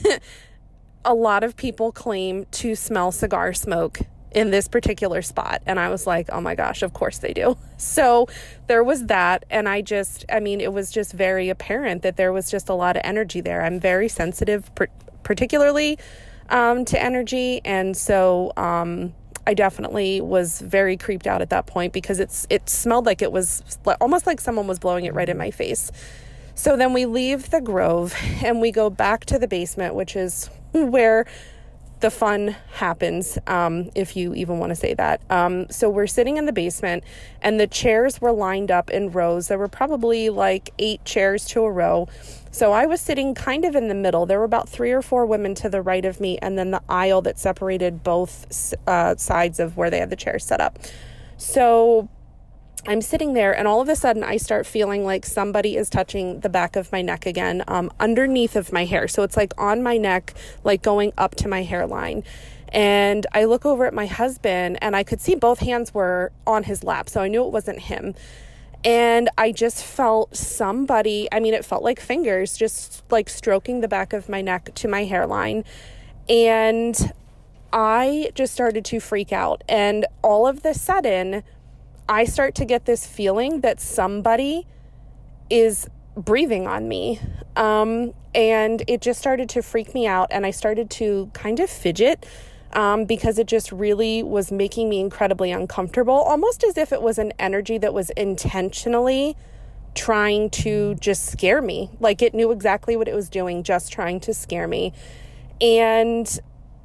a 1.04 1.14
lot 1.14 1.44
of 1.44 1.56
people 1.56 1.92
claim 1.92 2.46
to 2.50 2.74
smell 2.74 3.12
cigar 3.12 3.52
smoke 3.52 4.00
in 4.32 4.50
this 4.50 4.66
particular 4.66 5.20
spot. 5.20 5.62
And 5.66 5.78
I 5.78 5.90
was 5.90 6.06
like, 6.06 6.28
oh 6.32 6.40
my 6.40 6.54
gosh, 6.54 6.82
of 6.82 6.92
course 6.92 7.18
they 7.18 7.32
do. 7.32 7.56
So 7.82 8.28
there 8.68 8.84
was 8.84 9.06
that. 9.06 9.44
And 9.50 9.68
I 9.68 9.82
just, 9.82 10.24
I 10.30 10.38
mean, 10.38 10.60
it 10.60 10.72
was 10.72 10.92
just 10.92 11.12
very 11.12 11.48
apparent 11.48 12.02
that 12.02 12.16
there 12.16 12.32
was 12.32 12.48
just 12.48 12.68
a 12.68 12.74
lot 12.74 12.96
of 12.96 13.02
energy 13.04 13.40
there. 13.40 13.64
I'm 13.64 13.80
very 13.80 14.08
sensitive, 14.08 14.70
particularly 15.24 15.98
um, 16.52 16.84
to 16.86 17.02
energy. 17.02 17.60
And 17.64 17.96
so, 17.96 18.52
um, 18.56 19.14
I 19.46 19.54
definitely 19.54 20.20
was 20.20 20.60
very 20.60 20.96
creeped 20.96 21.26
out 21.26 21.42
at 21.42 21.50
that 21.50 21.66
point 21.66 21.92
because 21.92 22.20
it's 22.20 22.46
it 22.48 22.68
smelled 22.68 23.06
like 23.06 23.22
it 23.22 23.32
was 23.32 23.62
almost 24.00 24.24
like 24.26 24.40
someone 24.40 24.68
was 24.68 24.78
blowing 24.78 25.04
it 25.04 25.14
right 25.14 25.28
in 25.28 25.36
my 25.36 25.50
face. 25.50 25.90
So 26.54 26.76
then 26.76 26.92
we 26.92 27.06
leave 27.06 27.50
the 27.50 27.60
grove 27.60 28.14
and 28.44 28.60
we 28.60 28.70
go 28.70 28.88
back 28.88 29.24
to 29.26 29.38
the 29.38 29.48
basement, 29.48 29.94
which 29.94 30.14
is 30.14 30.48
where 30.72 31.26
the 32.02 32.10
fun 32.10 32.56
happens, 32.74 33.38
um, 33.46 33.90
if 33.94 34.16
you 34.16 34.34
even 34.34 34.58
want 34.58 34.70
to 34.70 34.76
say 34.76 34.92
that. 34.94 35.22
Um, 35.30 35.70
so 35.70 35.88
we're 35.88 36.06
sitting 36.06 36.36
in 36.36 36.44
the 36.44 36.52
basement, 36.52 37.04
and 37.40 37.58
the 37.58 37.66
chairs 37.66 38.20
were 38.20 38.32
lined 38.32 38.70
up 38.70 38.90
in 38.90 39.10
rows. 39.10 39.48
There 39.48 39.58
were 39.58 39.68
probably 39.68 40.28
like 40.28 40.70
eight 40.78 41.04
chairs 41.04 41.46
to 41.46 41.62
a 41.62 41.70
row. 41.70 42.08
So 42.50 42.72
I 42.72 42.84
was 42.86 43.00
sitting 43.00 43.34
kind 43.34 43.64
of 43.64 43.74
in 43.74 43.88
the 43.88 43.94
middle. 43.94 44.26
There 44.26 44.38
were 44.38 44.44
about 44.44 44.68
three 44.68 44.92
or 44.92 45.00
four 45.00 45.24
women 45.24 45.54
to 45.56 45.70
the 45.70 45.80
right 45.80 46.04
of 46.04 46.20
me, 46.20 46.38
and 46.42 46.58
then 46.58 46.72
the 46.72 46.82
aisle 46.88 47.22
that 47.22 47.38
separated 47.38 48.02
both 48.02 48.74
uh, 48.86 49.16
sides 49.16 49.58
of 49.58 49.76
where 49.76 49.88
they 49.88 50.00
had 50.00 50.10
the 50.10 50.16
chairs 50.16 50.44
set 50.44 50.60
up. 50.60 50.78
So 51.38 52.08
I'm 52.84 53.00
sitting 53.00 53.34
there, 53.34 53.56
and 53.56 53.68
all 53.68 53.80
of 53.80 53.88
a 53.88 53.94
sudden, 53.94 54.24
I 54.24 54.38
start 54.38 54.66
feeling 54.66 55.04
like 55.04 55.24
somebody 55.24 55.76
is 55.76 55.88
touching 55.88 56.40
the 56.40 56.48
back 56.48 56.74
of 56.74 56.90
my 56.90 57.00
neck 57.00 57.26
again, 57.26 57.62
um, 57.68 57.92
underneath 58.00 58.56
of 58.56 58.72
my 58.72 58.84
hair. 58.84 59.06
So 59.06 59.22
it's 59.22 59.36
like 59.36 59.52
on 59.56 59.84
my 59.84 59.96
neck, 59.96 60.34
like 60.64 60.82
going 60.82 61.12
up 61.16 61.36
to 61.36 61.48
my 61.48 61.62
hairline. 61.62 62.24
And 62.70 63.24
I 63.32 63.44
look 63.44 63.64
over 63.64 63.86
at 63.86 63.94
my 63.94 64.06
husband, 64.06 64.78
and 64.82 64.96
I 64.96 65.04
could 65.04 65.20
see 65.20 65.36
both 65.36 65.60
hands 65.60 65.94
were 65.94 66.32
on 66.44 66.64
his 66.64 66.82
lap. 66.82 67.08
So 67.08 67.20
I 67.20 67.28
knew 67.28 67.44
it 67.44 67.52
wasn't 67.52 67.78
him. 67.78 68.16
And 68.84 69.28
I 69.38 69.52
just 69.52 69.84
felt 69.84 70.36
somebody, 70.36 71.28
I 71.30 71.38
mean, 71.38 71.54
it 71.54 71.64
felt 71.64 71.84
like 71.84 72.00
fingers 72.00 72.56
just 72.56 73.04
like 73.10 73.28
stroking 73.28 73.80
the 73.80 73.86
back 73.86 74.12
of 74.12 74.28
my 74.28 74.40
neck 74.40 74.74
to 74.74 74.88
my 74.88 75.04
hairline. 75.04 75.64
And 76.28 77.12
I 77.72 78.32
just 78.34 78.52
started 78.52 78.84
to 78.86 78.98
freak 78.98 79.32
out. 79.32 79.62
And 79.68 80.04
all 80.20 80.48
of 80.48 80.62
the 80.62 80.74
sudden, 80.74 81.44
I 82.08 82.24
start 82.24 82.54
to 82.56 82.64
get 82.64 82.84
this 82.84 83.06
feeling 83.06 83.60
that 83.60 83.80
somebody 83.80 84.66
is 85.50 85.88
breathing 86.16 86.66
on 86.66 86.88
me. 86.88 87.20
Um, 87.56 88.14
and 88.34 88.82
it 88.86 89.00
just 89.00 89.20
started 89.20 89.48
to 89.50 89.62
freak 89.62 89.94
me 89.94 90.06
out. 90.06 90.28
And 90.30 90.44
I 90.46 90.50
started 90.50 90.90
to 90.90 91.30
kind 91.32 91.60
of 91.60 91.70
fidget 91.70 92.26
um, 92.72 93.04
because 93.04 93.38
it 93.38 93.46
just 93.46 93.70
really 93.70 94.22
was 94.22 94.50
making 94.50 94.88
me 94.88 95.00
incredibly 95.00 95.52
uncomfortable, 95.52 96.14
almost 96.14 96.64
as 96.64 96.78
if 96.78 96.92
it 96.92 97.02
was 97.02 97.18
an 97.18 97.32
energy 97.38 97.78
that 97.78 97.92
was 97.92 98.10
intentionally 98.10 99.36
trying 99.94 100.48
to 100.48 100.94
just 100.96 101.26
scare 101.26 101.60
me. 101.60 101.90
Like 102.00 102.22
it 102.22 102.34
knew 102.34 102.50
exactly 102.50 102.96
what 102.96 103.08
it 103.08 103.14
was 103.14 103.28
doing, 103.28 103.62
just 103.62 103.92
trying 103.92 104.20
to 104.20 104.32
scare 104.32 104.66
me. 104.66 104.94
And 105.60 106.26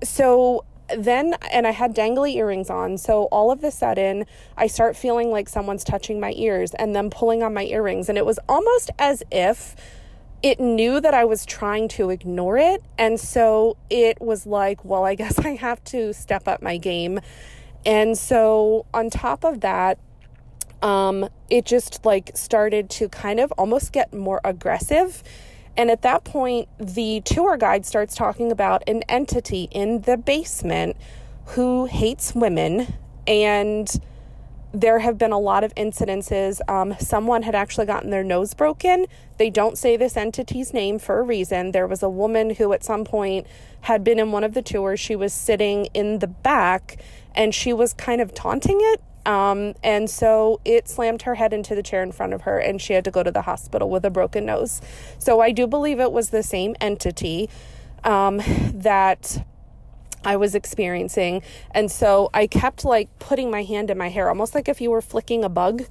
so 0.03 0.65
then 0.95 1.35
and 1.51 1.67
I 1.67 1.71
had 1.71 1.95
dangly 1.95 2.35
earrings 2.35 2.69
on. 2.69 2.97
So 2.97 3.23
all 3.25 3.51
of 3.51 3.63
a 3.63 3.71
sudden, 3.71 4.25
I 4.55 4.67
start 4.67 4.95
feeling 4.95 5.31
like 5.31 5.49
someone's 5.49 5.83
touching 5.83 6.19
my 6.19 6.33
ears 6.35 6.73
and 6.75 6.95
then 6.95 7.09
pulling 7.09 7.43
on 7.43 7.53
my 7.53 7.63
earrings. 7.65 8.09
And 8.09 8.17
it 8.17 8.25
was 8.25 8.39
almost 8.47 8.91
as 8.99 9.23
if 9.31 9.75
it 10.43 10.59
knew 10.59 11.01
that 11.01 11.13
I 11.13 11.25
was 11.25 11.45
trying 11.45 11.87
to 11.89 12.09
ignore 12.09 12.57
it. 12.57 12.83
And 12.97 13.19
so 13.19 13.77
it 13.89 14.21
was 14.21 14.45
like, 14.45 14.83
well, 14.85 15.03
I 15.03 15.15
guess 15.21 15.39
I 15.39 15.55
have 15.55 15.83
to 15.85 16.13
step 16.13 16.47
up 16.47 16.61
my 16.61 16.77
game. 16.77 17.19
And 17.85 18.17
so 18.17 18.85
on 18.93 19.09
top 19.09 19.43
of 19.43 19.61
that, 19.61 19.99
um, 20.81 21.29
it 21.49 21.65
just 21.65 22.05
like 22.05 22.31
started 22.35 22.89
to 22.91 23.09
kind 23.09 23.39
of 23.39 23.51
almost 23.53 23.91
get 23.91 24.13
more 24.13 24.39
aggressive 24.43 25.23
and 25.77 25.91
at 25.91 26.01
that 26.01 26.23
point, 26.23 26.67
the 26.79 27.21
tour 27.21 27.55
guide 27.55 27.85
starts 27.85 28.15
talking 28.15 28.51
about 28.51 28.83
an 28.87 29.03
entity 29.07 29.69
in 29.71 30.01
the 30.01 30.17
basement 30.17 30.97
who 31.47 31.85
hates 31.85 32.33
women. 32.33 32.95
And 33.27 33.87
there 34.73 34.99
have 34.99 35.17
been 35.17 35.31
a 35.31 35.39
lot 35.39 35.63
of 35.63 35.73
incidences. 35.75 36.59
Um, 36.67 36.95
someone 36.99 37.43
had 37.43 37.53
actually 37.53 37.85
gotten 37.85 38.09
their 38.09 38.23
nose 38.23 38.55
broken. 38.55 39.05
They 39.37 39.51
don't 39.51 39.77
say 39.77 39.97
this 39.97 40.17
entity's 40.17 40.73
name 40.73 40.97
for 40.97 41.19
a 41.19 41.23
reason. 41.23 41.71
There 41.71 41.87
was 41.87 42.01
a 42.01 42.09
woman 42.09 42.55
who, 42.55 42.73
at 42.73 42.83
some 42.83 43.05
point, 43.05 43.45
had 43.81 44.03
been 44.03 44.19
in 44.19 44.31
one 44.31 44.43
of 44.43 44.53
the 44.53 44.63
tours. 44.63 44.99
She 44.99 45.15
was 45.15 45.31
sitting 45.31 45.85
in 45.93 46.19
the 46.19 46.27
back 46.27 46.97
and 47.35 47.53
she 47.53 47.71
was 47.71 47.93
kind 47.93 48.19
of 48.19 48.33
taunting 48.33 48.79
it 48.81 49.01
um, 49.27 49.75
and 49.83 50.09
so 50.09 50.59
it 50.63 50.87
slammed 50.87 51.21
her 51.23 51.35
head 51.35 51.53
into 51.53 51.75
the 51.75 51.83
chair 51.83 52.01
in 52.01 52.11
front 52.11 52.33
of 52.33 52.41
her, 52.41 52.57
and 52.57 52.81
she 52.81 52.93
had 52.93 53.03
to 53.03 53.11
go 53.11 53.21
to 53.21 53.31
the 53.31 53.43
hospital 53.43 53.89
with 53.89 54.05
a 54.05 54.09
broken 54.09 54.45
nose. 54.45 54.81
So 55.19 55.41
I 55.41 55.51
do 55.51 55.67
believe 55.67 55.99
it 55.99 56.11
was 56.11 56.29
the 56.29 56.41
same 56.41 56.75
entity 56.81 57.49
um, 58.03 58.41
that 58.73 59.45
I 60.23 60.37
was 60.37 60.55
experiencing. 60.55 61.43
And 61.71 61.91
so 61.91 62.29
I 62.33 62.47
kept 62.47 62.85
like 62.85 63.09
putting 63.19 63.51
my 63.51 63.63
hand 63.63 63.89
in 63.91 63.97
my 63.97 64.09
hair, 64.09 64.29
almost 64.29 64.55
like 64.55 64.67
if 64.67 64.81
you 64.81 64.89
were 64.91 65.01
flicking 65.01 65.43
a 65.43 65.49
bug. 65.49 65.83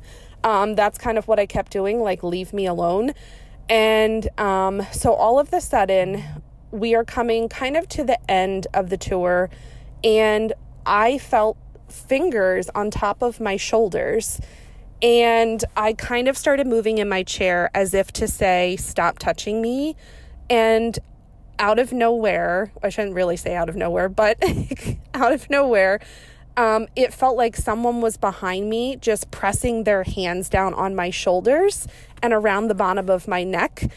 Um, 0.42 0.74
that's 0.74 0.98
kind 0.98 1.18
of 1.18 1.28
what 1.28 1.38
I 1.38 1.46
kept 1.46 1.72
doing, 1.72 2.00
like, 2.00 2.22
leave 2.22 2.52
me 2.52 2.66
alone. 2.66 3.12
And 3.68 4.28
um, 4.38 4.86
so 4.92 5.12
all 5.12 5.38
of 5.38 5.50
the 5.50 5.60
sudden, 5.60 6.22
we 6.70 6.94
are 6.94 7.04
coming 7.04 7.48
kind 7.48 7.76
of 7.76 7.88
to 7.90 8.04
the 8.04 8.18
end 8.30 8.66
of 8.72 8.90
the 8.90 8.96
tour, 8.96 9.50
and 10.04 10.52
I 10.84 11.18
felt 11.18 11.56
fingers 11.88 12.68
on 12.74 12.90
top 12.90 13.22
of 13.22 13.40
my 13.40 13.56
shoulders. 13.56 14.40
And 15.02 15.62
I 15.76 15.92
kind 15.92 16.28
of 16.28 16.38
started 16.38 16.66
moving 16.66 16.98
in 16.98 17.08
my 17.08 17.22
chair 17.22 17.70
as 17.74 17.94
if 17.94 18.12
to 18.12 18.28
say, 18.28 18.76
Stop 18.76 19.18
touching 19.18 19.60
me. 19.60 19.96
And 20.48 20.98
out 21.58 21.78
of 21.78 21.92
nowhere, 21.92 22.72
I 22.82 22.88
shouldn't 22.88 23.14
really 23.14 23.36
say 23.36 23.54
out 23.54 23.68
of 23.68 23.76
nowhere, 23.76 24.08
but 24.08 24.42
out 25.14 25.32
of 25.32 25.48
nowhere, 25.50 26.00
um, 26.56 26.88
it 26.96 27.12
felt 27.12 27.36
like 27.36 27.56
someone 27.56 28.00
was 28.00 28.16
behind 28.16 28.70
me, 28.70 28.96
just 28.96 29.30
pressing 29.30 29.84
their 29.84 30.04
hands 30.04 30.48
down 30.48 30.72
on 30.74 30.94
my 30.94 31.10
shoulders 31.10 31.86
and 32.22 32.32
around 32.32 32.68
the 32.68 32.74
bottom 32.74 33.10
of 33.10 33.28
my 33.28 33.44
neck. 33.44 33.90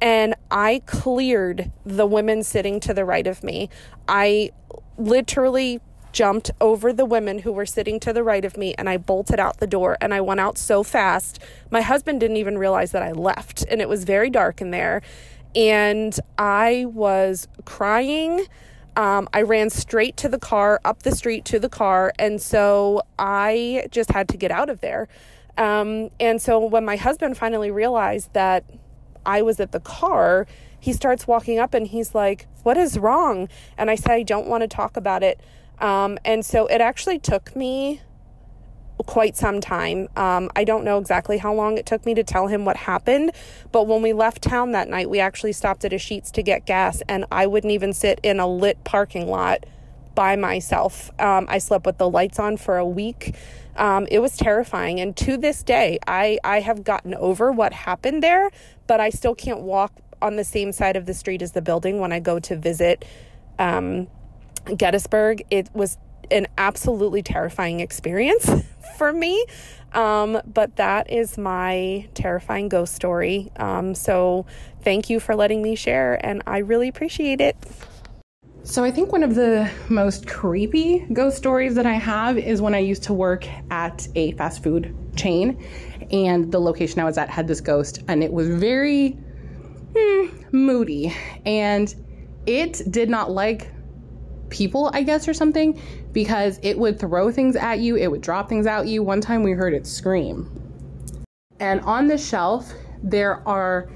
And 0.00 0.34
I 0.50 0.82
cleared 0.86 1.70
the 1.84 2.06
women 2.06 2.42
sitting 2.42 2.80
to 2.80 2.94
the 2.94 3.04
right 3.04 3.26
of 3.26 3.42
me. 3.42 3.68
I 4.08 4.50
literally 4.98 5.80
jumped 6.16 6.50
over 6.62 6.94
the 6.94 7.04
women 7.04 7.40
who 7.40 7.52
were 7.52 7.66
sitting 7.66 8.00
to 8.00 8.10
the 8.10 8.24
right 8.24 8.46
of 8.46 8.56
me 8.56 8.74
and 8.78 8.88
I 8.88 8.96
bolted 8.96 9.38
out 9.38 9.58
the 9.58 9.66
door 9.66 9.98
and 10.00 10.14
I 10.14 10.22
went 10.22 10.40
out 10.40 10.56
so 10.56 10.82
fast. 10.82 11.38
My 11.70 11.82
husband 11.82 12.20
didn't 12.20 12.38
even 12.38 12.56
realize 12.56 12.92
that 12.92 13.02
I 13.02 13.12
left 13.12 13.66
and 13.68 13.82
it 13.82 13.88
was 13.88 14.04
very 14.04 14.30
dark 14.30 14.62
in 14.62 14.70
there. 14.70 15.02
And 15.54 16.18
I 16.38 16.86
was 16.88 17.48
crying. 17.66 18.46
Um, 18.96 19.28
I 19.34 19.42
ran 19.42 19.68
straight 19.68 20.16
to 20.16 20.30
the 20.30 20.38
car, 20.38 20.80
up 20.86 21.02
the 21.02 21.14
street 21.14 21.44
to 21.46 21.58
the 21.58 21.68
car. 21.68 22.14
And 22.18 22.40
so 22.40 23.02
I 23.18 23.86
just 23.90 24.10
had 24.10 24.26
to 24.30 24.38
get 24.38 24.50
out 24.50 24.70
of 24.70 24.80
there. 24.80 25.08
Um, 25.58 26.08
and 26.18 26.40
so 26.40 26.64
when 26.64 26.86
my 26.86 26.96
husband 26.96 27.36
finally 27.36 27.70
realized 27.70 28.32
that 28.32 28.64
I 29.26 29.42
was 29.42 29.60
at 29.60 29.72
the 29.72 29.80
car, 29.80 30.46
he 30.80 30.94
starts 30.94 31.26
walking 31.26 31.58
up 31.58 31.74
and 31.74 31.86
he's 31.86 32.14
like, 32.14 32.46
What 32.62 32.78
is 32.78 32.98
wrong? 32.98 33.50
And 33.76 33.90
I 33.90 33.96
said, 33.96 34.12
I 34.12 34.22
don't 34.22 34.46
want 34.46 34.62
to 34.62 34.68
talk 34.68 34.96
about 34.96 35.22
it. 35.22 35.38
Um, 35.78 36.18
and 36.24 36.44
so 36.44 36.66
it 36.66 36.80
actually 36.80 37.18
took 37.18 37.54
me 37.54 38.00
quite 39.04 39.36
some 39.36 39.60
time. 39.60 40.08
Um, 40.16 40.50
I 40.56 40.64
don't 40.64 40.84
know 40.84 40.98
exactly 40.98 41.38
how 41.38 41.52
long 41.52 41.76
it 41.78 41.86
took 41.86 42.06
me 42.06 42.14
to 42.14 42.24
tell 42.24 42.46
him 42.46 42.64
what 42.64 42.76
happened, 42.76 43.32
but 43.70 43.86
when 43.86 44.02
we 44.02 44.12
left 44.12 44.42
town 44.42 44.72
that 44.72 44.88
night, 44.88 45.10
we 45.10 45.20
actually 45.20 45.52
stopped 45.52 45.84
at 45.84 45.92
a 45.92 45.96
Sheetz 45.96 46.30
to 46.32 46.42
get 46.42 46.66
gas, 46.66 47.02
and 47.08 47.26
I 47.30 47.46
wouldn't 47.46 47.72
even 47.72 47.92
sit 47.92 48.20
in 48.22 48.40
a 48.40 48.46
lit 48.46 48.82
parking 48.84 49.28
lot 49.28 49.66
by 50.14 50.34
myself. 50.34 51.10
Um, 51.20 51.46
I 51.48 51.58
slept 51.58 51.86
with 51.86 51.98
the 51.98 52.08
lights 52.08 52.38
on 52.38 52.56
for 52.56 52.78
a 52.78 52.86
week. 52.86 53.36
Um, 53.76 54.08
it 54.10 54.20
was 54.20 54.36
terrifying. 54.36 54.98
And 54.98 55.14
to 55.18 55.36
this 55.36 55.62
day, 55.62 55.98
I, 56.06 56.38
I 56.42 56.60
have 56.60 56.82
gotten 56.82 57.14
over 57.14 57.52
what 57.52 57.74
happened 57.74 58.22
there, 58.22 58.50
but 58.86 58.98
I 58.98 59.10
still 59.10 59.34
can't 59.34 59.60
walk 59.60 59.92
on 60.22 60.36
the 60.36 60.44
same 60.44 60.72
side 60.72 60.96
of 60.96 61.04
the 61.04 61.12
street 61.12 61.42
as 61.42 61.52
the 61.52 61.60
building 61.60 62.00
when 62.00 62.12
I 62.12 62.20
go 62.20 62.38
to 62.40 62.56
visit 62.56 63.04
um, 63.58 64.08
Gettysburg. 64.76 65.42
It 65.50 65.68
was 65.74 65.98
an 66.30 66.46
absolutely 66.58 67.22
terrifying 67.22 67.80
experience 67.80 68.50
for 68.98 69.12
me. 69.12 69.44
Um, 69.92 70.40
but 70.46 70.76
that 70.76 71.10
is 71.10 71.38
my 71.38 72.08
terrifying 72.14 72.68
ghost 72.68 72.94
story. 72.94 73.50
Um, 73.56 73.94
so 73.94 74.46
thank 74.82 75.08
you 75.08 75.20
for 75.20 75.34
letting 75.34 75.62
me 75.62 75.74
share, 75.74 76.24
and 76.24 76.42
I 76.46 76.58
really 76.58 76.88
appreciate 76.88 77.40
it. 77.40 77.56
So, 78.62 78.82
I 78.82 78.90
think 78.90 79.12
one 79.12 79.22
of 79.22 79.36
the 79.36 79.70
most 79.88 80.26
creepy 80.26 81.06
ghost 81.12 81.36
stories 81.36 81.76
that 81.76 81.86
I 81.86 81.94
have 81.94 82.36
is 82.36 82.60
when 82.60 82.74
I 82.74 82.80
used 82.80 83.04
to 83.04 83.14
work 83.14 83.46
at 83.70 84.08
a 84.16 84.32
fast 84.32 84.60
food 84.60 84.92
chain, 85.14 85.64
and 86.10 86.50
the 86.50 86.60
location 86.60 86.98
I 86.98 87.04
was 87.04 87.16
at 87.16 87.30
had 87.30 87.46
this 87.46 87.60
ghost, 87.60 88.02
and 88.08 88.24
it 88.24 88.32
was 88.32 88.48
very 88.48 89.12
hmm, 89.96 90.26
moody, 90.50 91.14
and 91.44 91.94
it 92.46 92.82
did 92.90 93.08
not 93.08 93.30
like 93.30 93.70
people, 94.50 94.90
I 94.92 95.02
guess, 95.02 95.28
or 95.28 95.34
something, 95.34 95.80
because 96.12 96.58
it 96.62 96.78
would 96.78 96.98
throw 96.98 97.30
things 97.30 97.56
at 97.56 97.80
you, 97.80 97.96
it 97.96 98.10
would 98.10 98.20
drop 98.20 98.48
things 98.48 98.66
at 98.66 98.86
you. 98.86 99.02
One 99.02 99.20
time 99.20 99.42
we 99.42 99.52
heard 99.52 99.74
it 99.74 99.86
scream. 99.86 100.50
And 101.60 101.80
on 101.82 102.06
the 102.06 102.18
shelf, 102.18 102.72
there 103.02 103.46
are 103.48 103.88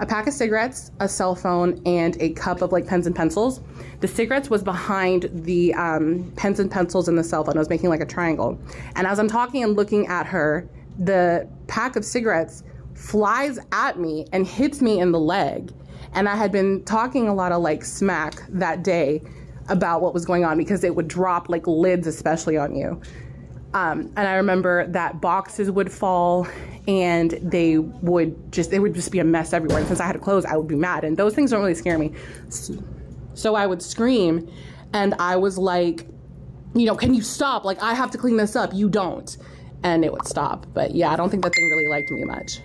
a 0.00 0.06
pack 0.06 0.28
of 0.28 0.34
cigarettes, 0.34 0.92
a 1.00 1.08
cell 1.08 1.34
phone, 1.34 1.80
and 1.84 2.16
a 2.20 2.30
cup 2.30 2.62
of 2.62 2.70
like 2.70 2.86
pens 2.86 3.06
and 3.06 3.16
pencils. 3.16 3.60
The 4.00 4.08
cigarettes 4.08 4.48
was 4.48 4.62
behind 4.62 5.28
the 5.32 5.74
um, 5.74 6.32
pens 6.36 6.60
and 6.60 6.70
pencils 6.70 7.08
and 7.08 7.18
the 7.18 7.24
cell 7.24 7.44
phone. 7.44 7.56
I 7.56 7.58
was 7.58 7.68
making 7.68 7.90
like 7.90 8.00
a 8.00 8.06
triangle. 8.06 8.58
And 8.94 9.06
as 9.06 9.18
I'm 9.18 9.28
talking 9.28 9.64
and 9.64 9.74
looking 9.74 10.06
at 10.06 10.26
her, 10.26 10.68
the 10.98 11.48
pack 11.66 11.96
of 11.96 12.04
cigarettes 12.04 12.62
flies 12.94 13.58
at 13.72 13.98
me 13.98 14.26
and 14.32 14.46
hits 14.46 14.80
me 14.80 15.00
in 15.00 15.10
the 15.12 15.20
leg. 15.20 15.72
And 16.12 16.28
I 16.28 16.36
had 16.36 16.52
been 16.52 16.84
talking 16.84 17.28
a 17.28 17.34
lot 17.34 17.52
of 17.52 17.62
like 17.62 17.84
smack 17.84 18.42
that 18.48 18.82
day 18.82 19.22
about 19.68 20.00
what 20.00 20.14
was 20.14 20.24
going 20.24 20.44
on 20.44 20.56
because 20.56 20.84
it 20.84 20.94
would 20.94 21.08
drop 21.08 21.48
like 21.48 21.66
lids, 21.66 22.06
especially 22.06 22.56
on 22.56 22.74
you. 22.74 23.00
Um, 23.74 24.12
and 24.16 24.26
I 24.26 24.36
remember 24.36 24.86
that 24.88 25.20
boxes 25.20 25.70
would 25.70 25.92
fall 25.92 26.48
and 26.86 27.32
they 27.42 27.78
would 27.78 28.50
just, 28.50 28.72
it 28.72 28.78
would 28.78 28.94
just 28.94 29.12
be 29.12 29.18
a 29.18 29.24
mess 29.24 29.52
everywhere. 29.52 29.78
And 29.78 29.86
since 29.86 30.00
I 30.00 30.06
had 30.06 30.20
close, 30.22 30.44
I 30.46 30.56
would 30.56 30.68
be 30.68 30.74
mad. 30.74 31.04
And 31.04 31.16
those 31.16 31.34
things 31.34 31.50
don't 31.50 31.60
really 31.60 31.74
scare 31.74 31.98
me. 31.98 32.12
So 33.34 33.54
I 33.54 33.66
would 33.66 33.82
scream 33.82 34.50
and 34.94 35.14
I 35.18 35.36
was 35.36 35.58
like, 35.58 36.06
you 36.74 36.86
know, 36.86 36.94
can 36.94 37.12
you 37.12 37.22
stop? 37.22 37.64
Like, 37.64 37.82
I 37.82 37.94
have 37.94 38.10
to 38.12 38.18
clean 38.18 38.36
this 38.36 38.56
up. 38.56 38.72
You 38.72 38.88
don't. 38.88 39.36
And 39.82 40.04
it 40.04 40.12
would 40.12 40.26
stop. 40.26 40.66
But 40.72 40.94
yeah, 40.94 41.10
I 41.10 41.16
don't 41.16 41.30
think 41.30 41.44
that 41.44 41.54
thing 41.54 41.68
really 41.68 41.88
liked 41.88 42.10
me 42.10 42.24
much. 42.24 42.60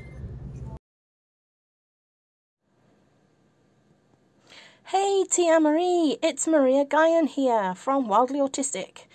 Hey 4.94 5.24
Tia 5.28 5.60
Marie, 5.60 6.20
it's 6.22 6.48
Maria 6.48 6.86
Guyan 6.86 7.28
here 7.28 7.74
from 7.74 8.08
Wildly 8.08 8.38
Autistic, 8.38 9.06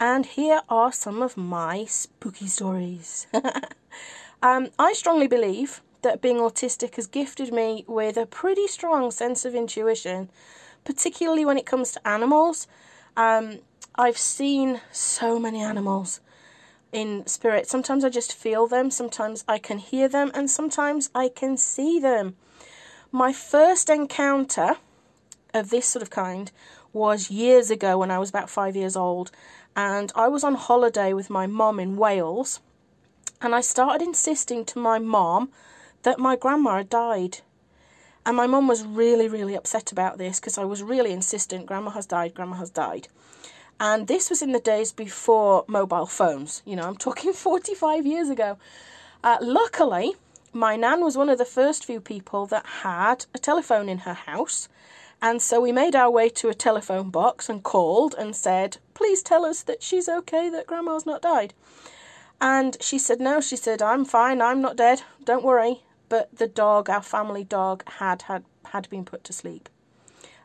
and 0.00 0.26
here 0.26 0.62
are 0.68 0.90
some 0.90 1.22
of 1.22 1.36
my 1.36 1.84
spooky 1.84 2.48
stories. 2.48 3.28
um, 4.42 4.70
I 4.80 4.92
strongly 4.94 5.28
believe 5.28 5.80
that 6.02 6.20
being 6.20 6.38
autistic 6.38 6.96
has 6.96 7.06
gifted 7.06 7.52
me 7.52 7.84
with 7.86 8.16
a 8.16 8.26
pretty 8.26 8.66
strong 8.66 9.12
sense 9.12 9.44
of 9.44 9.54
intuition, 9.54 10.28
particularly 10.84 11.44
when 11.44 11.56
it 11.56 11.66
comes 11.66 11.92
to 11.92 12.08
animals. 12.08 12.66
Um, 13.16 13.60
I've 13.94 14.18
seen 14.18 14.80
so 14.90 15.38
many 15.38 15.62
animals 15.62 16.18
in 16.90 17.24
spirit. 17.28 17.68
Sometimes 17.68 18.04
I 18.04 18.08
just 18.08 18.34
feel 18.34 18.66
them, 18.66 18.90
sometimes 18.90 19.44
I 19.46 19.58
can 19.58 19.78
hear 19.78 20.08
them, 20.08 20.32
and 20.34 20.50
sometimes 20.50 21.10
I 21.14 21.28
can 21.28 21.56
see 21.56 22.00
them. 22.00 22.34
My 23.12 23.32
first 23.32 23.88
encounter 23.88 24.78
of 25.54 25.70
this 25.70 25.86
sort 25.86 26.02
of 26.02 26.10
kind 26.10 26.50
was 26.92 27.30
years 27.30 27.70
ago 27.70 27.98
when 27.98 28.10
I 28.10 28.18
was 28.18 28.30
about 28.30 28.50
five 28.50 28.76
years 28.76 28.96
old, 28.96 29.30
and 29.76 30.12
I 30.14 30.28
was 30.28 30.44
on 30.44 30.54
holiday 30.54 31.12
with 31.12 31.30
my 31.30 31.46
mom 31.46 31.78
in 31.78 31.96
Wales, 31.96 32.60
and 33.40 33.54
I 33.54 33.60
started 33.60 34.02
insisting 34.04 34.64
to 34.66 34.78
my 34.78 34.98
mom 34.98 35.50
that 36.02 36.18
my 36.18 36.36
grandma 36.36 36.78
had 36.78 36.88
died. 36.88 37.38
And 38.26 38.36
my 38.36 38.46
mom 38.46 38.68
was 38.68 38.84
really, 38.84 39.28
really 39.28 39.54
upset 39.54 39.92
about 39.92 40.18
this 40.18 40.38
because 40.38 40.58
I 40.58 40.64
was 40.64 40.82
really 40.82 41.12
insistent 41.12 41.66
grandma 41.66 41.90
has 41.90 42.06
died, 42.06 42.34
grandma 42.34 42.56
has 42.56 42.70
died. 42.70 43.08
And 43.80 44.08
this 44.08 44.28
was 44.28 44.42
in 44.42 44.52
the 44.52 44.58
days 44.58 44.92
before 44.92 45.64
mobile 45.68 46.06
phones. 46.06 46.62
You 46.66 46.76
know, 46.76 46.82
I'm 46.82 46.96
talking 46.96 47.32
45 47.34 48.06
years 48.06 48.28
ago. 48.28 48.58
Uh, 49.22 49.38
luckily, 49.40 50.14
my 50.52 50.76
nan 50.76 51.02
was 51.02 51.16
one 51.16 51.28
of 51.28 51.38
the 51.38 51.44
first 51.44 51.84
few 51.84 52.00
people 52.00 52.46
that 52.46 52.66
had 52.82 53.26
a 53.34 53.38
telephone 53.38 53.88
in 53.88 53.98
her 53.98 54.14
house. 54.14 54.68
And 55.20 55.42
so 55.42 55.60
we 55.60 55.72
made 55.72 55.96
our 55.96 56.10
way 56.10 56.28
to 56.30 56.48
a 56.48 56.54
telephone 56.54 57.10
box 57.10 57.48
and 57.48 57.62
called 57.62 58.14
and 58.16 58.36
said, 58.36 58.78
Please 58.94 59.22
tell 59.22 59.44
us 59.44 59.62
that 59.62 59.82
she's 59.82 60.08
okay, 60.08 60.48
that 60.48 60.66
Grandma's 60.66 61.06
not 61.06 61.22
died. 61.22 61.54
And 62.40 62.76
she 62.80 62.98
said, 62.98 63.20
No, 63.20 63.40
she 63.40 63.56
said, 63.56 63.82
I'm 63.82 64.04
fine, 64.04 64.40
I'm 64.40 64.60
not 64.60 64.76
dead, 64.76 65.02
don't 65.24 65.44
worry. 65.44 65.82
But 66.08 66.36
the 66.36 66.46
dog, 66.46 66.88
our 66.88 67.02
family 67.02 67.44
dog, 67.44 67.82
had, 67.88 68.22
had, 68.22 68.44
had 68.66 68.88
been 68.88 69.04
put 69.04 69.24
to 69.24 69.32
sleep. 69.32 69.68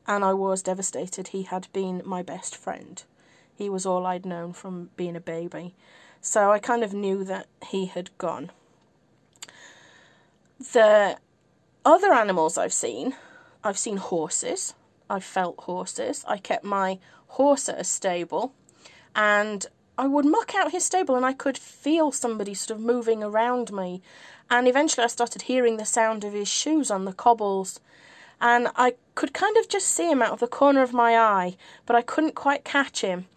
And 0.05 0.25
I 0.25 0.33
was 0.33 0.61
devastated. 0.61 1.29
He 1.29 1.43
had 1.43 1.67
been 1.71 2.01
my 2.03 2.21
best 2.21 2.57
friend. 2.57 3.01
He 3.55 3.69
was 3.69 3.85
all 3.85 4.05
I'd 4.05 4.25
known 4.25 4.51
from 4.51 4.89
being 4.97 5.15
a 5.15 5.21
baby. 5.21 5.75
So 6.19 6.51
I 6.51 6.59
kind 6.59 6.83
of 6.83 6.93
knew 6.93 7.23
that 7.23 7.47
he 7.67 7.85
had 7.85 8.17
gone. 8.17 8.51
The 10.73 11.17
other 11.85 12.13
animals 12.13 12.57
I've 12.57 12.73
seen 12.73 13.15
I've 13.63 13.77
seen 13.77 13.97
horses. 13.97 14.73
I've 15.09 15.23
felt 15.23 15.59
horses. 15.61 16.23
I 16.27 16.37
kept 16.37 16.63
my 16.63 16.99
horse 17.27 17.69
at 17.69 17.79
a 17.79 17.83
stable 17.83 18.53
and 19.15 19.65
I 19.97 20.07
would 20.07 20.25
muck 20.25 20.55
out 20.55 20.71
his 20.71 20.85
stable 20.85 21.15
and 21.15 21.25
I 21.25 21.33
could 21.33 21.57
feel 21.57 22.11
somebody 22.11 22.53
sort 22.53 22.77
of 22.77 22.83
moving 22.83 23.23
around 23.23 23.71
me. 23.71 24.01
And 24.49 24.67
eventually 24.67 25.03
I 25.03 25.07
started 25.07 25.43
hearing 25.43 25.77
the 25.77 25.85
sound 25.85 26.23
of 26.23 26.33
his 26.33 26.47
shoes 26.47 26.89
on 26.89 27.05
the 27.05 27.13
cobbles. 27.13 27.79
And 28.41 28.69
I 28.75 28.95
could 29.15 29.33
kind 29.33 29.55
of 29.57 29.69
just 29.69 29.87
see 29.87 30.09
him 30.09 30.21
out 30.21 30.31
of 30.31 30.39
the 30.39 30.47
corner 30.47 30.81
of 30.81 30.93
my 30.93 31.17
eye, 31.17 31.55
but 31.85 31.95
I 31.95 32.01
couldn't 32.01 32.35
quite 32.35 32.65
catch 32.65 33.01
him. 33.01 33.27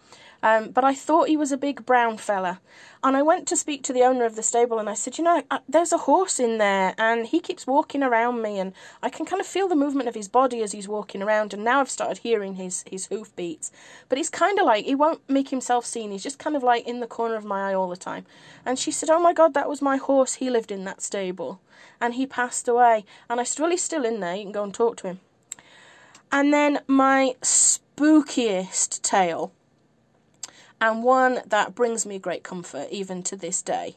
Um, 0.47 0.71
but 0.71 0.85
I 0.85 0.95
thought 0.95 1.29
he 1.29 1.37
was 1.37 1.51
a 1.51 1.57
big 1.57 1.85
brown 1.85 2.19
fella. 2.19 2.61
And 3.03 3.17
I 3.17 3.23
went 3.23 3.49
to 3.49 3.57
speak 3.57 3.83
to 3.83 3.93
the 3.93 4.05
owner 4.05 4.25
of 4.25 4.37
the 4.37 4.45
stable 4.45 4.79
and 4.79 4.89
I 4.89 4.95
said, 4.95 5.19
You 5.19 5.25
know, 5.25 5.43
uh, 5.51 5.59
there's 5.69 5.93
a 5.93 5.99
horse 5.99 6.39
in 6.39 6.59
there 6.59 6.95
and 6.99 7.27
he 7.27 7.41
keeps 7.41 7.67
walking 7.67 8.01
around 8.05 8.43
me 8.43 8.61
and 8.61 8.73
I 9.03 9.09
can 9.09 9.27
kind 9.27 9.41
of 9.41 9.47
feel 9.49 9.67
the 9.67 9.75
movement 9.75 10.09
of 10.09 10.15
his 10.15 10.29
body 10.29 10.63
as 10.63 10.71
he's 10.71 10.87
walking 10.87 11.21
around. 11.21 11.53
And 11.53 11.65
now 11.65 11.81
I've 11.81 11.91
started 11.91 12.19
hearing 12.19 12.55
his, 12.55 12.85
his 12.89 13.07
hoof 13.07 13.35
beats. 13.35 13.73
But 14.09 14.19
he's 14.19 14.31
kind 14.31 14.61
of 14.61 14.67
like, 14.67 14.85
he 14.85 14.95
won't 14.95 15.29
make 15.29 15.49
himself 15.49 15.85
seen. 15.85 16.13
He's 16.13 16.23
just 16.23 16.39
kind 16.39 16.55
of 16.55 16.63
like 16.63 16.87
in 16.87 17.01
the 17.01 17.09
corner 17.09 17.35
of 17.35 17.45
my 17.45 17.71
eye 17.71 17.75
all 17.75 17.89
the 17.89 17.97
time. 17.97 18.25
And 18.65 18.79
she 18.79 18.93
said, 18.93 19.11
Oh 19.11 19.19
my 19.19 19.33
God, 19.33 19.53
that 19.55 19.69
was 19.69 19.83
my 19.83 19.97
horse. 19.97 20.35
He 20.35 20.49
lived 20.49 20.71
in 20.71 20.85
that 20.85 21.03
stable 21.03 21.61
and 22.01 22.15
he 22.15 22.25
passed 22.25 22.69
away. 22.69 23.05
And 23.29 23.41
I 23.41 23.43
said, 23.43 23.61
Well, 23.61 23.73
he's 23.73 23.83
still 23.83 24.05
in 24.05 24.21
there. 24.21 24.37
You 24.37 24.45
can 24.45 24.53
go 24.53 24.63
and 24.63 24.73
talk 24.73 24.97
to 24.99 25.09
him. 25.09 25.19
And 26.31 26.55
then 26.55 26.83
my 26.87 27.35
spookiest 27.43 29.03
tale 29.03 29.53
and 30.81 31.03
one 31.03 31.41
that 31.47 31.75
brings 31.75 32.05
me 32.05 32.19
great 32.19 32.43
comfort 32.43 32.89
even 32.91 33.23
to 33.25 33.37
this 33.37 33.63
day 33.63 33.97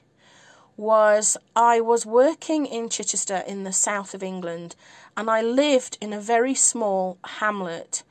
was 0.80 1.36
I 1.58 1.82
was 1.82 2.06
working 2.06 2.66
in 2.66 2.88
Chichester 2.88 3.44
in 3.46 3.66
the 3.66 3.74
south 3.74 4.14
of 4.14 4.24
England 4.24 4.78
and 5.18 5.30
I 5.30 5.42
lived 5.42 5.98
in 6.00 6.14
a 6.14 6.22
very 6.22 6.56
small 6.56 7.18
hamlet. 7.26 8.04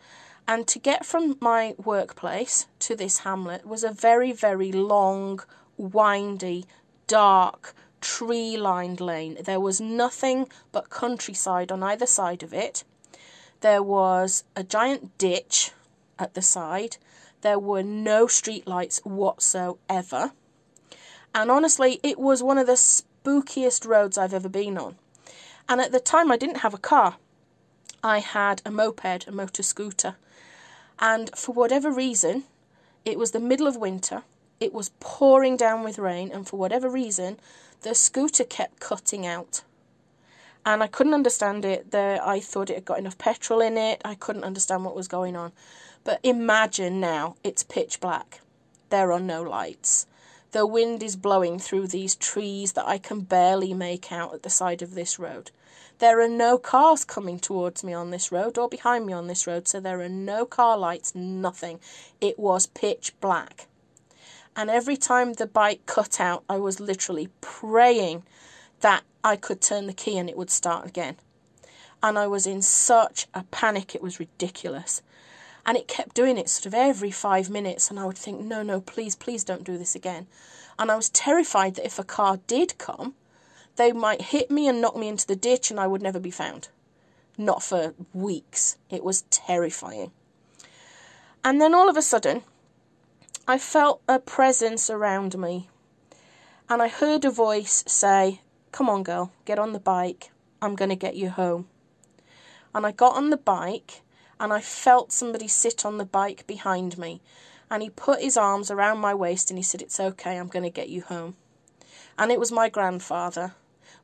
And 0.47 0.67
to 0.69 0.79
get 0.79 1.07
from 1.07 1.39
my 1.41 1.75
workplace 1.83 2.67
to 2.81 2.95
this 2.95 3.21
hamlet 3.21 3.67
was 3.67 3.85
a 3.85 3.91
very, 3.91 4.33
very 4.33 4.71
long, 4.71 5.41
windy, 5.79 6.67
dark, 7.07 7.75
tree 8.03 8.59
lined 8.59 9.01
lane. 9.01 9.39
There 9.43 9.61
was 9.61 9.81
nothing 9.81 10.47
but 10.71 10.91
countryside 10.91 11.73
on 11.73 11.83
either 11.83 12.07
side 12.07 12.43
of 12.43 12.53
it. 12.53 12.85
There 13.63 13.83
was 13.83 14.45
a 14.55 14.63
giant 14.63 15.17
ditch 15.17 15.73
at 16.19 16.35
the 16.35 16.43
side 16.43 16.99
there 17.41 17.59
were 17.59 17.83
no 17.83 18.27
streetlights 18.27 19.05
whatsoever. 19.05 20.33
And 21.35 21.51
honestly, 21.51 22.01
it 22.03 22.19
was 22.19 22.43
one 22.43 22.59
of 22.59 22.67
the 22.67 22.73
spookiest 22.73 23.87
roads 23.87 24.19
I've 24.19 24.35
ever 24.35 24.49
been 24.49 24.79
on. 24.79 24.97
And 25.69 25.81
at 25.81 25.93
the 25.93 26.01
time, 26.01 26.33
I 26.33 26.37
didn't 26.37 26.59
have 26.59 26.75
a 26.75 26.79
car. 26.79 27.17
I 28.03 28.21
had 28.21 28.63
a 28.65 28.71
moped, 28.71 29.27
a 29.27 29.33
motor 29.33 29.63
scooter. 29.63 30.17
And 30.99 31.31
for 31.37 31.53
whatever 31.53 31.91
reason, 31.91 32.45
it 33.05 33.19
was 33.19 33.31
the 33.31 33.41
middle 33.41 33.67
of 33.67 33.77
winter. 33.77 34.23
It 34.61 34.73
was 34.73 34.91
pouring 34.99 35.57
down 35.57 35.85
with 35.85 35.99
rain, 35.99 36.31
and 36.33 36.49
for 36.49 36.59
whatever 36.59 36.89
reason, 36.89 37.39
the 37.83 37.95
scooter 37.95 38.45
kept 38.45 38.81
cutting 38.81 39.27
out. 39.27 39.63
And 40.67 40.83
I 40.83 40.89
couldn't 40.89 41.15
understand 41.15 41.65
it. 41.65 41.93
There, 41.93 42.21
I 42.27 42.41
thought 42.41 42.71
it 42.71 42.75
had 42.75 42.85
got 42.85 42.99
enough 42.99 43.17
petrol 43.17 43.61
in 43.61 43.77
it. 43.77 44.03
I 44.05 44.15
couldn't 44.15 44.45
understand 44.45 44.85
what 44.85 44.97
was 44.97 45.07
going 45.07 45.37
on. 45.37 45.53
But 46.09 46.21
imagine 46.23 47.01
now 47.01 47.37
it's 47.45 47.63
pitch 47.63 48.01
black. 48.01 48.41
There 48.89 49.13
are 49.13 49.21
no 49.21 49.43
lights. 49.43 50.07
The 50.53 50.65
wind 50.65 51.03
is 51.03 51.17
blowing 51.17 51.59
through 51.59 51.89
these 51.89 52.17
trees 52.17 52.73
that 52.73 52.89
I 52.89 52.97
can 52.97 53.21
barely 53.21 53.75
make 53.75 54.11
out 54.11 54.33
at 54.33 54.43
the 54.43 54.49
side 54.49 54.81
of 54.81 54.95
this 54.95 55.19
road. 55.19 55.51
There 55.99 56.23
are 56.23 56.29
no 56.29 56.57
cars 56.57 57.05
coming 57.05 57.39
towards 57.39 57.85
me 57.85 57.93
on 57.93 58.09
this 58.11 58.33
road 58.33 58.57
or 58.57 58.71
behind 58.71 59.05
me 59.05 59.13
on 59.13 59.27
this 59.27 59.47
road, 59.47 59.69
so 59.69 59.81
there 59.81 60.01
are 60.01 60.09
no 60.09 60.47
car 60.47 60.79
lights, 60.79 61.15
nothing. 61.15 61.79
It 62.23 62.39
was 62.39 62.69
pitch 62.69 63.13
black. 63.21 63.67
And 64.57 64.71
every 64.71 64.97
time 64.97 65.35
the 65.35 65.47
bike 65.47 65.85
cut 65.85 66.19
out, 66.19 66.43
I 66.49 66.57
was 66.57 66.81
literally 66.81 67.29
praying 67.43 68.23
that 68.81 69.03
I 69.23 69.37
could 69.37 69.61
turn 69.61 69.87
the 69.87 69.93
key 69.93 70.17
and 70.17 70.31
it 70.31 70.39
would 70.39 70.49
start 70.49 70.87
again. 70.87 71.17
And 72.03 72.19
I 72.19 72.29
was 72.29 72.47
in 72.47 72.63
such 72.63 73.27
a 73.35 73.43
panic, 73.51 73.95
it 73.95 74.01
was 74.01 74.19
ridiculous. 74.19 75.03
And 75.69 75.77
it 75.77 75.87
kept 75.87 76.15
doing 76.15 76.39
it 76.39 76.49
sort 76.49 76.65
of 76.65 76.73
every 76.73 77.11
five 77.11 77.51
minutes, 77.51 77.91
and 77.91 78.01
I 78.01 78.07
would 78.07 78.17
think, 78.17 78.41
no, 78.41 78.63
no, 78.63 78.81
please, 78.81 79.15
please 79.15 79.45
don't 79.45 79.65
do 79.65 79.77
this 79.77 79.95
again. 79.95 80.27
And 80.79 80.91
I 80.91 80.97
was 80.97 81.11
terrified 81.11 81.75
that 81.75 81.85
if 81.85 81.99
a 81.99 82.05
car 82.05 82.39
did 82.47 82.79
come, 82.79 83.15
they 83.77 83.93
might 83.93 84.23
hit 84.23 84.51
me 84.51 84.67
and 84.67 84.81
knock 84.81 84.97
me 84.97 85.09
into 85.09 85.27
the 85.27 85.37
ditch 85.37 85.71
and 85.71 85.79
I 85.79 85.87
would 85.87 86.01
never 86.01 86.19
be 86.19 86.31
found. 86.31 86.69
Not 87.37 87.63
for 87.63 87.93
weeks. 88.15 88.79
It 88.89 89.05
was 89.05 89.27
terrifying. 89.29 90.11
And 91.45 91.61
then 91.61 91.75
all 91.75 91.91
of 91.91 91.99
a 91.99 92.03
sudden, 92.03 92.45
I 93.47 93.59
felt 93.59 94.01
a 94.09 94.19
presence 94.19 94.89
around 94.89 95.37
me. 95.37 95.69
And 96.71 96.81
I 96.81 96.89
heard 96.89 97.27
a 97.27 97.31
voice 97.31 97.85
say, 97.87 98.41
Come 98.73 98.89
on, 98.89 99.03
girl, 99.03 99.33
get 99.45 99.59
on 99.59 99.75
the 99.75 99.79
bike. 99.79 100.31
I'm 100.63 100.77
going 100.77 100.89
to 100.89 100.97
get 100.97 101.15
you 101.15 101.29
home. 101.29 101.69
And 102.75 102.87
I 102.87 102.93
got 102.93 103.17
on 103.17 103.29
the 103.29 103.37
bike 103.37 104.01
and 104.41 104.53
I 104.53 104.61
felt 104.61 105.13
somebody 105.13 105.49
sit 105.49 105.85
on 105.85 105.99
the 105.99 106.05
bike 106.05 106.47
behind 106.47 106.99
me. 106.99 107.21
And 107.71 107.83
he 107.83 107.91
put 107.91 108.23
his 108.23 108.37
arms 108.37 108.71
around 108.71 108.99
my 108.99 109.15
waist 109.15 109.51
and 109.51 109.59
he 109.59 109.63
said, 109.63 109.83
It's 109.83 110.01
okay, 110.01 110.39
I'm 110.39 110.49
going 110.49 110.63
to 110.63 110.71
get 110.71 110.89
you 110.89 111.03
home. 111.03 111.37
And 112.19 112.33
it 112.33 112.41
was 112.41 112.51
my 112.51 112.69
grandfather. 112.69 113.55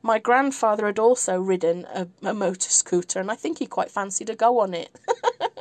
My 0.01 0.19
grandfather 0.19 0.85
had 0.85 0.99
also 0.99 1.39
ridden 1.39 1.85
a, 1.85 2.07
a 2.21 2.33
motor 2.33 2.69
scooter, 2.69 3.19
and 3.19 3.31
I 3.31 3.35
think 3.35 3.57
he 3.57 3.65
quite 3.65 3.89
fancied 3.89 4.27
to 4.27 4.35
go 4.35 4.59
on 4.59 4.75
it. 4.75 4.91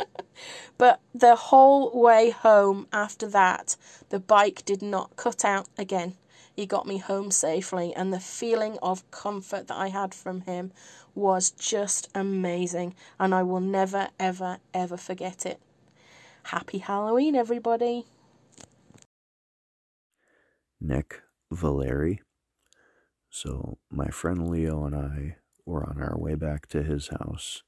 but 0.78 1.00
the 1.14 1.34
whole 1.34 1.98
way 1.98 2.28
home 2.28 2.86
after 2.92 3.26
that, 3.28 3.76
the 4.10 4.20
bike 4.20 4.62
did 4.66 4.82
not 4.82 5.16
cut 5.16 5.46
out 5.46 5.68
again. 5.78 6.16
He 6.54 6.66
got 6.66 6.86
me 6.86 6.98
home 6.98 7.30
safely, 7.30 7.94
and 7.94 8.12
the 8.12 8.20
feeling 8.20 8.76
of 8.82 9.10
comfort 9.10 9.68
that 9.68 9.78
I 9.78 9.88
had 9.88 10.14
from 10.14 10.42
him 10.42 10.72
was 11.14 11.50
just 11.50 12.08
amazing, 12.14 12.94
and 13.18 13.34
I 13.34 13.42
will 13.42 13.60
never, 13.60 14.08
ever, 14.18 14.58
ever 14.72 14.96
forget 14.96 15.46
it. 15.46 15.60
Happy 16.44 16.78
Halloween, 16.78 17.34
everybody! 17.34 18.06
Nick 20.80 21.22
Valeri. 21.50 22.20
So, 23.30 23.78
my 23.90 24.08
friend 24.08 24.48
Leo 24.48 24.84
and 24.84 24.94
I 24.94 25.36
were 25.66 25.84
on 25.88 26.00
our 26.02 26.18
way 26.18 26.34
back 26.34 26.66
to 26.68 26.82
his 26.82 27.08
house. 27.08 27.62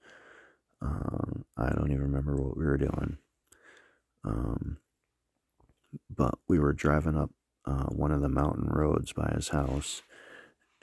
Um, 0.82 1.44
I 1.56 1.70
don't 1.70 1.90
even 1.90 2.02
remember 2.02 2.36
what 2.36 2.56
we 2.56 2.64
were 2.64 2.76
doing. 2.76 3.18
Um, 4.24 4.78
but 6.14 6.38
we 6.48 6.58
were 6.58 6.72
driving 6.72 7.16
up 7.16 7.30
uh, 7.64 7.86
one 7.86 8.12
of 8.12 8.20
the 8.20 8.28
mountain 8.28 8.68
roads 8.68 9.12
by 9.12 9.32
his 9.34 9.48
house, 9.48 10.02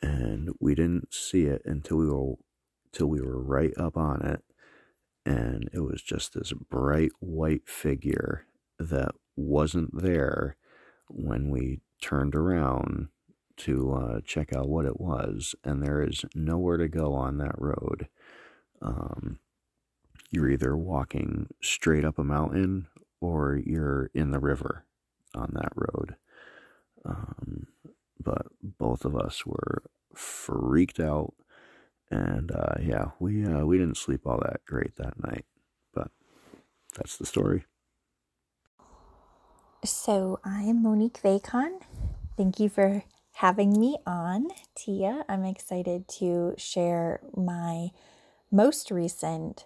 and 0.02 0.50
we 0.60 0.76
didn't 0.76 1.14
see 1.14 1.44
it 1.46 1.62
until 1.66 1.98
we 1.98 2.10
were 2.10 2.36
till 2.94 3.08
we 3.08 3.22
were 3.22 3.42
right 3.42 3.74
up 3.78 3.98
on 3.98 4.22
it, 4.22 4.44
and 5.26 5.70
it 5.74 5.82
was 5.82 6.02
just 6.02 6.34
this 6.34 6.54
bright 6.54 7.12
white 7.20 7.68
figure 7.68 8.46
that 8.80 9.12
wasn't 9.36 10.02
there 10.02 10.56
when 11.10 11.50
we 11.50 11.80
turned 12.02 12.36
around 12.36 13.10
to 13.56 13.94
uh, 13.94 14.20
check 14.26 14.54
out 14.54 14.70
what 14.70 14.86
it 14.86 15.00
was, 15.00 15.56
and 15.64 15.84
there 15.84 16.02
is 16.02 16.26
nowhere 16.36 16.78
to 16.78 16.88
go 16.88 17.14
on 17.14 17.38
that 17.38 17.56
road. 17.58 18.08
Um, 18.82 19.40
you're 20.32 20.50
either 20.50 20.76
walking 20.76 21.48
straight 21.62 22.04
up 22.04 22.18
a 22.18 22.24
mountain 22.24 22.88
or 23.22 23.56
you're 23.64 24.10
in 24.14 24.32
the 24.32 24.40
river 24.40 24.86
on 25.36 25.52
that 25.54 25.72
road. 25.76 26.16
Um, 27.06 27.68
but 28.22 28.48
both 28.62 29.06
of 29.06 29.16
us 29.16 29.46
were 29.46 29.84
freaked 30.16 31.00
out 31.00 31.34
and 32.14 32.52
uh, 32.52 32.76
yeah, 32.82 33.06
we 33.20 33.46
uh, 33.46 33.66
we 33.66 33.78
didn't 33.78 33.98
sleep 33.98 34.22
all 34.26 34.38
that 34.44 34.62
great 34.66 34.96
that 34.98 35.22
night, 35.24 35.46
but 35.94 36.12
that's 36.96 37.18
the 37.18 37.26
story. 37.26 37.66
So 39.84 40.40
I 40.46 40.62
am 40.64 40.84
Monique 40.84 41.20
Vacon. 41.22 41.80
Thank 42.38 42.60
you 42.60 42.70
for 42.70 43.04
having 43.34 43.80
me 43.80 43.98
on, 44.06 44.48
Tia. 44.76 45.26
I'm 45.28 45.44
excited 45.44 46.08
to 46.20 46.54
share 46.58 47.20
my 47.36 47.90
most 48.52 48.92
recent 48.92 49.66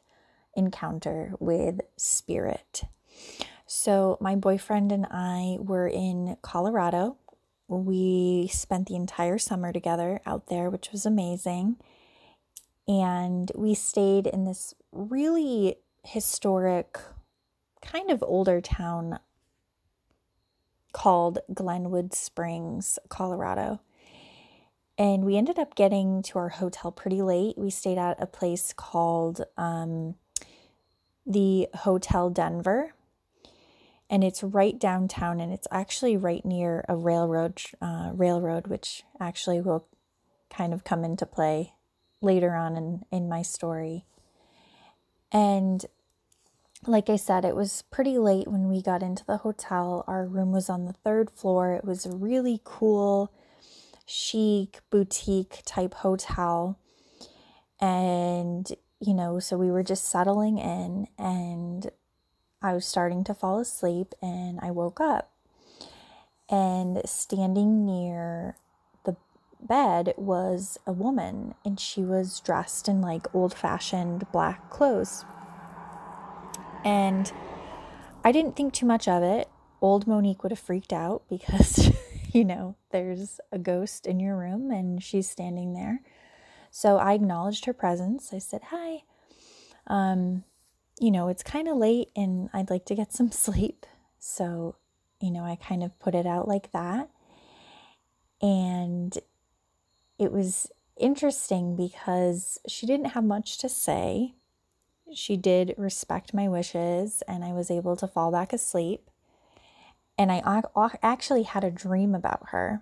encounter 0.56 1.34
with 1.40 1.82
spirit. 1.98 2.84
So 3.66 4.18
my 4.22 4.36
boyfriend 4.36 4.92
and 4.92 5.06
I 5.12 5.58
were 5.60 5.88
in 5.88 6.38
Colorado. 6.42 7.18
We 7.68 8.50
spent 8.52 8.88
the 8.88 8.96
entire 8.96 9.38
summer 9.38 9.74
together 9.74 10.22
out 10.26 10.48
there, 10.48 10.70
which 10.70 10.92
was 10.92 11.06
amazing 11.06 11.76
and 12.88 13.52
we 13.56 13.74
stayed 13.74 14.28
in 14.28 14.46
this 14.46 14.74
really 14.92 15.76
historic, 16.04 16.98
kind 17.82 18.10
of 18.10 18.24
older 18.24 18.62
town 18.62 19.20
called 20.94 21.40
Glenwood 21.54 22.14
Springs, 22.14 22.98
Colorado. 23.10 23.82
And 24.98 25.26
we 25.26 25.38
ended 25.38 25.60
up 25.60 25.76
getting 25.76 26.24
to 26.24 26.40
our 26.40 26.50
hotel 26.50 26.92
pretty 26.92 27.22
late. 27.22 27.58
We 27.58 27.70
stayed 27.70 28.00
at 28.00 28.22
a 28.22 28.26
place 28.26 28.74
called 28.74 29.42
um, 29.58 30.16
the 31.26 31.68
Hotel 31.76 32.30
Denver. 32.30 32.94
And 34.10 34.24
it's 34.24 34.42
right 34.42 34.80
downtown, 34.80 35.42
and 35.42 35.52
it's 35.52 35.68
actually 35.70 36.16
right 36.16 36.44
near 36.46 36.86
a 36.88 36.96
railroad, 36.96 37.62
uh, 37.82 38.12
railroad, 38.14 38.68
which 38.68 39.04
actually 39.20 39.60
will 39.60 39.86
kind 40.50 40.74
of 40.74 40.86
come 40.86 41.04
into 41.04 41.26
play 41.26 41.74
later 42.22 42.56
on 42.56 42.76
in, 42.76 43.04
in 43.12 43.30
my 43.30 43.42
story. 43.42 44.06
And 45.32 45.86
like 46.86 47.10
I 47.10 47.16
said, 47.16 47.44
it 47.44 47.56
was 47.56 47.84
pretty 47.92 48.18
late 48.18 48.48
when 48.48 48.70
we 48.70 48.82
got 48.82 49.04
into 49.04 49.26
the 49.26 49.38
hotel. 49.38 50.04
Our 50.08 50.26
room 50.26 50.52
was 50.52 50.70
on 50.70 50.86
the 50.86 50.94
third 50.94 51.30
floor. 51.30 51.74
It 51.74 51.86
was 51.86 52.06
a 52.06 52.16
really 52.16 52.62
cool, 52.64 53.32
chic, 54.06 54.80
boutique 54.90 55.62
type 55.66 55.96
hotel. 55.96 56.78
And, 57.80 58.72
you 59.00 59.14
know, 59.14 59.40
so 59.40 59.58
we 59.58 59.72
were 59.72 59.84
just 59.84 60.10
settling 60.10 60.58
in 60.58 61.08
and 61.18 61.90
I 62.62 62.74
was 62.74 62.86
starting 62.86 63.24
to 63.26 63.34
fall 63.34 63.60
asleep 63.60 64.14
and 64.22 64.60
I 64.62 64.72
woke 64.72 65.00
up. 65.00 65.32
And 66.50 67.02
standing 67.06 67.86
near 67.86 68.56
bed 69.62 70.14
was 70.18 70.78
a 70.86 70.92
woman 70.92 71.56
and 71.66 71.80
she 71.80 72.02
was 72.02 72.40
dressed 72.40 72.88
in 72.88 73.02
like 73.02 73.34
old 73.34 73.54
fashioned 73.54 74.32
black 74.32 74.70
clothes. 74.70 75.26
And 76.84 77.32
I 78.24 78.32
didn't 78.32 78.56
think 78.56 78.74
too 78.74 78.86
much 78.86 79.08
of 79.08 79.24
it. 79.24 79.50
Old 79.82 80.08
Monique 80.08 80.44
would 80.44 80.52
have 80.52 80.60
freaked 80.60 80.94
out 80.94 81.24
because, 81.30 81.92
you 82.34 82.44
know, 82.44 82.76
there's 82.92 83.40
a 83.52 83.60
ghost 83.60 84.06
in 84.06 84.20
your 84.20 84.36
room 84.36 84.72
and 84.72 85.04
she's 85.04 85.30
standing 85.30 85.74
there. 85.74 86.02
So 86.72 86.98
I 86.98 87.14
acknowledged 87.14 87.66
her 87.66 87.74
presence. 87.74 88.34
I 88.34 88.40
said, 88.40 88.62
Hi. 88.70 89.04
Um, 89.88 90.44
you 91.00 91.12
know, 91.12 91.28
it's 91.28 91.44
kind 91.44 91.68
of 91.68 91.78
late 91.78 92.10
and 92.16 92.50
I'd 92.54 92.70
like 92.70 92.86
to 92.86 92.96
get 92.96 93.14
some 93.14 93.32
sleep. 93.32 93.86
So, 94.20 94.76
you 95.22 95.32
know, 95.32 95.44
I 95.44 95.56
kind 95.56 95.84
of 95.84 95.98
put 96.00 96.16
it 96.16 96.26
out 96.26 96.48
like 96.48 96.72
that. 96.72 97.10
And 98.42 99.18
it 100.20 100.32
was 100.32 100.72
interesting 101.00 101.76
because 101.76 102.60
she 102.68 102.86
didn't 102.86 103.12
have 103.12 103.24
much 103.24 103.58
to 103.60 103.70
say. 103.70 104.34
She 105.14 105.38
did 105.38 105.74
respect 105.78 106.34
my 106.34 106.48
wishes, 106.48 107.24
and 107.28 107.44
I 107.44 107.54
was 107.54 107.72
able 107.72 107.96
to 107.98 108.08
fall 108.08 108.32
back 108.32 108.52
asleep. 108.52 109.10
And 110.18 110.32
I 110.32 110.42
actually 111.04 111.44
had 111.44 111.64
a 111.64 111.72
dream 111.72 112.16
about 112.16 112.50
her 112.50 112.82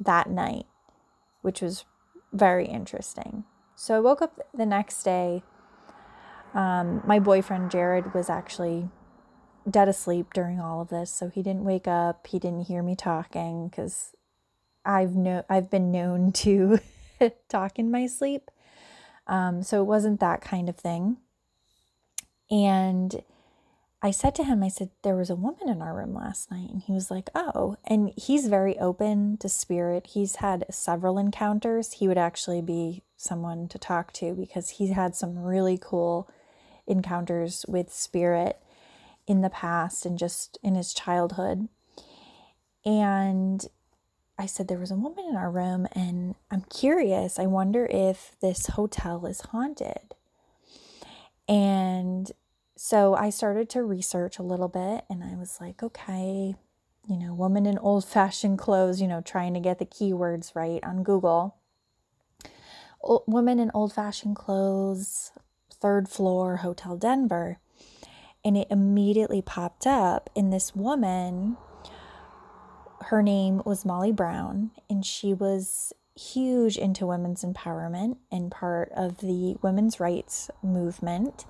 that 0.00 0.28
night, 0.28 0.66
which 1.42 1.62
was 1.62 1.84
very 2.32 2.66
interesting. 2.66 3.44
So 3.76 3.96
I 3.96 4.00
woke 4.00 4.20
up 4.20 4.40
the 4.52 4.66
next 4.66 5.04
day. 5.04 5.42
Um, 6.54 7.02
my 7.06 7.20
boyfriend 7.20 7.70
Jared 7.70 8.12
was 8.12 8.28
actually 8.28 8.88
dead 9.70 9.88
asleep 9.88 10.34
during 10.34 10.60
all 10.60 10.80
of 10.80 10.88
this, 10.88 11.10
so 11.10 11.28
he 11.28 11.42
didn't 11.42 11.64
wake 11.64 11.86
up. 11.86 12.26
He 12.26 12.38
didn't 12.38 12.66
hear 12.66 12.82
me 12.82 12.96
talking 12.96 13.68
because 13.68 14.14
I've 14.84 15.14
no 15.14 15.44
I've 15.48 15.70
been 15.70 15.90
known 15.90 16.32
to 16.44 16.78
talk 17.48 17.78
in 17.78 17.90
my 17.90 18.06
sleep. 18.06 18.50
Um, 19.26 19.62
so 19.62 19.82
it 19.82 19.86
wasn't 19.86 20.20
that 20.20 20.40
kind 20.40 20.68
of 20.68 20.76
thing. 20.76 21.18
And 22.50 23.22
I 24.00 24.10
said 24.10 24.34
to 24.36 24.44
him, 24.44 24.62
I 24.62 24.68
said, 24.68 24.90
there 25.02 25.16
was 25.16 25.28
a 25.28 25.36
woman 25.36 25.68
in 25.68 25.82
our 25.82 25.94
room 25.94 26.14
last 26.14 26.50
night. 26.50 26.70
And 26.70 26.82
he 26.82 26.92
was 26.92 27.10
like, 27.10 27.28
oh. 27.34 27.76
And 27.84 28.12
he's 28.16 28.46
very 28.46 28.78
open 28.78 29.36
to 29.38 29.48
spirit. 29.48 30.08
He's 30.14 30.36
had 30.36 30.64
several 30.70 31.18
encounters. 31.18 31.94
He 31.94 32.06
would 32.06 32.16
actually 32.16 32.62
be 32.62 33.02
someone 33.16 33.66
to 33.68 33.78
talk 33.78 34.12
to 34.14 34.34
because 34.34 34.70
he 34.70 34.88
had 34.88 35.16
some 35.16 35.38
really 35.38 35.78
cool 35.80 36.30
encounters 36.86 37.66
with 37.68 37.92
spirit 37.92 38.62
in 39.26 39.42
the 39.42 39.50
past 39.50 40.06
and 40.06 40.16
just 40.16 40.58
in 40.62 40.76
his 40.76 40.94
childhood. 40.94 41.68
And 42.84 43.66
I 44.38 44.46
said, 44.46 44.68
There 44.68 44.78
was 44.78 44.90
a 44.90 44.96
woman 44.96 45.24
in 45.28 45.36
our 45.36 45.50
room, 45.50 45.86
and 45.92 46.36
I'm 46.50 46.62
curious. 46.70 47.38
I 47.38 47.46
wonder 47.46 47.86
if 47.86 48.36
this 48.40 48.68
hotel 48.68 49.26
is 49.26 49.40
haunted. 49.40 50.14
And 51.48 52.30
so 52.76 53.14
I 53.14 53.30
started 53.30 53.68
to 53.70 53.82
research 53.82 54.38
a 54.38 54.44
little 54.44 54.68
bit, 54.68 55.04
and 55.10 55.24
I 55.24 55.34
was 55.34 55.58
like, 55.60 55.82
Okay, 55.82 56.54
you 57.08 57.16
know, 57.16 57.34
woman 57.34 57.66
in 57.66 57.78
old 57.78 58.04
fashioned 58.04 58.58
clothes, 58.58 59.00
you 59.00 59.08
know, 59.08 59.20
trying 59.20 59.54
to 59.54 59.60
get 59.60 59.78
the 59.78 59.86
keywords 59.86 60.54
right 60.54 60.82
on 60.84 61.02
Google. 61.02 61.56
O- 63.02 63.24
woman 63.26 63.58
in 63.58 63.70
old 63.74 63.92
fashioned 63.92 64.36
clothes, 64.36 65.32
third 65.72 66.08
floor, 66.08 66.58
Hotel 66.58 66.96
Denver. 66.96 67.58
And 68.44 68.56
it 68.56 68.68
immediately 68.70 69.42
popped 69.42 69.86
up, 69.86 70.30
and 70.36 70.52
this 70.52 70.76
woman 70.76 71.56
her 73.08 73.22
name 73.22 73.62
was 73.64 73.86
Molly 73.86 74.12
Brown, 74.12 74.70
and 74.90 75.04
she 75.04 75.32
was 75.32 75.94
huge 76.14 76.76
into 76.76 77.06
women's 77.06 77.42
empowerment 77.42 78.18
and 78.30 78.50
part 78.50 78.92
of 78.94 79.18
the 79.18 79.56
women's 79.62 79.98
rights 79.98 80.50
movement. 80.62 81.46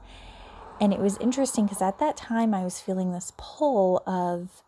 And 0.81 0.93
it 0.93 1.01
was 1.01 1.19
interesting 1.19 1.65
because 1.65 1.83
at 1.83 1.99
that 1.99 2.17
time 2.17 2.55
I 2.55 2.63
was 2.63 2.81
feeling 2.81 3.11
this 3.11 3.33
pull 3.37 4.05
of 4.07 4.63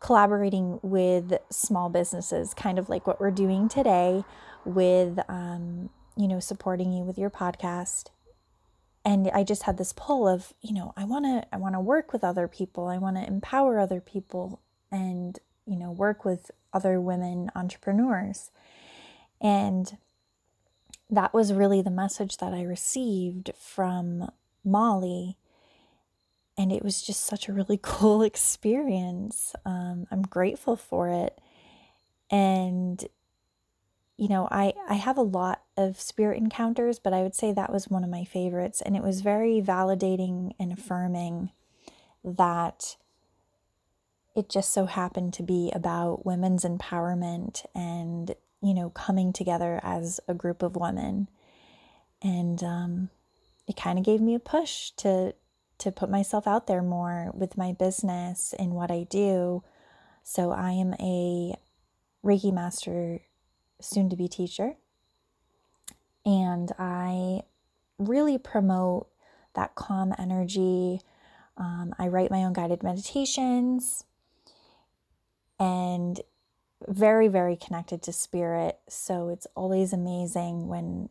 collaborating 0.00 0.80
with 0.82 1.34
small 1.50 1.88
businesses, 1.88 2.52
kind 2.52 2.80
of 2.80 2.88
like 2.88 3.06
what 3.06 3.20
we're 3.20 3.30
doing 3.30 3.68
today 3.68 4.24
with, 4.64 5.20
um, 5.28 5.90
you 6.16 6.26
know, 6.26 6.40
supporting 6.40 6.92
you 6.92 7.04
with 7.04 7.16
your 7.16 7.30
podcast. 7.30 8.06
And 9.04 9.30
I 9.32 9.44
just 9.44 9.62
had 9.62 9.78
this 9.78 9.92
pull 9.92 10.26
of, 10.26 10.52
you 10.60 10.74
know, 10.74 10.92
I 10.96 11.04
want 11.04 11.26
to, 11.26 11.46
I 11.54 11.58
want 11.58 11.76
to 11.76 11.80
work 11.80 12.12
with 12.12 12.24
other 12.24 12.48
people. 12.48 12.88
I 12.88 12.98
want 12.98 13.16
to 13.18 13.24
empower 13.24 13.78
other 13.78 14.00
people 14.00 14.60
and 14.90 15.38
you 15.66 15.76
know, 15.76 15.90
work 15.90 16.24
with 16.24 16.50
other 16.72 17.00
women 17.00 17.50
entrepreneurs. 17.54 18.50
And 19.40 19.96
that 21.10 21.34
was 21.34 21.52
really 21.52 21.82
the 21.82 21.90
message 21.90 22.38
that 22.38 22.52
I 22.52 22.62
received 22.62 23.50
from 23.58 24.30
Molly. 24.64 25.36
And 26.58 26.72
it 26.72 26.82
was 26.82 27.02
just 27.02 27.24
such 27.24 27.48
a 27.48 27.52
really 27.52 27.78
cool 27.82 28.22
experience. 28.22 29.54
Um, 29.64 30.06
I'm 30.10 30.22
grateful 30.22 30.76
for 30.76 31.08
it. 31.08 31.38
And, 32.30 33.04
you 34.16 34.28
know, 34.28 34.48
I, 34.50 34.72
I 34.88 34.94
have 34.94 35.16
a 35.16 35.22
lot 35.22 35.62
of 35.76 36.00
spirit 36.00 36.38
encounters, 36.38 36.98
but 36.98 37.12
I 37.12 37.22
would 37.22 37.34
say 37.34 37.52
that 37.52 37.72
was 37.72 37.88
one 37.88 38.02
of 38.02 38.10
my 38.10 38.24
favorites. 38.24 38.80
And 38.80 38.96
it 38.96 39.02
was 39.02 39.20
very 39.20 39.60
validating 39.60 40.52
and 40.58 40.72
affirming 40.72 41.50
that 42.24 42.96
it 44.36 44.50
just 44.50 44.72
so 44.72 44.84
happened 44.84 45.32
to 45.32 45.42
be 45.42 45.72
about 45.74 46.26
women's 46.26 46.62
empowerment 46.62 47.64
and, 47.74 48.34
you 48.62 48.74
know, 48.74 48.90
coming 48.90 49.32
together 49.32 49.80
as 49.82 50.20
a 50.28 50.34
group 50.34 50.62
of 50.62 50.76
women. 50.76 51.28
And 52.22 52.62
um, 52.62 53.08
it 53.66 53.76
kind 53.76 53.98
of 53.98 54.04
gave 54.04 54.20
me 54.20 54.34
a 54.34 54.38
push 54.38 54.90
to 54.98 55.34
to 55.78 55.92
put 55.92 56.08
myself 56.08 56.46
out 56.46 56.66
there 56.66 56.82
more 56.82 57.30
with 57.34 57.58
my 57.58 57.70
business 57.72 58.54
and 58.58 58.72
what 58.72 58.90
I 58.90 59.06
do. 59.10 59.62
So 60.22 60.50
I 60.50 60.70
am 60.70 60.94
a 60.94 61.54
Reiki 62.24 62.50
master, 62.50 63.20
soon 63.78 64.08
to 64.08 64.16
be 64.16 64.26
teacher. 64.26 64.76
And 66.24 66.72
I 66.78 67.42
really 67.98 68.38
promote 68.38 69.08
that 69.54 69.74
calm 69.74 70.14
energy. 70.18 71.02
Um, 71.58 71.94
I 71.98 72.08
write 72.08 72.30
my 72.30 72.44
own 72.44 72.54
guided 72.54 72.82
meditations 72.82 74.04
and 75.58 76.20
very, 76.86 77.28
very 77.28 77.56
connected 77.56 78.02
to 78.02 78.12
spirit. 78.12 78.78
So 78.88 79.28
it's 79.28 79.46
always 79.54 79.92
amazing 79.92 80.68
when 80.68 81.08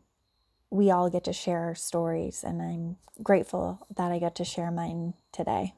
we 0.70 0.90
all 0.90 1.08
get 1.10 1.24
to 1.24 1.32
share 1.32 1.60
our 1.60 1.74
stories, 1.74 2.42
and 2.44 2.60
I'm 2.60 2.96
grateful 3.22 3.86
that 3.94 4.10
I 4.10 4.18
get 4.18 4.34
to 4.36 4.44
share 4.44 4.70
mine 4.70 5.14
today. 5.32 5.74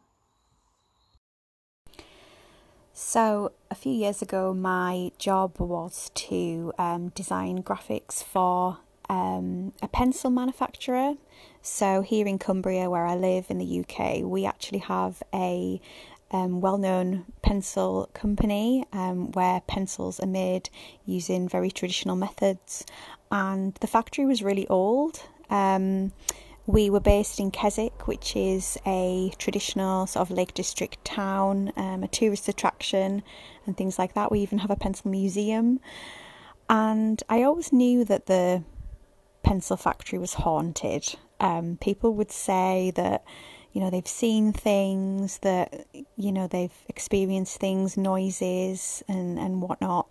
So, 2.93 3.53
a 3.71 3.77
few 3.77 3.93
years 3.93 4.23
ago, 4.23 4.53
my 4.53 5.13
job 5.19 5.61
was 5.61 6.11
to 6.15 6.73
um, 6.79 7.11
design 7.11 7.63
graphics 7.63 8.25
for 8.25 8.79
um, 9.09 9.73
a 9.81 9.87
pencil 9.87 10.31
manufacturer. 10.31 11.15
So, 11.63 12.03
here 12.03 12.27
in 12.27 12.39
Cumbria, 12.39 12.91
where 12.91 13.07
I 13.07 13.15
live 13.15 13.47
in 13.51 13.59
the 13.59 13.81
UK, 13.81 14.25
we 14.25 14.45
actually 14.47 14.81
have 14.81 15.23
a 15.33 15.81
um, 16.31 16.61
well 16.61 16.79
known 16.79 17.25
pencil 17.43 18.11
company 18.13 18.85
um, 18.93 19.33
where 19.33 19.61
pencils 19.63 20.21
are 20.21 20.27
made 20.27 20.69
using 21.07 21.49
very 21.49 21.71
traditional 21.71 22.17
methods. 22.17 22.85
And 23.31 23.75
the 23.77 23.87
factory 23.87 24.27
was 24.27 24.43
really 24.43 24.67
old. 24.69 25.23
Um, 25.51 26.13
we 26.67 26.91
were 26.91 27.01
based 27.01 27.41
in 27.41 27.51
Keswick, 27.51 28.07
which 28.07 28.37
is 28.37 28.77
a 28.87 29.33
traditional 29.39 30.07
sort 30.07 30.31
of 30.31 30.37
Lake 30.37 30.53
District 30.53 31.03
town, 31.03 31.73
um, 31.77 32.03
a 32.05 32.09
tourist 32.09 32.47
attraction, 32.47 33.23
and 33.65 33.75
things 33.75 33.99
like 33.99 34.13
that. 34.13 34.31
We 34.31 34.41
even 34.41 34.59
have 34.59 34.71
a 34.71 34.77
pencil 34.77 35.11
museum. 35.11 35.81
And 36.69 37.23
I 37.31 37.43
always 37.43 37.73
knew 37.73 38.05
that 38.05 38.27
the 38.27 38.65
pencil 39.43 39.79
factory 39.79 40.19
was 40.19 40.35
haunted. 40.35 41.15
Um, 41.41 41.79
people 41.81 42.13
would 42.15 42.31
say 42.31 42.93
that 42.97 43.25
you 43.73 43.81
know, 43.81 43.91
they've 43.91 44.07
seen 44.07 44.53
things 44.53 45.39
that, 45.39 45.87
you 46.17 46.33
know, 46.33 46.47
they've 46.47 46.75
experienced 46.89 47.59
things, 47.59 47.97
noises 47.97 49.03
and, 49.09 49.39
and 49.39 49.63
whatnot. 49.63 50.09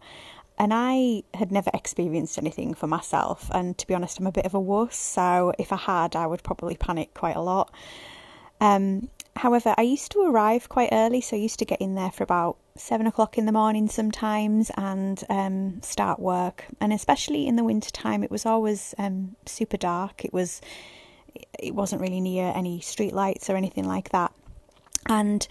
And 0.59 0.73
I 0.73 1.23
had 1.33 1.51
never 1.51 1.69
experienced 1.73 2.37
anything 2.37 2.73
for 2.73 2.87
myself. 2.87 3.49
And 3.53 3.77
to 3.77 3.85
be 3.85 3.93
honest, 3.93 4.19
I'm 4.19 4.27
a 4.27 4.31
bit 4.31 4.45
of 4.45 4.53
a 4.53 4.59
wuss. 4.59 4.95
So 4.95 5.53
if 5.59 5.71
I 5.71 5.77
had, 5.77 6.15
I 6.15 6.25
would 6.25 6.43
probably 6.43 6.75
panic 6.75 7.13
quite 7.13 7.35
a 7.35 7.41
lot. 7.41 7.71
Um, 8.59 9.09
however, 9.35 9.75
I 9.77 9.83
used 9.83 10.11
to 10.13 10.21
arrive 10.21 10.67
quite 10.67 10.89
early. 10.91 11.21
So 11.21 11.35
I 11.35 11.39
used 11.39 11.59
to 11.59 11.65
get 11.65 11.79
in 11.79 11.95
there 11.95 12.11
for 12.11 12.23
about 12.23 12.57
seven 12.75 13.05
o'clock 13.05 13.37
in 13.37 13.45
the 13.45 13.51
morning 13.51 13.87
sometimes 13.87 14.71
and 14.77 15.23
um, 15.29 15.81
start 15.83 16.19
work. 16.19 16.65
And 16.81 16.91
especially 16.91 17.47
in 17.47 17.55
the 17.55 17.63
winter 17.63 17.91
time, 17.91 18.23
it 18.23 18.31
was 18.31 18.45
always 18.45 18.95
um, 18.97 19.35
super 19.45 19.77
dark. 19.77 20.25
It 20.25 20.33
was 20.33 20.61
it 21.59 21.75
wasn't 21.75 22.01
really 22.01 22.21
near 22.21 22.51
any 22.55 22.79
street 22.81 23.13
lights 23.13 23.49
or 23.49 23.55
anything 23.55 23.87
like 23.87 24.09
that. 24.09 24.31
And 25.07 25.47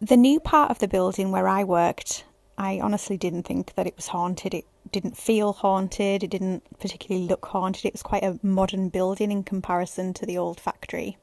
the 0.00 0.16
new 0.16 0.40
part 0.40 0.70
of 0.70 0.78
the 0.78 0.88
building 0.88 1.30
where 1.30 1.48
I 1.48 1.64
worked, 1.64 2.24
I 2.56 2.80
honestly 2.80 3.16
didn't 3.16 3.44
think 3.44 3.74
that 3.74 3.86
it 3.86 3.96
was 3.96 4.08
haunted. 4.08 4.54
It 4.54 4.64
didn't 4.90 5.16
feel 5.16 5.52
haunted. 5.52 6.24
It 6.24 6.30
didn't 6.30 6.62
particularly 6.78 7.26
look 7.26 7.46
haunted. 7.46 7.84
It 7.84 7.94
was 7.94 8.02
quite 8.02 8.24
a 8.24 8.38
modern 8.42 8.88
building 8.88 9.30
in 9.30 9.44
comparison 9.44 10.14
to 10.14 10.26
the 10.26 10.38
old 10.38 10.58
factory. 10.58 11.16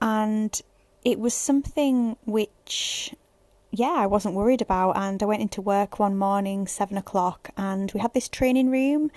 And 0.00 0.60
it 1.04 1.18
was 1.18 1.32
something 1.32 2.16
which, 2.26 3.14
yeah, 3.70 3.94
I 3.96 4.06
wasn't 4.06 4.34
worried 4.34 4.60
about. 4.60 4.96
And 4.96 5.22
I 5.22 5.26
went 5.26 5.42
into 5.42 5.62
work 5.62 5.98
one 5.98 6.16
morning, 6.16 6.66
seven 6.66 6.98
o'clock, 6.98 7.50
and 7.56 7.90
we 7.92 8.00
had 8.00 8.12
this 8.12 8.28
training 8.28 8.70
room. 8.70 9.10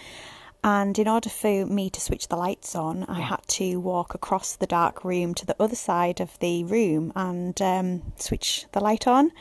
And 0.62 1.00
in 1.00 1.08
order 1.08 1.30
for 1.30 1.66
me 1.66 1.90
to 1.90 2.02
switch 2.02 2.28
the 2.28 2.36
lights 2.36 2.76
on, 2.76 3.06
I 3.06 3.22
had 3.22 3.48
to 3.50 3.78
walk 3.78 4.14
across 4.14 4.56
the 4.56 4.68
dark 4.68 5.06
room 5.06 5.34
to 5.36 5.46
the 5.46 5.56
other 5.60 5.76
side 5.76 6.20
of 6.20 6.38
the 6.40 6.66
room 6.66 7.14
and 7.16 7.60
um, 7.62 8.14
switch 8.18 8.66
the 8.74 8.82
light 8.82 9.08
on, 9.08 9.32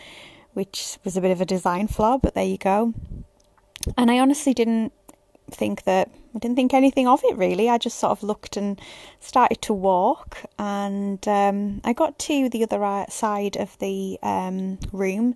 which 0.55 0.99
was 1.05 1.17
a 1.17 1.21
bit 1.21 1.33
of 1.33 1.41
a 1.41 1.45
design 1.45 1.89
flaw, 1.89 2.19
but 2.19 2.35
there 2.35 2.45
you 2.45 2.57
go. 2.57 2.95
And 3.97 4.11
I 4.11 4.21
honestly 4.21 4.55
didn't 4.55 4.93
think 5.51 5.85
that, 5.85 6.09
I 6.37 6.39
didn't 6.39 6.57
think 6.57 6.73
anything 6.73 7.09
of 7.09 7.21
it 7.25 7.37
really. 7.37 7.69
I 7.69 7.79
just 7.79 7.99
sort 7.99 8.13
of 8.13 8.23
looked 8.23 8.57
and 8.57 8.81
started 9.19 9.61
to 9.63 9.73
walk, 9.75 10.45
and 10.57 11.27
um, 11.27 11.81
I 11.83 11.95
got 11.95 12.19
to 12.21 12.49
the 12.49 12.63
other 12.63 13.07
side 13.09 13.57
of 13.57 13.77
the 13.79 14.19
um, 14.23 14.79
room. 14.93 15.35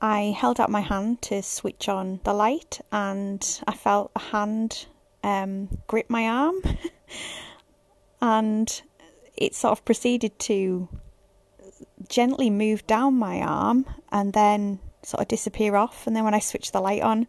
I 0.00 0.34
held 0.36 0.60
out 0.60 0.70
my 0.70 0.80
hand 0.80 1.22
to 1.22 1.42
switch 1.42 1.88
on 1.88 2.20
the 2.24 2.34
light, 2.34 2.80
and 2.92 3.60
I 3.66 3.74
felt 3.74 4.12
a 4.14 4.20
hand 4.20 4.86
um, 5.22 5.68
grip 5.86 6.08
my 6.08 6.28
arm, 6.28 6.56
and 8.20 8.82
it 9.36 9.54
sort 9.54 9.72
of 9.72 9.84
proceeded 9.84 10.38
to 10.38 10.88
gently 12.08 12.50
move 12.50 12.86
down 12.86 13.14
my 13.14 13.40
arm 13.40 13.86
and 14.10 14.32
then 14.32 14.78
sort 15.02 15.22
of 15.22 15.28
disappear 15.28 15.76
off. 15.76 16.06
And 16.06 16.14
then 16.14 16.24
when 16.24 16.34
I 16.34 16.38
switched 16.38 16.72
the 16.72 16.80
light 16.80 17.02
on, 17.02 17.26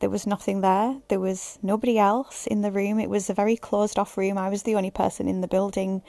there 0.00 0.10
was 0.10 0.26
nothing 0.26 0.60
there. 0.60 0.96
There 1.08 1.20
was 1.20 1.58
nobody 1.62 1.98
else 1.98 2.46
in 2.46 2.62
the 2.62 2.72
room. 2.72 2.98
It 2.98 3.10
was 3.10 3.28
a 3.28 3.34
very 3.34 3.56
closed 3.56 3.98
off 3.98 4.16
room. 4.16 4.38
I 4.38 4.48
was 4.48 4.62
the 4.62 4.76
only 4.76 4.90
person 4.90 5.28
in 5.28 5.40
the 5.40 5.48
building, 5.48 6.02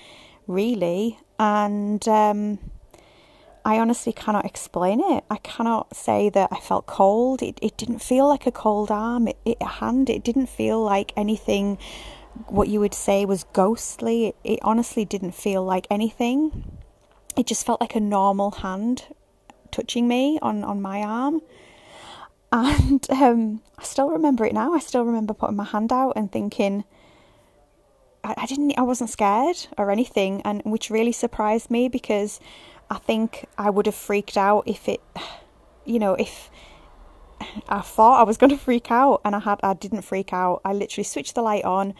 really. 0.47 1.19
and 1.39 2.07
um, 2.07 2.59
I 3.69 3.77
honestly 3.77 4.11
cannot 4.13 4.45
explain 4.45 4.99
it. 4.99 5.23
I 5.29 5.37
cannot 5.37 5.95
say 5.95 6.29
that 6.29 6.49
I 6.51 6.59
felt 6.59 6.87
cold. 6.87 7.43
It, 7.43 7.59
it 7.61 7.77
didn't 7.77 7.99
feel 7.99 8.27
like 8.27 8.47
a 8.47 8.51
cold 8.51 8.89
arm, 8.89 9.27
it, 9.27 9.37
it, 9.45 9.57
a 9.61 9.67
hand. 9.67 10.09
It 10.09 10.23
didn't 10.23 10.47
feel 10.47 10.81
like 10.83 11.13
anything 11.15 11.77
what 12.47 12.67
you 12.67 12.79
would 12.79 12.95
say 12.95 13.25
was 13.25 13.43
ghostly. 13.53 14.25
It, 14.25 14.35
it 14.43 14.59
honestly 14.63 15.05
didn't 15.05 15.33
feel 15.33 15.63
like 15.63 15.85
anything. 15.91 16.79
It 17.37 17.45
just 17.45 17.63
felt 17.63 17.79
like 17.79 17.93
a 17.93 17.99
normal 17.99 18.49
hand 18.49 19.05
touching 19.69 20.07
me 20.07 20.39
on, 20.41 20.63
on 20.63 20.81
my 20.81 21.03
arm. 21.03 21.41
And 22.51 23.05
um, 23.11 23.61
I 23.77 23.83
still 23.83 24.09
remember 24.09 24.45
it 24.45 24.53
now. 24.55 24.73
I 24.73 24.79
still 24.79 25.05
remember 25.05 25.35
putting 25.35 25.57
my 25.57 25.65
hand 25.65 25.93
out 25.93 26.13
and 26.15 26.31
thinking, 26.31 26.85
I, 28.23 28.33
I 28.35 28.45
didn't, 28.47 28.79
I 28.79 28.81
wasn't 28.81 29.11
scared 29.11 29.67
or 29.77 29.91
anything, 29.91 30.41
and 30.41 30.63
which 30.65 30.89
really 30.89 31.11
surprised 31.11 31.69
me 31.69 31.87
because 31.87 32.39
I 32.89 32.97
think 32.97 33.45
I 33.57 33.69
would 33.69 33.85
have 33.85 33.95
freaked 33.95 34.37
out 34.37 34.63
if 34.65 34.87
it, 34.89 35.01
you 35.85 35.99
know, 35.99 36.15
if 36.15 36.49
I 37.67 37.81
thought 37.81 38.19
I 38.19 38.23
was 38.23 38.37
going 38.37 38.49
to 38.57 38.57
freak 38.57 38.91
out 38.91 39.21
and 39.23 39.35
I 39.35 39.39
had, 39.39 39.59
I 39.63 39.73
didn't 39.73 40.01
freak 40.01 40.33
out. 40.33 40.61
I 40.65 40.73
literally 40.73 41.03
switched 41.03 41.35
the 41.35 41.41
light 41.41 41.65
on 41.65 41.93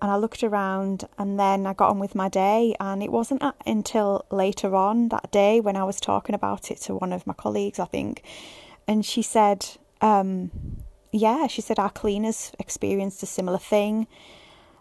and 0.00 0.10
I 0.10 0.16
looked 0.16 0.44
around 0.44 1.08
and 1.18 1.38
then 1.38 1.66
I 1.66 1.72
got 1.72 1.90
on 1.90 1.98
with 1.98 2.14
my 2.14 2.28
day. 2.28 2.74
And 2.78 3.02
it 3.02 3.10
wasn't 3.10 3.42
until 3.66 4.24
later 4.30 4.74
on 4.76 5.08
that 5.08 5.30
day 5.30 5.60
when 5.60 5.76
I 5.76 5.84
was 5.84 6.00
talking 6.00 6.34
about 6.34 6.70
it 6.70 6.78
to 6.82 6.94
one 6.94 7.12
of 7.12 7.26
my 7.26 7.34
colleagues, 7.34 7.78
I 7.78 7.86
think, 7.86 8.22
and 8.86 9.04
she 9.04 9.22
said, 9.22 9.66
um, 10.00 10.50
yeah, 11.12 11.46
she 11.46 11.60
said 11.60 11.78
our 11.78 11.90
cleaners 11.90 12.52
experienced 12.58 13.22
a 13.22 13.26
similar 13.26 13.58
thing. 13.58 14.06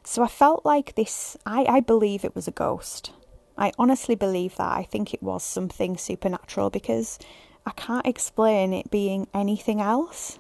So 0.03 0.23
I 0.23 0.27
felt 0.27 0.65
like 0.65 0.95
this, 0.95 1.35
I, 1.45 1.65
I 1.65 1.79
believe 1.81 2.23
it 2.23 2.35
was 2.35 2.47
a 2.47 2.51
ghost. 2.51 3.11
I 3.57 3.71
honestly 3.77 4.15
believe 4.15 4.55
that. 4.57 4.77
I 4.77 4.83
think 4.83 5.13
it 5.13 5.23
was 5.23 5.43
something 5.43 5.97
supernatural 5.97 6.69
because 6.69 7.17
I 7.65 7.71
can't 7.71 8.05
explain 8.05 8.73
it 8.73 8.91
being 8.91 9.27
anything 9.33 9.81
else. 9.81 10.39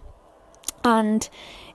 And 0.83 1.27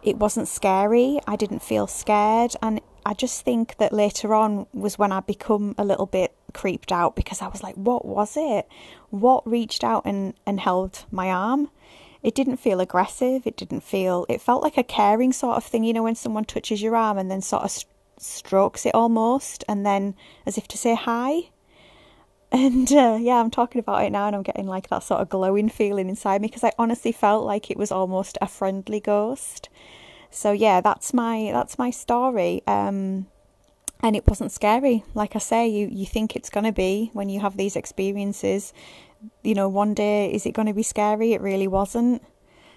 it 0.03 0.17
wasn't 0.17 0.49
scary. 0.49 1.19
I 1.27 1.37
didn't 1.37 1.63
feel 1.63 1.87
scared. 1.87 2.55
And 2.63 2.81
I 3.05 3.15
just 3.15 3.43
think 3.43 3.77
that 3.79 3.93
later 3.93 4.33
on 4.35 4.67
was 4.73 4.99
when 4.99 5.13
I 5.13 5.21
become 5.21 5.75
a 5.77 5.85
little 5.85 6.07
bit 6.07 6.35
creeped 6.55 6.93
out 6.93 7.17
because 7.17 7.43
I 7.43 7.49
was 7.49 7.63
like, 7.63 7.75
what 7.75 8.05
was 8.05 8.37
it? 8.37 8.69
What 9.11 9.47
reached 9.47 9.83
out 9.83 10.07
and, 10.07 10.35
and 10.47 10.61
held 10.61 11.05
my 11.11 11.29
arm? 11.31 11.71
It 12.23 12.37
didn't 12.37 12.59
feel 12.59 12.81
aggressive. 12.81 13.47
It 13.47 13.57
didn't 13.57 13.83
feel, 13.83 14.25
it 14.29 14.41
felt 14.41 14.63
like 14.63 14.79
a 14.79 14.85
caring 14.85 15.33
sort 15.33 15.57
of 15.57 15.65
thing, 15.65 15.83
you 15.83 15.93
know, 15.93 16.05
when 16.05 16.15
someone 16.15 16.45
touches 16.45 16.81
your 16.81 16.95
arm 16.95 17.19
and 17.19 17.29
then 17.31 17.41
sort 17.41 17.65
of 17.65 17.85
strokes 18.23 18.87
it 18.87 18.95
almost, 18.95 19.65
and 19.69 19.85
then 19.85 20.15
as 20.47 20.59
if 20.59 20.69
to 20.69 20.79
say 20.79 20.95
hi. 20.95 21.43
And 22.55 22.93
uh, 22.93 23.17
yeah, 23.19 23.41
I'm 23.41 23.51
talking 23.51 23.79
about 23.79 24.05
it 24.05 24.11
now, 24.11 24.27
and 24.27 24.37
I'm 24.37 24.43
getting 24.43 24.67
like 24.67 24.91
that 24.91 25.03
sort 25.03 25.23
of 25.23 25.31
glowing 25.31 25.71
feeling 25.71 26.11
inside 26.11 26.43
me 26.43 26.49
because 26.49 26.63
I 26.63 26.73
honestly 26.79 27.11
felt 27.11 27.47
like 27.47 27.71
it 27.71 27.79
was 27.79 27.91
almost 27.91 28.37
a 28.43 28.47
friendly 28.47 29.01
ghost. 29.01 29.71
So 30.31 30.53
yeah, 30.53 30.83
that's 30.83 31.15
my 31.15 31.51
that's 31.51 31.79
my 31.79 31.89
story. 31.91 32.63
Um, 32.67 33.27
and 34.03 34.15
it 34.17 34.27
wasn't 34.27 34.53
scary. 34.53 35.03
Like 35.15 35.35
I 35.35 35.39
say, 35.39 35.67
you 35.67 35.89
you 35.91 36.05
think 36.05 36.37
it's 36.37 36.51
gonna 36.51 36.73
be 36.73 37.09
when 37.15 37.31
you 37.31 37.41
have 37.41 37.57
these 37.57 37.75
experiences. 37.75 38.75
You 39.43 39.55
know, 39.55 39.69
one 39.69 39.95
day 39.95 40.33
is 40.33 40.47
it 40.47 40.53
going 40.53 40.67
to 40.67 40.75
be 40.75 40.83
scary? 40.83 41.33
It 41.33 41.41
really 41.41 41.69
wasn't. 41.69 42.23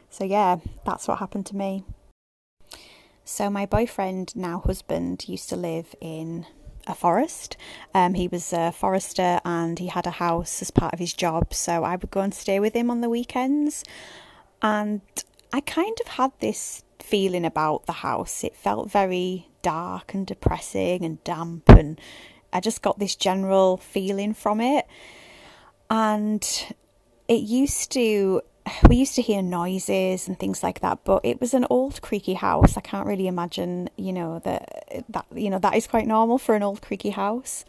So 0.09 0.23
yeah, 0.23 0.57
that's 0.85 1.07
what 1.07 1.19
happened 1.19 1.47
to 1.47 1.55
me. 1.55 1.83
So, 3.27 3.49
my 3.49 3.65
boyfriend, 3.65 4.35
now 4.35 4.59
husband, 4.59 5.27
used 5.27 5.49
to 5.49 5.55
live 5.55 5.95
in 5.99 6.45
a 6.85 6.93
forest. 6.93 7.57
Um, 7.91 8.13
he 8.13 8.27
was 8.27 8.53
a 8.53 8.71
forester 8.71 9.41
and 9.43 9.79
he 9.79 9.87
had 9.87 10.05
a 10.05 10.11
house 10.11 10.61
as 10.61 10.69
part 10.69 10.93
of 10.93 10.99
his 10.99 11.11
job. 11.11 11.51
So, 11.51 11.83
I 11.83 11.95
would 11.95 12.11
go 12.11 12.21
and 12.21 12.35
stay 12.35 12.59
with 12.59 12.75
him 12.75 12.91
on 12.91 13.01
the 13.01 13.09
weekends. 13.09 13.83
And 14.61 15.01
I 15.51 15.61
kind 15.61 15.97
of 16.01 16.07
had 16.07 16.33
this 16.39 16.83
feeling 16.99 17.45
about 17.45 17.87
the 17.87 17.93
house. 17.93 18.43
It 18.43 18.55
felt 18.55 18.91
very 18.91 19.49
dark 19.63 20.13
and 20.13 20.27
depressing 20.27 21.03
and 21.03 21.23
damp, 21.23 21.67
and 21.69 21.99
I 22.53 22.59
just 22.59 22.83
got 22.83 22.99
this 22.99 23.15
general 23.15 23.77
feeling 23.77 24.35
from 24.35 24.61
it. 24.61 24.85
And 25.89 26.47
it 27.27 27.41
used 27.41 27.91
to 27.93 28.41
we 28.89 28.95
used 28.95 29.15
to 29.15 29.21
hear 29.21 29.41
noises 29.41 30.27
and 30.27 30.39
things 30.39 30.63
like 30.63 30.81
that, 30.81 30.99
but 31.03 31.21
it 31.23 31.39
was 31.39 31.53
an 31.53 31.65
old 31.69 32.01
creaky 32.01 32.33
house. 32.33 32.77
I 32.77 32.81
can't 32.81 33.07
really 33.07 33.27
imagine, 33.27 33.89
you 33.95 34.13
know, 34.13 34.39
that 34.39 35.05
that 35.09 35.25
you 35.33 35.49
know 35.49 35.59
that 35.59 35.75
is 35.75 35.87
quite 35.87 36.07
normal 36.07 36.37
for 36.37 36.55
an 36.55 36.63
old 36.63 36.81
creaky 36.81 37.11
house. 37.11 37.65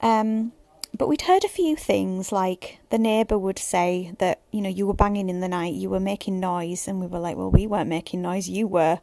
Um, 0.00 0.52
but 0.96 1.08
we'd 1.08 1.22
heard 1.22 1.44
a 1.44 1.48
few 1.48 1.74
things 1.74 2.30
like 2.30 2.78
the 2.90 2.98
neighbour 2.98 3.36
would 3.36 3.58
say 3.58 4.14
that 4.18 4.40
you 4.52 4.60
know 4.60 4.68
you 4.68 4.86
were 4.86 4.94
banging 4.94 5.28
in 5.28 5.40
the 5.40 5.48
night, 5.48 5.74
you 5.74 5.90
were 5.90 6.00
making 6.00 6.40
noise, 6.40 6.88
and 6.88 7.00
we 7.00 7.06
were 7.06 7.18
like, 7.18 7.36
well, 7.36 7.50
we 7.50 7.66
weren't 7.66 7.88
making 7.88 8.22
noise, 8.22 8.48
you 8.48 8.66
were, 8.66 9.00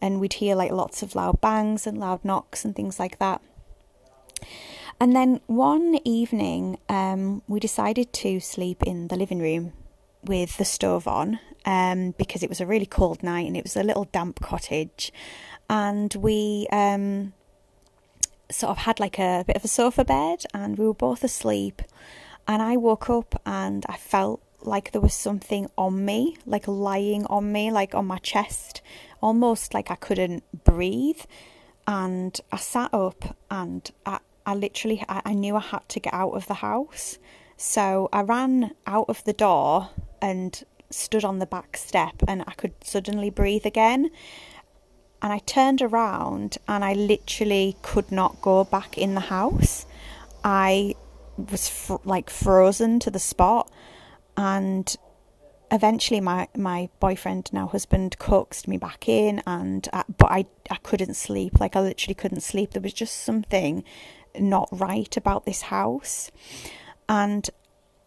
and 0.00 0.20
we'd 0.20 0.34
hear 0.34 0.54
like 0.54 0.72
lots 0.72 1.02
of 1.02 1.14
loud 1.14 1.40
bangs 1.40 1.86
and 1.86 1.98
loud 1.98 2.24
knocks 2.24 2.64
and 2.64 2.76
things 2.76 2.98
like 2.98 3.18
that. 3.18 3.40
And 5.02 5.16
then 5.16 5.40
one 5.46 5.98
evening, 6.04 6.78
um, 6.90 7.40
we 7.48 7.58
decided 7.58 8.12
to 8.12 8.38
sleep 8.38 8.82
in 8.82 9.08
the 9.08 9.16
living 9.16 9.38
room 9.38 9.72
with 10.24 10.56
the 10.56 10.64
stove 10.64 11.06
on 11.08 11.38
um, 11.64 12.14
because 12.18 12.42
it 12.42 12.48
was 12.48 12.60
a 12.60 12.66
really 12.66 12.86
cold 12.86 13.22
night 13.22 13.46
and 13.46 13.56
it 13.56 13.64
was 13.64 13.76
a 13.76 13.82
little 13.82 14.04
damp 14.04 14.40
cottage. 14.40 15.12
And 15.68 16.12
we 16.14 16.66
um, 16.72 17.32
sort 18.50 18.70
of 18.70 18.78
had 18.78 19.00
like 19.00 19.18
a 19.18 19.44
bit 19.46 19.56
of 19.56 19.64
a 19.64 19.68
sofa 19.68 20.04
bed 20.04 20.44
and 20.52 20.78
we 20.78 20.86
were 20.86 20.94
both 20.94 21.24
asleep. 21.24 21.82
And 22.48 22.62
I 22.62 22.76
woke 22.76 23.08
up 23.08 23.40
and 23.46 23.84
I 23.88 23.96
felt 23.96 24.42
like 24.62 24.92
there 24.92 25.00
was 25.00 25.14
something 25.14 25.68
on 25.78 26.04
me, 26.04 26.36
like 26.46 26.66
lying 26.66 27.26
on 27.26 27.52
me, 27.52 27.70
like 27.70 27.94
on 27.94 28.06
my 28.06 28.18
chest, 28.18 28.82
almost 29.22 29.72
like 29.74 29.90
I 29.90 29.94
couldn't 29.94 30.64
breathe. 30.64 31.20
And 31.86 32.38
I 32.52 32.56
sat 32.56 32.92
up 32.92 33.36
and 33.50 33.90
I, 34.04 34.18
I 34.44 34.54
literally, 34.54 35.04
I, 35.08 35.22
I 35.26 35.34
knew 35.34 35.56
I 35.56 35.60
had 35.60 35.88
to 35.90 36.00
get 36.00 36.12
out 36.12 36.32
of 36.32 36.46
the 36.46 36.54
house. 36.54 37.18
So 37.56 38.08
I 38.12 38.22
ran 38.22 38.74
out 38.86 39.06
of 39.08 39.22
the 39.24 39.32
door 39.32 39.90
and 40.20 40.62
stood 40.90 41.24
on 41.24 41.38
the 41.38 41.46
back 41.46 41.76
step 41.76 42.22
and 42.26 42.42
I 42.46 42.52
could 42.52 42.74
suddenly 42.82 43.30
breathe 43.30 43.64
again. 43.64 44.10
And 45.22 45.32
I 45.32 45.38
turned 45.38 45.82
around 45.82 46.58
and 46.66 46.84
I 46.84 46.94
literally 46.94 47.76
could 47.82 48.10
not 48.10 48.40
go 48.40 48.64
back 48.64 48.96
in 48.96 49.14
the 49.14 49.20
house. 49.20 49.86
I 50.42 50.94
was 51.36 51.68
fr- 51.68 51.96
like 52.04 52.30
frozen 52.30 52.98
to 53.00 53.10
the 53.10 53.18
spot 53.18 53.70
and 54.36 54.96
eventually 55.70 56.20
my 56.20 56.48
my 56.56 56.88
boyfriend 56.98 57.50
now 57.52 57.66
husband 57.66 58.18
coaxed 58.18 58.66
me 58.66 58.76
back 58.76 59.08
in 59.08 59.42
and 59.46 59.88
I, 59.92 60.04
but 60.18 60.30
I 60.30 60.46
I 60.70 60.76
couldn't 60.76 61.14
sleep 61.14 61.60
like 61.60 61.76
I 61.76 61.80
literally 61.80 62.14
couldn't 62.14 62.40
sleep 62.40 62.72
there 62.72 62.82
was 62.82 62.92
just 62.92 63.22
something 63.22 63.84
not 64.38 64.68
right 64.72 65.16
about 65.16 65.46
this 65.46 65.62
house 65.62 66.30
and 67.08 67.48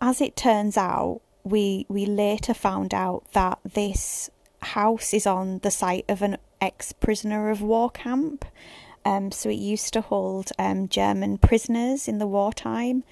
as 0.01 0.21
it 0.21 0.35
turns 0.35 0.77
out 0.77 1.21
we 1.43 1.85
we 1.89 2.05
later 2.05 2.53
found 2.53 2.93
out 2.93 3.23
that 3.33 3.59
this 3.63 4.29
house 4.61 5.13
is 5.13 5.27
on 5.27 5.59
the 5.59 5.71
site 5.71 6.05
of 6.07 6.21
an 6.21 6.37
ex 6.61 6.93
prisoner 6.93 7.49
of 7.49 7.61
war 7.61 7.89
camp. 7.89 8.45
Um, 9.05 9.31
so 9.31 9.49
it 9.49 9.55
used 9.55 9.91
to 9.93 10.01
hold 10.01 10.51
um, 10.57 10.87
German 10.87 11.37
prisoners 11.37 12.07
in 12.07 12.19
the 12.19 12.27
wartime, 12.27 13.03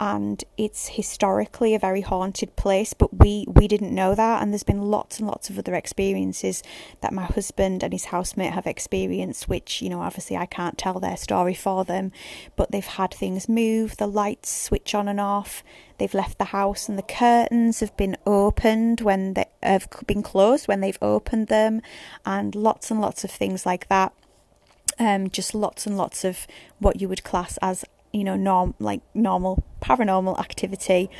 and 0.00 0.42
it's 0.56 0.88
historically 0.88 1.74
a 1.74 1.78
very 1.78 2.00
haunted 2.00 2.54
place. 2.56 2.92
But 2.94 3.18
we 3.18 3.46
we 3.48 3.68
didn't 3.68 3.94
know 3.94 4.14
that, 4.14 4.42
and 4.42 4.52
there's 4.52 4.62
been 4.62 4.82
lots 4.82 5.18
and 5.18 5.26
lots 5.26 5.50
of 5.50 5.58
other 5.58 5.74
experiences 5.74 6.62
that 7.00 7.12
my 7.12 7.24
husband 7.24 7.82
and 7.82 7.92
his 7.92 8.06
housemate 8.06 8.52
have 8.52 8.66
experienced, 8.66 9.48
which 9.48 9.80
you 9.82 9.88
know 9.88 10.00
obviously 10.00 10.36
I 10.36 10.46
can't 10.46 10.78
tell 10.78 11.00
their 11.00 11.16
story 11.16 11.54
for 11.54 11.84
them, 11.84 12.12
but 12.56 12.70
they've 12.70 12.84
had 12.84 13.14
things 13.14 13.48
move, 13.48 13.96
the 13.96 14.06
lights 14.06 14.50
switch 14.50 14.94
on 14.94 15.08
and 15.08 15.20
off, 15.20 15.62
they've 15.98 16.14
left 16.14 16.38
the 16.38 16.46
house, 16.46 16.88
and 16.88 16.98
the 16.98 17.02
curtains 17.02 17.80
have 17.80 17.96
been 17.96 18.16
opened 18.26 19.00
when 19.00 19.34
they 19.34 19.46
have 19.62 19.88
been 20.06 20.22
closed 20.22 20.68
when 20.68 20.80
they've 20.80 20.98
opened 21.02 21.48
them, 21.48 21.80
and 22.26 22.54
lots 22.54 22.90
and 22.90 23.00
lots 23.00 23.24
of 23.24 23.30
things 23.30 23.64
like 23.64 23.88
that. 23.88 24.12
Um, 24.96 25.28
just 25.28 25.56
lots 25.56 25.86
and 25.86 25.96
lots 25.96 26.24
of 26.24 26.46
what 26.78 27.00
you 27.00 27.08
would 27.08 27.24
class 27.24 27.58
as 27.60 27.84
you 28.14 28.22
know 28.22 28.36
norm 28.36 28.74
like 28.78 29.02
normal 29.12 29.62
paranormal 29.82 30.38
activity. 30.38 31.10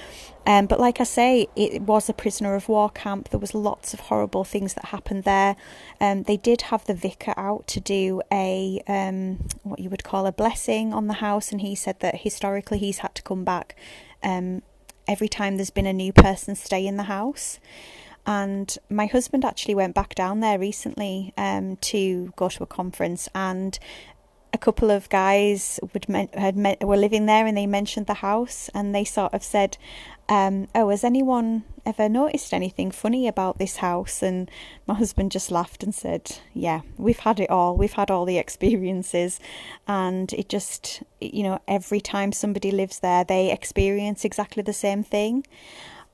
Um, 0.46 0.66
but 0.66 0.78
like 0.78 1.00
I 1.00 1.04
say 1.04 1.48
it 1.56 1.82
was 1.82 2.08
a 2.08 2.12
prisoner 2.12 2.54
of 2.54 2.68
war 2.68 2.88
camp. 2.90 3.30
There 3.30 3.40
was 3.40 3.54
lots 3.54 3.92
of 3.92 4.00
horrible 4.00 4.44
things 4.44 4.74
that 4.74 4.86
happened 4.86 5.24
there. 5.24 5.56
Um, 6.00 6.22
they 6.22 6.36
did 6.36 6.62
have 6.62 6.84
the 6.86 6.94
vicar 6.94 7.34
out 7.36 7.66
to 7.68 7.80
do 7.80 8.22
a 8.32 8.80
um, 8.86 9.46
what 9.64 9.80
you 9.80 9.90
would 9.90 10.04
call 10.04 10.26
a 10.26 10.32
blessing 10.32 10.94
on 10.94 11.08
the 11.08 11.14
house 11.14 11.50
and 11.50 11.60
he 11.60 11.74
said 11.74 12.00
that 12.00 12.20
historically 12.20 12.78
he's 12.78 12.98
had 12.98 13.14
to 13.16 13.22
come 13.22 13.44
back 13.44 13.76
um, 14.22 14.62
every 15.08 15.28
time 15.28 15.56
there's 15.56 15.70
been 15.70 15.86
a 15.86 15.92
new 15.92 16.12
person 16.12 16.54
stay 16.54 16.86
in 16.86 16.96
the 16.96 17.04
house. 17.04 17.58
And 18.26 18.78
my 18.88 19.04
husband 19.04 19.44
actually 19.44 19.74
went 19.74 19.94
back 19.94 20.14
down 20.14 20.40
there 20.40 20.58
recently 20.58 21.34
um, 21.36 21.76
to 21.76 22.32
go 22.36 22.48
to 22.48 22.62
a 22.62 22.66
conference 22.66 23.28
and 23.34 23.78
a 24.54 24.58
couple 24.58 24.88
of 24.88 25.08
guys 25.08 25.80
would 25.92 26.06
had 26.32 26.56
were 26.80 26.96
living 26.96 27.26
there 27.26 27.44
and 27.44 27.56
they 27.56 27.66
mentioned 27.66 28.06
the 28.06 28.14
house 28.14 28.70
and 28.72 28.94
they 28.94 29.04
sort 29.04 29.34
of 29.34 29.42
said, 29.42 29.76
um, 30.28 30.68
"Oh, 30.76 30.90
has 30.90 31.02
anyone 31.02 31.64
ever 31.84 32.08
noticed 32.08 32.54
anything 32.54 32.92
funny 32.92 33.26
about 33.26 33.58
this 33.58 33.78
house?" 33.78 34.22
And 34.22 34.48
my 34.86 34.94
husband 34.94 35.32
just 35.32 35.50
laughed 35.50 35.82
and 35.82 35.92
said, 35.92 36.38
"Yeah, 36.52 36.82
we've 36.96 37.18
had 37.18 37.40
it 37.40 37.50
all. 37.50 37.76
We've 37.76 37.94
had 37.94 38.12
all 38.12 38.24
the 38.24 38.38
experiences, 38.38 39.40
and 39.88 40.32
it 40.32 40.48
just, 40.48 41.02
you 41.20 41.42
know, 41.42 41.58
every 41.66 42.00
time 42.00 42.30
somebody 42.30 42.70
lives 42.70 43.00
there, 43.00 43.24
they 43.24 43.50
experience 43.50 44.24
exactly 44.24 44.62
the 44.62 44.72
same 44.72 45.02
thing." 45.02 45.44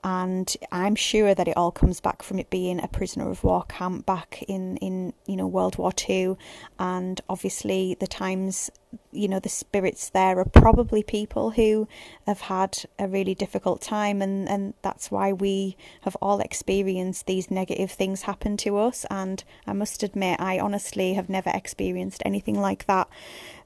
And 0.03 0.55
I'm 0.71 0.95
sure 0.95 1.35
that 1.35 1.47
it 1.47 1.55
all 1.55 1.71
comes 1.71 1.99
back 1.99 2.23
from 2.23 2.39
it 2.39 2.49
being 2.49 2.81
a 2.81 2.87
prisoner 2.87 3.29
of 3.29 3.43
war 3.43 3.65
camp 3.69 4.05
back 4.05 4.43
in 4.47 4.77
in 4.77 5.13
you 5.27 5.35
know 5.35 5.45
World 5.45 5.77
War 5.77 5.91
Two, 5.91 6.37
and 6.79 7.21
obviously 7.29 7.95
the 7.99 8.07
times 8.07 8.71
you 9.11 9.27
know 9.27 9.39
the 9.39 9.49
spirits 9.49 10.09
there 10.09 10.39
are 10.39 10.45
probably 10.45 11.03
people 11.03 11.51
who 11.51 11.87
have 12.25 12.41
had 12.41 12.79
a 12.97 13.07
really 13.07 13.35
difficult 13.35 13.81
time 13.81 14.23
and 14.23 14.49
and 14.49 14.73
that's 14.81 15.11
why 15.11 15.31
we 15.31 15.77
have 16.01 16.17
all 16.21 16.39
experienced 16.39 17.27
these 17.27 17.51
negative 17.51 17.91
things 17.91 18.23
happen 18.23 18.57
to 18.57 18.77
us. 18.77 19.05
And 19.11 19.43
I 19.67 19.73
must 19.73 20.01
admit 20.01 20.41
I 20.41 20.57
honestly 20.59 21.13
have 21.13 21.29
never 21.29 21.51
experienced 21.53 22.23
anything 22.25 22.59
like 22.59 22.87
that 22.87 23.07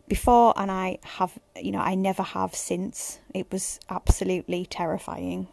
before 0.09 0.53
and 0.57 0.69
I 0.69 0.99
have 1.03 1.39
you 1.59 1.71
know 1.71 1.79
I 1.79 1.95
never 1.95 2.23
have 2.23 2.53
since. 2.55 3.19
It 3.33 3.49
was 3.53 3.79
absolutely 3.89 4.65
terrifying 4.65 5.47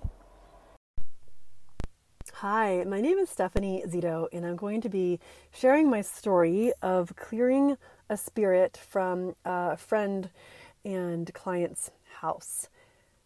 Hi, 2.43 2.83
my 2.89 3.01
name 3.01 3.19
is 3.19 3.31
Stephanie 3.31 3.85
Zito, 3.87 4.27
and 4.33 4.45
I'm 4.45 4.57
going 4.57 4.81
to 4.81 4.89
be 4.89 5.21
sharing 5.53 5.89
my 5.89 6.01
story 6.01 6.73
of 6.83 7.15
clearing 7.15 7.77
a 8.11 8.17
spirit 8.17 8.77
from 8.77 9.37
a 9.45 9.77
friend 9.77 10.29
and 10.85 11.33
client's 11.35 11.93
house. 12.19 12.69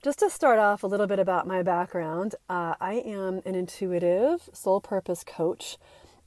Just 0.03 0.19
to 0.19 0.29
start 0.29 0.59
off 0.59 0.83
a 0.83 0.87
little 0.87 1.07
bit 1.07 1.19
about 1.19 1.47
my 1.47 1.62
background, 1.62 2.35
uh, 2.51 2.75
I 2.79 2.97
am 3.07 3.41
an 3.47 3.55
intuitive 3.55 4.51
soul 4.53 4.83
purpose 4.83 5.25
coach, 5.25 5.79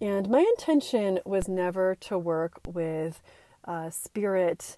and 0.01 0.27
my 0.27 0.39
intention 0.39 1.19
was 1.25 1.47
never 1.47 1.93
to 1.93 2.17
work 2.17 2.59
with 2.65 3.21
uh, 3.65 3.91
spirit 3.91 4.73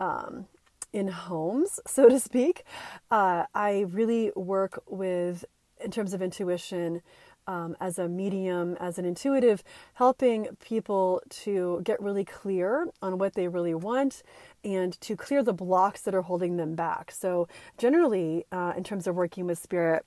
um, 0.00 0.46
in 0.94 1.08
homes, 1.08 1.78
so 1.86 2.08
to 2.08 2.18
speak. 2.18 2.64
Uh, 3.10 3.44
I 3.54 3.84
really 3.86 4.32
work 4.34 4.82
with, 4.88 5.44
in 5.84 5.90
terms 5.90 6.14
of 6.14 6.22
intuition, 6.22 7.02
um, 7.50 7.76
as 7.80 7.98
a 7.98 8.08
medium, 8.08 8.76
as 8.78 8.96
an 8.96 9.04
intuitive, 9.04 9.64
helping 9.94 10.46
people 10.60 11.20
to 11.30 11.80
get 11.82 12.00
really 12.00 12.24
clear 12.24 12.86
on 13.02 13.18
what 13.18 13.34
they 13.34 13.48
really 13.48 13.74
want 13.74 14.22
and 14.62 14.98
to 15.00 15.16
clear 15.16 15.42
the 15.42 15.52
blocks 15.52 16.02
that 16.02 16.14
are 16.14 16.22
holding 16.22 16.56
them 16.56 16.76
back. 16.76 17.10
So, 17.10 17.48
generally, 17.76 18.44
uh, 18.52 18.74
in 18.76 18.84
terms 18.84 19.08
of 19.08 19.16
working 19.16 19.46
with 19.46 19.58
spirit, 19.58 20.04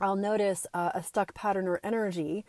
I'll 0.00 0.16
notice 0.16 0.66
uh, 0.74 0.90
a 0.94 1.02
stuck 1.02 1.32
pattern 1.32 1.66
or 1.68 1.80
energy 1.84 2.44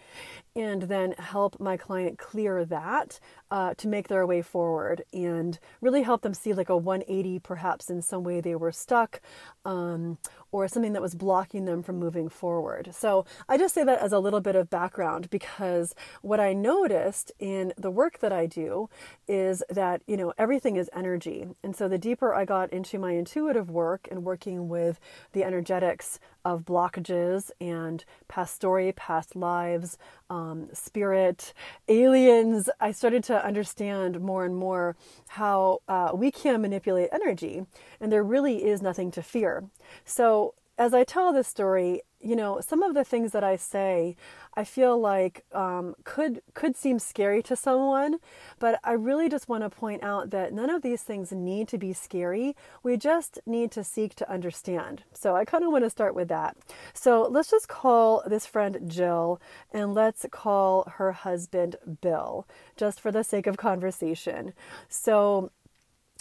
and 0.56 0.84
then 0.84 1.14
help 1.14 1.60
my 1.60 1.78
client 1.78 2.18
clear 2.18 2.66
that 2.66 3.20
uh, 3.52 3.74
to 3.76 3.88
make 3.88 4.08
their 4.08 4.26
way 4.26 4.42
forward 4.42 5.04
and 5.14 5.60
really 5.82 6.04
help 6.04 6.22
them 6.22 6.34
see 6.34 6.54
like 6.54 6.70
a 6.70 6.78
180 6.78 7.40
perhaps 7.40 7.90
in 7.90 8.02
some 8.02 8.24
way 8.24 8.42
they 8.42 8.56
were 8.56 8.72
stuck 8.72 9.22
um, 9.66 10.18
or 10.52 10.68
something 10.68 10.94
that 10.94 11.02
was 11.02 11.16
blocking 11.16 11.66
them 11.66 11.84
from 11.84 11.98
moving 11.98 12.30
forward. 12.30 12.90
So 12.94 13.26
I 13.48 13.58
just 13.58 13.74
say 13.74 13.84
that 13.84 14.00
as 14.00 14.12
a 14.12 14.20
little 14.20 14.42
bit 14.42 14.56
of 14.56 14.70
background 14.70 15.30
because 15.30 15.96
what 16.22 16.40
I 16.40 16.54
noticed 16.54 17.32
in 17.40 17.74
the 17.78 17.92
work 17.92 18.20
that 18.20 18.32
I 18.32 18.46
do 18.46 18.90
is 19.28 19.64
that, 19.70 20.02
you 20.08 20.18
know, 20.18 20.34
everything 20.38 20.76
is 20.76 20.90
energy. 20.96 21.48
And 21.64 21.76
so 21.76 21.88
the 21.88 21.98
deeper 21.98 22.34
I 22.34 22.46
got 22.46 22.72
into 22.72 22.98
my 22.98 23.12
intuitive 23.12 23.70
work 23.70 24.08
and 24.10 24.24
working 24.24 24.70
with 24.70 25.00
the 25.34 25.44
energetics 25.44 26.20
of 26.46 26.66
blockages 26.66 27.52
and 27.60 28.04
past 28.28 28.56
story, 28.56 28.92
past 28.94 29.36
lives, 29.36 29.98
um, 30.30 30.70
spirit, 30.74 31.54
aliens, 31.88 32.70
I 32.80 32.92
started 32.92 33.24
to 33.26 33.39
understand 33.40 34.22
more 34.22 34.46
and 34.46 34.56
more 34.56 34.96
how 35.30 35.80
uh, 35.88 36.12
we 36.14 36.32
can 36.32 36.62
manipulate 36.62 37.10
energy 37.12 37.66
and 38.00 38.12
there 38.12 38.24
really 38.24 38.66
is 38.66 38.82
nothing 38.82 39.12
to 39.12 39.22
fear. 39.22 39.66
So, 40.06 40.56
as 40.78 40.94
I 40.94 41.04
tell 41.04 41.34
this 41.34 41.48
story, 41.48 42.04
you 42.22 42.36
know, 42.36 42.60
some 42.60 42.84
of 42.84 42.94
the 42.94 43.04
things 43.04 43.32
that 43.32 43.44
I 43.44 43.56
say, 43.56 44.16
I 44.54 44.64
feel 44.64 45.00
like 45.00 45.46
um, 45.54 45.96
could 46.04 46.42
could 46.54 46.76
seem 46.76 47.00
scary 47.00 47.42
to 47.44 47.56
someone, 47.56 48.18
but 48.60 48.80
I 48.84 48.94
really 48.94 49.30
just 49.30 49.48
want 49.48 49.64
to 49.64 49.70
point 49.70 50.04
out 50.04 50.32
that 50.32 50.52
none 50.52 50.70
of 50.70 50.82
these 50.82 51.02
things 51.02 51.32
need 51.32 51.68
to 51.70 51.78
be 51.78 51.94
scary. 51.94 52.56
We 52.84 52.98
just 52.98 53.40
need 53.46 53.72
to 53.72 53.84
seek 53.84 54.16
to 54.16 54.30
understand. 54.30 55.04
So 55.14 55.36
I 55.36 55.46
kind 55.46 55.64
of 55.64 55.72
want 55.72 55.86
to 55.86 55.90
start 55.90 56.14
with 56.14 56.28
that. 56.28 56.58
So 56.94 57.28
let's 57.30 57.52
just 57.52 57.70
call 57.70 58.24
this 58.28 58.46
friend 58.46 58.80
Jill, 58.88 59.40
and 59.72 59.94
let's 59.94 60.26
call 60.30 60.92
her 60.98 61.14
husband 61.14 61.78
Bill, 62.02 62.46
just 62.76 63.00
for 63.00 63.12
the 63.12 63.24
sake 63.24 63.48
of 63.48 63.56
conversation. 63.56 64.54
So 64.90 65.52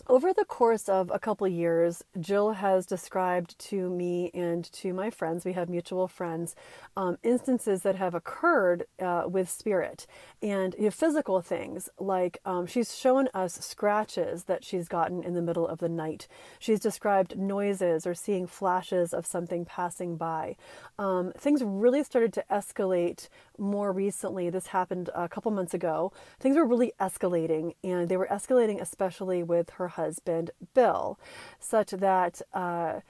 over 0.08 0.32
the 0.32 0.44
course 0.44 0.88
of 0.88 1.10
a 1.12 1.18
couple 1.18 1.46
years, 1.46 2.02
Jill 2.18 2.52
has 2.52 2.86
described 2.86 3.58
to 3.58 3.90
me 3.90 4.30
and 4.32 4.64
to 4.72 4.94
my 4.94 5.10
friends, 5.10 5.44
we 5.44 5.52
have 5.52 5.68
mutual 5.68 6.08
friends, 6.08 6.56
um, 6.96 7.18
instances 7.22 7.82
that 7.82 7.96
have 7.96 8.14
occurred 8.14 8.84
uh, 9.00 9.24
with 9.26 9.50
spirit 9.50 10.06
and 10.42 10.74
you 10.78 10.84
know, 10.84 10.90
physical 10.90 11.42
things. 11.42 11.90
Like 11.98 12.38
um, 12.46 12.66
she's 12.66 12.96
shown 12.96 13.28
us 13.34 13.54
scratches 13.54 14.44
that 14.44 14.64
she's 14.64 14.88
gotten 14.88 15.22
in 15.22 15.34
the 15.34 15.42
middle 15.42 15.68
of 15.68 15.78
the 15.78 15.90
night. 15.90 16.26
She's 16.58 16.80
described 16.80 17.36
noises 17.36 18.06
or 18.06 18.14
seeing 18.14 18.46
flashes 18.46 19.12
of 19.12 19.26
something 19.26 19.66
passing 19.66 20.16
by. 20.16 20.56
Um, 20.98 21.32
things 21.36 21.62
really 21.62 22.02
started 22.02 22.32
to 22.32 22.44
escalate 22.50 23.28
more 23.58 23.92
recently. 23.92 24.48
This 24.48 24.68
happened 24.68 25.10
a 25.14 25.28
couple 25.28 25.50
months 25.50 25.74
ago. 25.74 26.12
Things 26.40 26.56
were 26.56 26.64
really 26.66 26.92
escalating, 27.00 27.74
and 27.84 28.08
they 28.08 28.16
were 28.16 28.28
escalating 28.30 28.80
especially 28.80 29.42
with 29.42 29.70
her 29.70 29.88
husband, 29.98 30.50
Bill, 30.74 31.18
such 31.58 31.90
that. 31.90 32.40
Uh, 32.54 33.00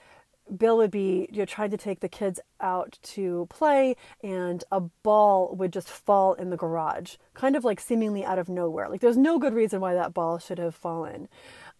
Bill 0.56 0.78
would 0.78 0.90
be 0.90 1.28
you 1.30 1.40
know 1.40 1.44
trying 1.44 1.70
to 1.72 1.76
take 1.76 2.00
the 2.00 2.08
kids 2.08 2.40
out 2.58 2.98
to 3.02 3.46
play 3.50 3.96
and 4.22 4.64
a 4.72 4.80
ball 4.80 5.54
would 5.54 5.74
just 5.74 5.90
fall 5.90 6.32
in 6.32 6.48
the 6.48 6.56
garage 6.56 7.16
kind 7.34 7.54
of 7.54 7.64
like 7.64 7.78
seemingly 7.78 8.24
out 8.24 8.38
of 8.38 8.48
nowhere 8.48 8.88
like 8.88 9.02
there's 9.02 9.18
no 9.18 9.38
good 9.38 9.52
reason 9.52 9.78
why 9.78 9.92
that 9.92 10.14
ball 10.14 10.38
should 10.38 10.56
have 10.56 10.74
fallen 10.74 11.28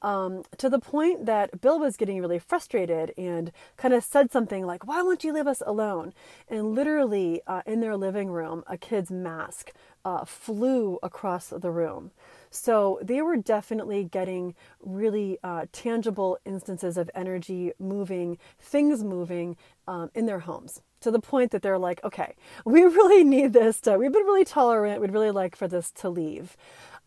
um, 0.03 0.45
to 0.59 0.69
the 0.69 0.79
point 0.79 1.27
that 1.27 1.61
Bill 1.61 1.79
was 1.79 1.97
getting 1.97 2.21
really 2.21 2.39
frustrated 2.39 3.13
and 3.19 3.51
kind 3.77 3.93
of 3.95 4.05
said 4.05 4.31
something 4.31 4.65
like, 4.65 4.87
Why 4.87 5.03
won't 5.03 5.25
you 5.25 5.33
leave 5.33 5.47
us 5.47 5.63
alone? 5.67 6.15
And 6.49 6.75
literally, 6.75 7.41
uh, 7.47 7.63
in 7.67 7.81
their 7.81 7.97
living 7.97 8.31
room, 8.31 8.63
a 8.67 8.79
kid's 8.79 9.11
mask 9.11 9.73
uh, 10.05 10.25
flew 10.25 10.99
across 11.03 11.49
the 11.49 11.71
room. 11.71 12.13
So 12.51 12.99
they 13.03 13.23
were 13.23 13.37
definitely 13.37 14.05
getting 14.05 14.55
really 14.81 15.39
uh, 15.43 15.67
tangible 15.73 16.39
instances 16.45 16.97
of 16.97 17.11
energy 17.15 17.73
moving, 17.79 18.39
things 18.59 19.05
moving 19.05 19.57
um, 19.87 20.11
in 20.15 20.27
their 20.27 20.41
homes 20.41 20.83
to 21.01 21.11
the 21.11 21.21
point 21.21 21.51
that 21.53 21.63
they're 21.63 21.79
like, 21.79 22.03
okay, 22.05 22.35
we 22.65 22.83
really 22.83 23.25
need 23.25 23.53
this 23.53 23.81
to, 23.83 23.99
we've 23.99 24.13
been 24.13 24.25
really 24.25 24.45
tolerant, 24.45 25.01
we'd 25.01 25.13
really 25.13 25.31
like 25.31 25.57
for 25.57 25.69
this 25.69 25.91
to 25.93 26.09
leave. 26.09 26.57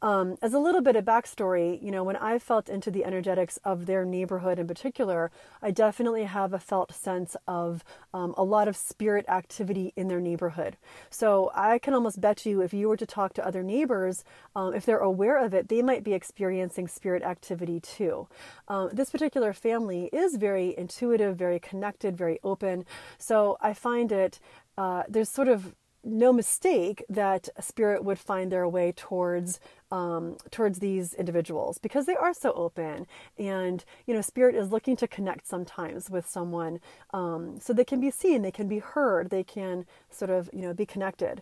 Um, 0.01 0.35
as 0.41 0.53
a 0.53 0.59
little 0.59 0.81
bit 0.81 0.95
of 0.95 1.05
backstory, 1.05 1.81
you 1.81 1.91
know, 1.91 2.03
when 2.03 2.15
I 2.15 2.39
felt 2.39 2.69
into 2.69 2.89
the 2.89 3.05
energetics 3.05 3.57
of 3.63 3.85
their 3.85 4.03
neighborhood 4.03 4.57
in 4.57 4.67
particular, 4.67 5.31
I 5.61 5.69
definitely 5.71 6.23
have 6.23 6.53
a 6.53 6.59
felt 6.59 6.91
sense 6.93 7.35
of 7.47 7.83
um, 8.13 8.33
a 8.35 8.43
lot 8.43 8.67
of 8.67 8.75
spirit 8.75 9.25
activity 9.27 9.93
in 9.95 10.07
their 10.07 10.19
neighborhood. 10.19 10.77
So 11.09 11.51
I 11.53 11.77
can 11.77 11.93
almost 11.93 12.19
bet 12.19 12.45
you 12.45 12.61
if 12.61 12.73
you 12.73 12.89
were 12.89 12.97
to 12.97 13.05
talk 13.05 13.33
to 13.33 13.45
other 13.45 13.61
neighbors, 13.61 14.23
um, 14.55 14.73
if 14.73 14.85
they're 14.85 14.97
aware 14.97 15.37
of 15.37 15.53
it, 15.53 15.69
they 15.69 15.81
might 15.81 16.03
be 16.03 16.13
experiencing 16.13 16.87
spirit 16.87 17.21
activity 17.21 17.79
too. 17.79 18.27
Um, 18.67 18.89
this 18.91 19.11
particular 19.11 19.53
family 19.53 20.09
is 20.11 20.37
very 20.37 20.75
intuitive, 20.77 21.37
very 21.37 21.59
connected, 21.59 22.17
very 22.17 22.39
open. 22.43 22.85
So 23.19 23.57
I 23.61 23.73
find 23.73 24.11
it, 24.11 24.39
uh, 24.77 25.03
there's 25.07 25.29
sort 25.29 25.47
of 25.47 25.75
no 26.03 26.33
mistake 26.33 27.03
that 27.09 27.49
spirit 27.59 28.03
would 28.03 28.17
find 28.17 28.51
their 28.51 28.67
way 28.67 28.91
towards 28.91 29.59
um, 29.91 30.37
towards 30.49 30.79
these 30.79 31.13
individuals 31.13 31.77
because 31.77 32.05
they 32.05 32.15
are 32.15 32.33
so 32.33 32.53
open 32.53 33.05
and 33.37 33.83
you 34.07 34.13
know 34.13 34.21
spirit 34.21 34.55
is 34.55 34.71
looking 34.71 34.95
to 34.95 35.07
connect 35.07 35.47
sometimes 35.47 36.09
with 36.09 36.27
someone 36.27 36.79
um, 37.13 37.59
so 37.59 37.73
they 37.73 37.85
can 37.85 37.99
be 37.99 38.09
seen 38.09 38.41
they 38.41 38.51
can 38.51 38.67
be 38.67 38.79
heard 38.79 39.29
they 39.29 39.43
can 39.43 39.85
sort 40.09 40.31
of 40.31 40.49
you 40.53 40.61
know 40.61 40.73
be 40.73 40.85
connected 40.85 41.41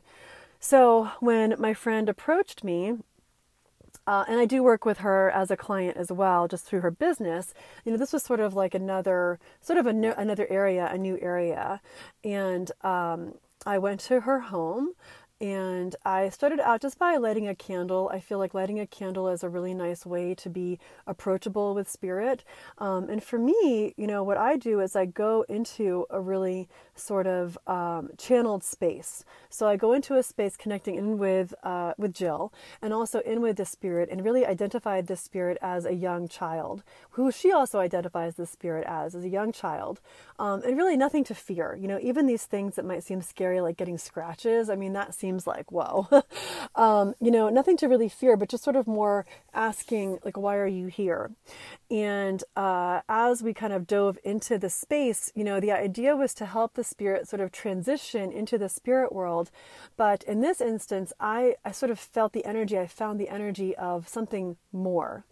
so 0.59 1.11
when 1.19 1.55
my 1.57 1.73
friend 1.73 2.09
approached 2.09 2.63
me 2.63 2.97
uh, 4.07 4.25
and 4.27 4.39
I 4.39 4.45
do 4.45 4.63
work 4.63 4.85
with 4.85 4.99
her 4.99 5.29
as 5.29 5.51
a 5.51 5.57
client 5.57 5.95
as 5.95 6.11
well, 6.11 6.47
just 6.47 6.65
through 6.65 6.81
her 6.81 6.89
business. 6.89 7.53
You 7.85 7.91
know, 7.91 7.97
this 7.97 8.11
was 8.11 8.23
sort 8.23 8.39
of 8.39 8.55
like 8.55 8.73
another, 8.73 9.39
sort 9.61 9.77
of 9.77 9.85
a 9.85 9.93
new, 9.93 10.13
another 10.17 10.47
area, 10.49 10.89
a 10.91 10.97
new 10.97 11.19
area, 11.21 11.79
and 12.23 12.71
um, 12.81 13.35
I 13.65 13.77
went 13.77 13.99
to 14.01 14.21
her 14.21 14.39
home 14.39 14.93
And 15.41 15.95
I 16.03 16.29
started 16.29 16.59
out 16.59 16.81
just 16.81 16.99
by 16.99 17.15
lighting 17.17 17.47
a 17.47 17.55
candle. 17.55 18.09
I 18.13 18.19
feel 18.19 18.39
like 18.39 18.53
lighting 18.53 18.79
a 18.79 18.87
candle 18.87 19.29
is 19.29 19.43
a 19.43 19.49
really 19.49 19.73
nice 19.73 20.05
way 20.05 20.33
to 20.35 20.49
be 20.49 20.79
approachable 21.05 21.73
with 21.73 21.89
spirit. 21.89 22.43
Um, 22.77 23.09
and 23.09 23.23
for 23.23 23.39
me, 23.39 23.93
you 23.95 24.07
know, 24.07 24.23
what 24.23 24.37
I 24.37 24.57
do 24.57 24.79
is 24.79 24.95
I 24.95 25.05
go 25.05 25.45
into 25.47 26.05
a 26.09 26.19
really 26.19 26.67
sort 26.95 27.27
of 27.27 27.57
um, 27.67 28.09
channeled 28.17 28.63
space. 28.63 29.23
So 29.49 29.67
I 29.67 29.77
go 29.77 29.93
into 29.93 30.15
a 30.15 30.23
space 30.23 30.57
connecting 30.57 30.95
in 30.95 31.17
with 31.17 31.53
uh, 31.63 31.93
with 31.97 32.13
Jill 32.13 32.51
and 32.81 32.93
also 32.93 33.19
in 33.19 33.41
with 33.41 33.57
the 33.57 33.65
spirit, 33.65 34.09
and 34.11 34.25
really 34.25 34.45
identified 34.45 35.07
the 35.07 35.15
spirit 35.15 35.57
as 35.61 35.85
a 35.85 35.93
young 35.93 36.27
child, 36.27 36.83
who 37.11 37.31
she 37.31 37.51
also 37.51 37.79
identifies 37.79 38.35
the 38.35 38.45
spirit 38.45 38.85
as 38.87 39.15
as 39.15 39.23
a 39.23 39.29
young 39.29 39.51
child, 39.51 40.01
um, 40.37 40.61
and 40.63 40.75
really 40.77 40.97
nothing 40.97 41.23
to 41.23 41.35
fear. 41.35 41.77
You 41.79 41.87
know, 41.87 41.99
even 42.01 42.25
these 42.25 42.45
things 42.45 42.75
that 42.75 42.85
might 42.85 43.03
seem 43.03 43.21
scary, 43.21 43.61
like 43.61 43.77
getting 43.77 43.97
scratches. 43.97 44.69
I 44.69 44.75
mean, 44.75 44.93
that 44.93 45.13
seems 45.13 45.28
like 45.37 45.71
whoa. 45.71 46.07
um, 46.75 47.13
you 47.19 47.31
know, 47.31 47.49
nothing 47.49 47.77
to 47.77 47.87
really 47.87 48.09
fear, 48.09 48.37
but 48.37 48.49
just 48.49 48.63
sort 48.63 48.75
of 48.75 48.87
more 48.87 49.25
asking 49.53 50.19
like, 50.23 50.37
why 50.37 50.55
are 50.55 50.67
you 50.67 50.87
here? 50.87 51.31
And 51.91 52.43
uh, 52.55 53.01
as 53.09 53.41
we 53.41 53.53
kind 53.53 53.73
of 53.73 53.87
dove 53.87 54.17
into 54.23 54.57
the 54.57 54.69
space, 54.69 55.31
you 55.35 55.43
know, 55.43 55.59
the 55.59 55.71
idea 55.71 56.15
was 56.15 56.33
to 56.35 56.45
help 56.45 56.73
the 56.73 56.83
spirit 56.83 57.27
sort 57.27 57.41
of 57.41 57.51
transition 57.51 58.31
into 58.31 58.57
the 58.57 58.69
spirit 58.69 59.11
world. 59.11 59.51
But 59.97 60.23
in 60.23 60.41
this 60.41 60.61
instance, 60.61 61.13
I, 61.19 61.55
I 61.65 61.71
sort 61.71 61.91
of 61.91 61.99
felt 61.99 62.33
the 62.33 62.45
energy, 62.45 62.77
I 62.77 62.87
found 62.87 63.19
the 63.19 63.29
energy 63.29 63.75
of 63.75 64.07
something 64.07 64.57
more. 64.71 65.25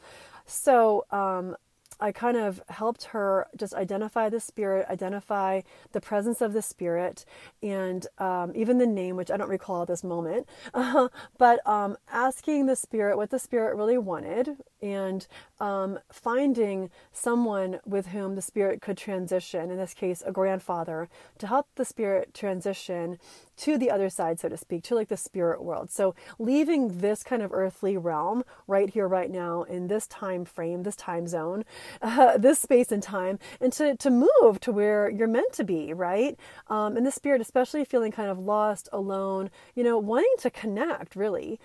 So 0.46 1.06
um, 1.12 1.56
I 2.00 2.12
kind 2.12 2.38
of 2.38 2.62
helped 2.70 3.06
her 3.06 3.48
just 3.56 3.74
identify 3.74 4.30
the 4.30 4.40
spirit, 4.40 4.88
identify 4.90 5.62
the 5.92 6.02
presence 6.02 6.42
of 6.42 6.54
the 6.54 6.62
spirit, 6.62 7.26
and 7.64 8.06
um, 8.18 8.52
even 8.56 8.78
the 8.78 8.88
name, 8.88 9.16
which 9.16 9.32
I 9.32 9.38
don't 9.38 9.50
recall 9.50 9.82
at 9.84 9.88
this 9.88 10.04
moment. 10.04 10.48
Uh, 10.74 11.10
but 11.38 11.66
um, 11.68 11.98
asking 12.12 12.66
the 12.66 12.76
spirit 12.76 13.18
what 13.18 13.30
the 13.30 13.40
spirit 13.40 13.76
really 13.76 13.98
wanted, 13.98 14.58
and 14.82 15.28
um, 15.60 16.00
finding 16.12 16.90
someone 17.12 17.80
with 17.86 18.08
whom 18.08 18.36
the 18.36 18.42
spirit 18.42 18.82
could 18.82 18.98
transition. 18.98 19.72
In 19.72 19.78
this 19.78 19.94
case, 19.94 20.24
a 20.26 20.32
grandfather 20.32 21.10
to 21.40 21.48
help 21.48 21.68
the 21.76 21.86
spirit 21.86 22.34
transition 22.34 23.18
to 23.58 23.78
the 23.78 23.90
other 23.90 24.10
side, 24.10 24.40
so 24.40 24.50
to 24.50 24.58
speak, 24.58 24.84
to 24.84 24.96
like 24.96 25.08
the 25.08 25.18
spirit 25.18 25.64
world. 25.64 25.90
So 25.92 26.14
leaving 26.38 27.00
this 27.00 27.24
kind 27.24 27.42
of 27.42 27.52
earthly 27.52 27.98
realm 27.98 28.44
right 28.68 28.90
here, 28.90 29.08
right 29.08 29.32
now, 29.32 29.64
in 29.64 29.88
this 29.88 30.06
time 30.08 30.46
frame, 30.46 30.84
this 30.84 30.96
time 30.96 31.28
zone, 31.28 31.66
uh, 32.02 32.38
this 32.38 32.60
space 32.60 32.92
and 32.92 33.02
time, 33.02 33.40
and 33.60 33.74
to, 33.74 33.96
to 33.96 34.10
move 34.12 34.60
to 34.62 34.72
where 34.72 35.10
you're 35.10 35.28
meant 35.28 35.54
to 35.54 35.64
be, 35.64 35.92
right? 35.94 36.38
Um, 36.68 36.96
and 36.96 37.06
the 37.06 37.12
spirit, 37.12 37.42
especially 37.42 37.84
feeling 37.84 38.12
kind 38.12 38.30
of 38.30 38.38
lost, 38.38 38.90
alone, 38.94 39.50
you 39.74 39.84
know, 39.84 39.98
wanting 39.98 40.36
to 40.40 40.52
connect, 40.52 41.16
really. 41.16 41.60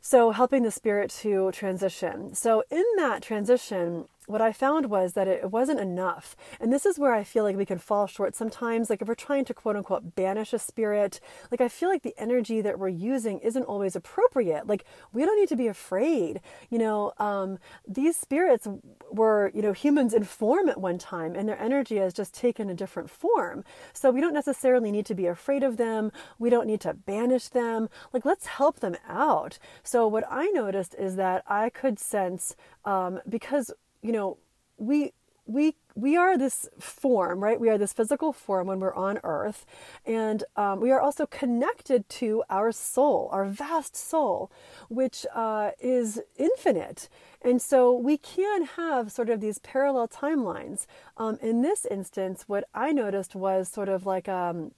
So 0.00 0.32
helping 0.32 0.64
the 0.64 0.70
spirit 0.70 1.10
to 1.22 1.52
transition. 1.52 2.34
So 2.34 2.55
in 2.70 2.84
that 2.96 3.22
transition, 3.22 4.06
what 4.26 4.40
I 4.40 4.52
found 4.52 4.86
was 4.86 5.12
that 5.12 5.28
it 5.28 5.50
wasn't 5.50 5.80
enough. 5.80 6.36
And 6.60 6.72
this 6.72 6.84
is 6.84 6.98
where 6.98 7.12
I 7.12 7.24
feel 7.24 7.44
like 7.44 7.56
we 7.56 7.66
can 7.66 7.78
fall 7.78 8.06
short 8.06 8.34
sometimes. 8.34 8.90
Like 8.90 9.02
if 9.02 9.08
we're 9.08 9.14
trying 9.14 9.44
to 9.46 9.54
quote 9.54 9.76
unquote 9.76 10.14
banish 10.14 10.52
a 10.52 10.58
spirit, 10.58 11.20
like 11.50 11.60
I 11.60 11.68
feel 11.68 11.88
like 11.88 12.02
the 12.02 12.14
energy 12.18 12.60
that 12.60 12.78
we're 12.78 12.88
using 12.88 13.38
isn't 13.40 13.64
always 13.64 13.96
appropriate. 13.96 14.66
Like 14.66 14.84
we 15.12 15.24
don't 15.24 15.38
need 15.38 15.48
to 15.48 15.56
be 15.56 15.68
afraid. 15.68 16.40
You 16.70 16.78
know, 16.78 17.12
um, 17.18 17.58
these 17.86 18.16
spirits 18.16 18.66
were, 19.10 19.50
you 19.54 19.62
know, 19.62 19.72
humans 19.72 20.12
in 20.12 20.24
form 20.24 20.68
at 20.68 20.80
one 20.80 20.98
time 20.98 21.34
and 21.34 21.48
their 21.48 21.60
energy 21.60 21.96
has 21.96 22.12
just 22.12 22.34
taken 22.34 22.68
a 22.68 22.74
different 22.74 23.10
form. 23.10 23.64
So 23.92 24.10
we 24.10 24.20
don't 24.20 24.34
necessarily 24.34 24.90
need 24.90 25.06
to 25.06 25.14
be 25.14 25.26
afraid 25.26 25.62
of 25.62 25.76
them. 25.76 26.10
We 26.38 26.50
don't 26.50 26.66
need 26.66 26.80
to 26.82 26.94
banish 26.94 27.48
them. 27.48 27.88
Like 28.12 28.24
let's 28.24 28.46
help 28.46 28.80
them 28.80 28.96
out. 29.08 29.58
So 29.82 30.06
what 30.06 30.24
I 30.30 30.46
noticed 30.48 30.94
is 30.98 31.16
that 31.16 31.44
I 31.46 31.70
could 31.70 31.98
sense, 31.98 32.56
um, 32.84 33.20
because 33.28 33.72
you 34.02 34.12
know, 34.12 34.38
we 34.78 35.12
we 35.46 35.76
we 35.94 36.16
are 36.16 36.36
this 36.36 36.68
form, 36.78 37.42
right? 37.42 37.58
We 37.58 37.70
are 37.70 37.78
this 37.78 37.92
physical 37.92 38.32
form 38.32 38.66
when 38.66 38.80
we're 38.80 38.94
on 38.94 39.18
Earth, 39.24 39.64
and 40.04 40.44
um, 40.56 40.80
we 40.80 40.90
are 40.90 41.00
also 41.00 41.24
connected 41.24 42.08
to 42.10 42.42
our 42.50 42.70
soul, 42.72 43.30
our 43.32 43.46
vast 43.46 43.96
soul, 43.96 44.50
which 44.88 45.24
uh, 45.34 45.70
is 45.80 46.20
infinite. 46.36 47.08
And 47.40 47.62
so 47.62 47.94
we 47.94 48.18
can 48.18 48.64
have 48.76 49.12
sort 49.12 49.30
of 49.30 49.40
these 49.40 49.58
parallel 49.60 50.08
timelines. 50.08 50.86
Um, 51.16 51.38
in 51.40 51.62
this 51.62 51.86
instance, 51.86 52.44
what 52.46 52.64
I 52.74 52.92
noticed 52.92 53.34
was 53.34 53.68
sort 53.68 53.88
of 53.88 54.04
like 54.04 54.28
um, 54.28 54.72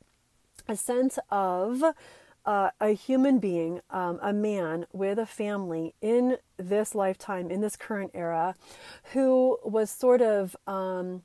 a 0.68 0.76
sense 0.76 1.18
of 1.30 1.82
uh, 2.44 2.70
a 2.80 2.90
human 2.90 3.38
being, 3.38 3.80
um, 3.90 4.18
a 4.22 4.32
man 4.32 4.86
with 4.92 5.18
a 5.18 5.26
family 5.26 5.94
in 6.00 6.38
this 6.56 6.94
lifetime, 6.94 7.50
in 7.50 7.60
this 7.60 7.76
current 7.76 8.10
era, 8.14 8.54
who 9.12 9.58
was 9.64 9.90
sort 9.90 10.22
of, 10.22 10.56
um, 10.66 11.22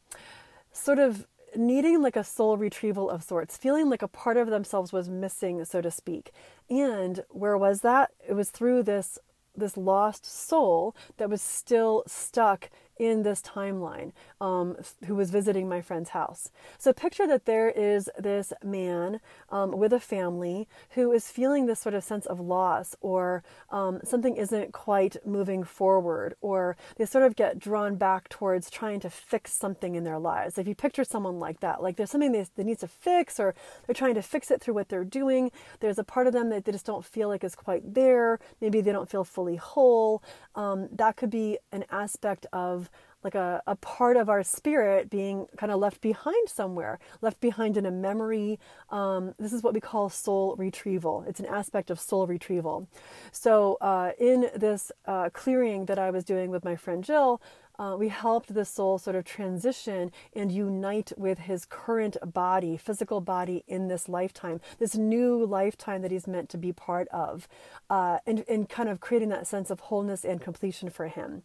sort 0.72 1.00
of 1.00 1.26
needing 1.56 2.02
like 2.02 2.16
a 2.16 2.24
soul 2.24 2.58
retrieval 2.58 3.10
of 3.10 3.24
sorts, 3.24 3.58
feeling 3.58 3.90
like 3.90 4.02
a 4.02 4.08
part 4.08 4.38
of 4.38 4.50
themselves 4.50 4.92
was 4.92 5.10
missing, 5.10 5.64
so 5.66 5.82
to 5.82 5.92
speak. 5.92 6.32
And 6.70 7.24
where 7.30 7.58
was 7.58 7.82
that? 7.82 8.12
It 8.28 8.34
was 8.34 8.50
through 8.50 8.84
this 8.84 9.20
this 9.56 9.78
lost 9.78 10.26
soul 10.26 10.96
that 11.18 11.30
was 11.30 11.40
still 11.40 12.04
stuck 12.08 12.72
in 12.98 13.24
this 13.24 13.42
timeline 13.42 14.12
um, 14.40 14.76
who 15.06 15.16
was 15.16 15.32
visiting 15.32 15.68
my 15.68 15.82
friend's 15.82 16.10
house. 16.10 16.50
So 16.78 16.94
picture 16.94 17.28
that 17.28 17.46
there 17.46 17.70
is 17.70 18.10
this 18.18 18.54
man 18.64 19.20
um, 19.50 19.78
with 19.78 19.94
a 19.94 20.00
family 20.00 20.68
who 20.92 21.12
is 21.12 21.30
feeling 21.30 21.66
this 21.66 21.80
sort 21.80 21.96
of 21.96 22.04
sense 22.04 22.26
of 22.26 22.40
loss 22.40 22.96
or 23.02 23.44
um, 23.70 24.00
something 24.04 24.36
isn't 24.36 24.74
quite 24.74 25.18
moving 25.26 25.64
forward 25.64 26.36
or 26.42 26.78
they 26.98 27.06
sort 27.06 27.24
of 27.24 27.36
get 27.36 27.60
drawn 27.60 27.96
back 27.96 28.30
towards 28.30 28.70
trying 28.70 29.00
to 29.00 29.10
fix 29.10 29.54
something 29.54 29.96
in 29.96 30.04
their 30.04 30.20
lives. 30.20 30.58
If 30.58 30.68
you 30.68 30.76
picture 30.76 31.04
someone 31.04 31.40
like 31.40 31.60
that, 31.62 31.82
like 31.82 31.96
there's 31.96 32.12
something 32.12 32.32
they, 32.32 32.46
they 32.56 32.64
need 32.64 32.80
to 32.80 32.88
fix 32.88 33.40
or 33.40 33.56
they're 33.86 33.94
trying 33.94 34.16
to 34.16 34.22
fix 34.22 34.52
it 34.52 34.62
through 34.62 34.76
what 34.76 34.90
they're 34.90 35.04
doing, 35.04 35.52
there's 35.80 36.00
a 36.00 36.04
part 36.04 36.28
of 36.28 36.34
them 36.34 36.50
that 36.50 36.66
they 36.66 36.72
just 36.72 36.86
don't 36.86 37.06
feel 37.06 37.28
like 37.28 37.44
is 37.44 37.56
quite 37.56 37.94
there. 37.94 38.40
Maybe 38.62 38.82
they 38.82 38.92
don't 38.92 39.10
feel 39.10 39.24
fully 39.24 39.56
whole. 39.56 40.24
Um, 40.56 40.90
that 40.92 41.16
could 41.16 41.30
be 41.30 41.58
an 41.72 41.86
aspect 41.92 42.46
of 42.54 42.90
like 43.24 43.36
a, 43.36 43.62
a 43.68 43.76
part 43.76 44.18
of 44.18 44.30
our 44.30 44.44
spirit 44.44 45.10
being 45.10 45.48
kind 45.58 45.72
of 45.72 45.80
left 45.80 46.02
behind 46.02 46.50
somewhere, 46.50 47.00
left 47.22 47.40
behind 47.40 47.78
in 47.78 47.86
a 47.86 47.92
memory. 47.92 48.60
Um, 48.90 49.34
this 49.40 49.54
is 49.54 49.64
what 49.64 49.74
we 49.74 49.80
call 49.80 50.10
soul 50.10 50.56
retrieval. 50.58 51.24
It's 51.28 51.40
an 51.40 51.46
aspect 51.46 51.90
of 51.90 52.00
soul 52.00 52.28
retrieval. 52.28 52.88
So, 53.32 53.78
uh, 53.82 54.12
in 54.20 54.50
this 54.56 54.92
uh, 55.06 55.30
clearing 55.34 55.86
that 55.86 56.00
I 56.00 56.12
was 56.12 56.24
doing 56.24 56.50
with 56.50 56.64
my 56.64 56.76
friend 56.76 57.04
Jill, 57.04 57.42
uh, 57.80 57.96
we 57.98 58.10
helped 58.10 58.54
the 58.54 58.66
soul 58.66 59.00
sort 59.00 59.16
of 59.16 59.26
transition 59.26 60.12
and 60.36 60.52
unite 60.52 61.12
with 61.18 61.40
his 61.40 61.66
current 61.66 62.18
body, 62.24 62.78
physical 62.78 63.20
body 63.20 63.64
in 63.68 63.88
this 63.88 64.08
lifetime, 64.08 64.62
this 64.80 64.96
new 64.96 65.44
lifetime 65.44 66.02
that 66.04 66.12
he's 66.12 66.28
meant 66.28 66.50
to 66.50 66.58
be 66.58 66.72
part 66.72 67.08
of, 67.08 67.48
uh, 67.90 68.20
and, 68.28 68.44
and 68.48 68.70
kind 68.70 68.90
of 68.90 69.00
creating 69.00 69.30
that 69.30 69.48
sense 69.48 69.72
of 69.72 69.80
wholeness 69.80 70.24
and 70.24 70.42
completion 70.42 70.90
for 70.90 71.08
him. 71.08 71.42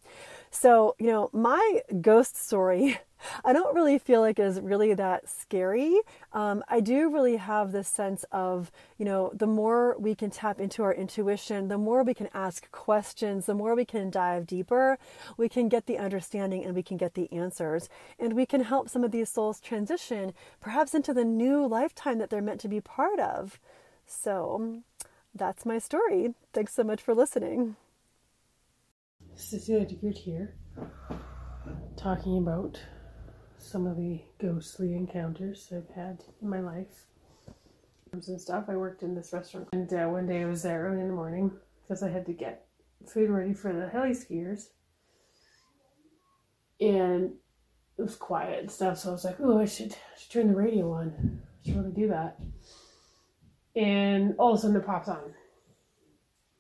So, 0.51 0.94
you 0.99 1.09
know, 1.09 1.30
my 1.32 1.82
ghost 2.01 2.36
story 2.36 2.99
I 3.44 3.53
don't 3.53 3.74
really 3.74 3.99
feel 3.99 4.20
like 4.20 4.38
is 4.38 4.61
really 4.61 4.94
that 4.94 5.28
scary. 5.28 6.01
Um, 6.32 6.62
I 6.68 6.80
do 6.80 7.11
really 7.11 7.36
have 7.36 7.72
this 7.72 7.88
sense 7.88 8.24
of, 8.32 8.70
you 8.96 9.05
know, 9.05 9.30
the 9.34 9.46
more 9.46 9.96
we 9.99 10.14
can 10.14 10.30
tap 10.30 10.61
into 10.61 10.82
our 10.82 10.94
intuition, 10.94 11.68
the 11.68 11.78
more 11.78 12.03
we 12.03 12.14
can 12.14 12.28
ask 12.32 12.70
questions, 12.70 13.46
the 13.46 13.55
more 13.55 13.74
we 13.74 13.84
can 13.84 14.11
dive 14.11 14.46
deeper, 14.46 14.99
we 15.36 15.49
can 15.49 15.68
get 15.68 15.86
the 15.86 15.99
understanding 15.99 16.64
and 16.64 16.74
we 16.74 16.82
can 16.82 16.96
get 16.96 17.14
the 17.14 17.32
answers. 17.32 17.88
And 18.18 18.34
we 18.34 18.46
can 18.46 18.62
help 18.62 18.88
some 18.88 19.05
of 19.05 19.11
these 19.11 19.28
souls 19.28 19.61
transition 19.61 20.32
perhaps 20.61 20.94
into 20.94 21.12
the 21.12 21.24
new 21.24 21.66
lifetime 21.66 22.18
that 22.18 22.30
they're 22.30 22.42
meant 22.42 22.61
to 22.62 22.68
be 22.68 22.80
part 22.80 23.18
of. 23.18 23.59
So 24.07 24.82
that's 25.34 25.66
my 25.66 25.78
story. 25.78 26.34
Thanks 26.53 26.74
so 26.74 26.84
much 26.84 27.03
for 27.03 27.14
listening. 27.14 27.76
Cecilia 29.39 29.86
DeGroot 29.86 30.18
here, 30.18 30.57
talking 31.97 32.39
about 32.39 32.80
some 33.57 33.86
of 33.86 33.97
the 33.97 34.20
ghostly 34.41 34.95
encounters 34.95 35.72
I've 35.72 35.95
had 35.95 36.24
in 36.43 36.49
my 36.49 36.61
life 36.61 37.07
and 38.12 38.22
stuff. 38.41 38.64
I 38.68 38.76
worked 38.76 39.05
in 39.05 39.14
this 39.14 39.32
restaurant, 39.32 39.68
and 39.72 39.93
uh, 39.95 40.07
one 40.07 40.26
day 40.26 40.43
I 40.43 40.47
was 40.47 40.62
there 40.62 40.82
early 40.82 41.01
in 41.01 41.07
the 41.07 41.14
morning 41.14 41.53
because 41.82 42.03
I 42.03 42.11
had 42.11 42.26
to 42.26 42.32
get 42.32 42.66
food 43.07 43.30
ready 43.30 43.55
for 43.55 43.72
the 43.72 43.89
heli 43.89 44.11
skiers, 44.11 44.70
and 46.80 47.32
it 47.97 48.03
was 48.03 48.16
quiet 48.16 48.59
and 48.59 48.70
stuff. 48.70 48.99
So 48.99 49.11
I 49.11 49.12
was 49.12 49.24
like, 49.24 49.36
"Oh, 49.41 49.59
I 49.61 49.66
should, 49.66 49.93
I 49.93 50.18
should 50.18 50.32
turn 50.32 50.49
the 50.49 50.57
radio 50.57 50.91
on. 50.93 51.41
I 51.45 51.66
should 51.66 51.76
really 51.76 51.93
do 51.93 52.09
that." 52.09 52.41
And 53.76 54.34
all 54.36 54.53
of 54.53 54.59
a 54.59 54.62
sudden, 54.62 54.76
it 54.76 54.84
pops 54.84 55.09
on. 55.09 55.32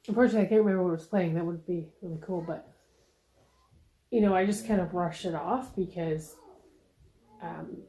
Unfortunately, 0.08 0.46
I 0.46 0.48
can't 0.48 0.62
remember 0.62 0.82
what 0.82 0.92
was 0.92 1.06
playing. 1.06 1.34
That 1.34 1.44
would 1.44 1.66
be 1.66 1.86
really 2.00 2.18
cool, 2.22 2.42
but 2.46 2.66
you 4.10 4.22
know, 4.22 4.34
I 4.34 4.46
just 4.46 4.66
kind 4.66 4.80
of 4.80 4.90
brushed 4.90 5.26
it 5.26 5.34
off 5.34 5.76
because 5.76 6.34
um, 7.42 7.82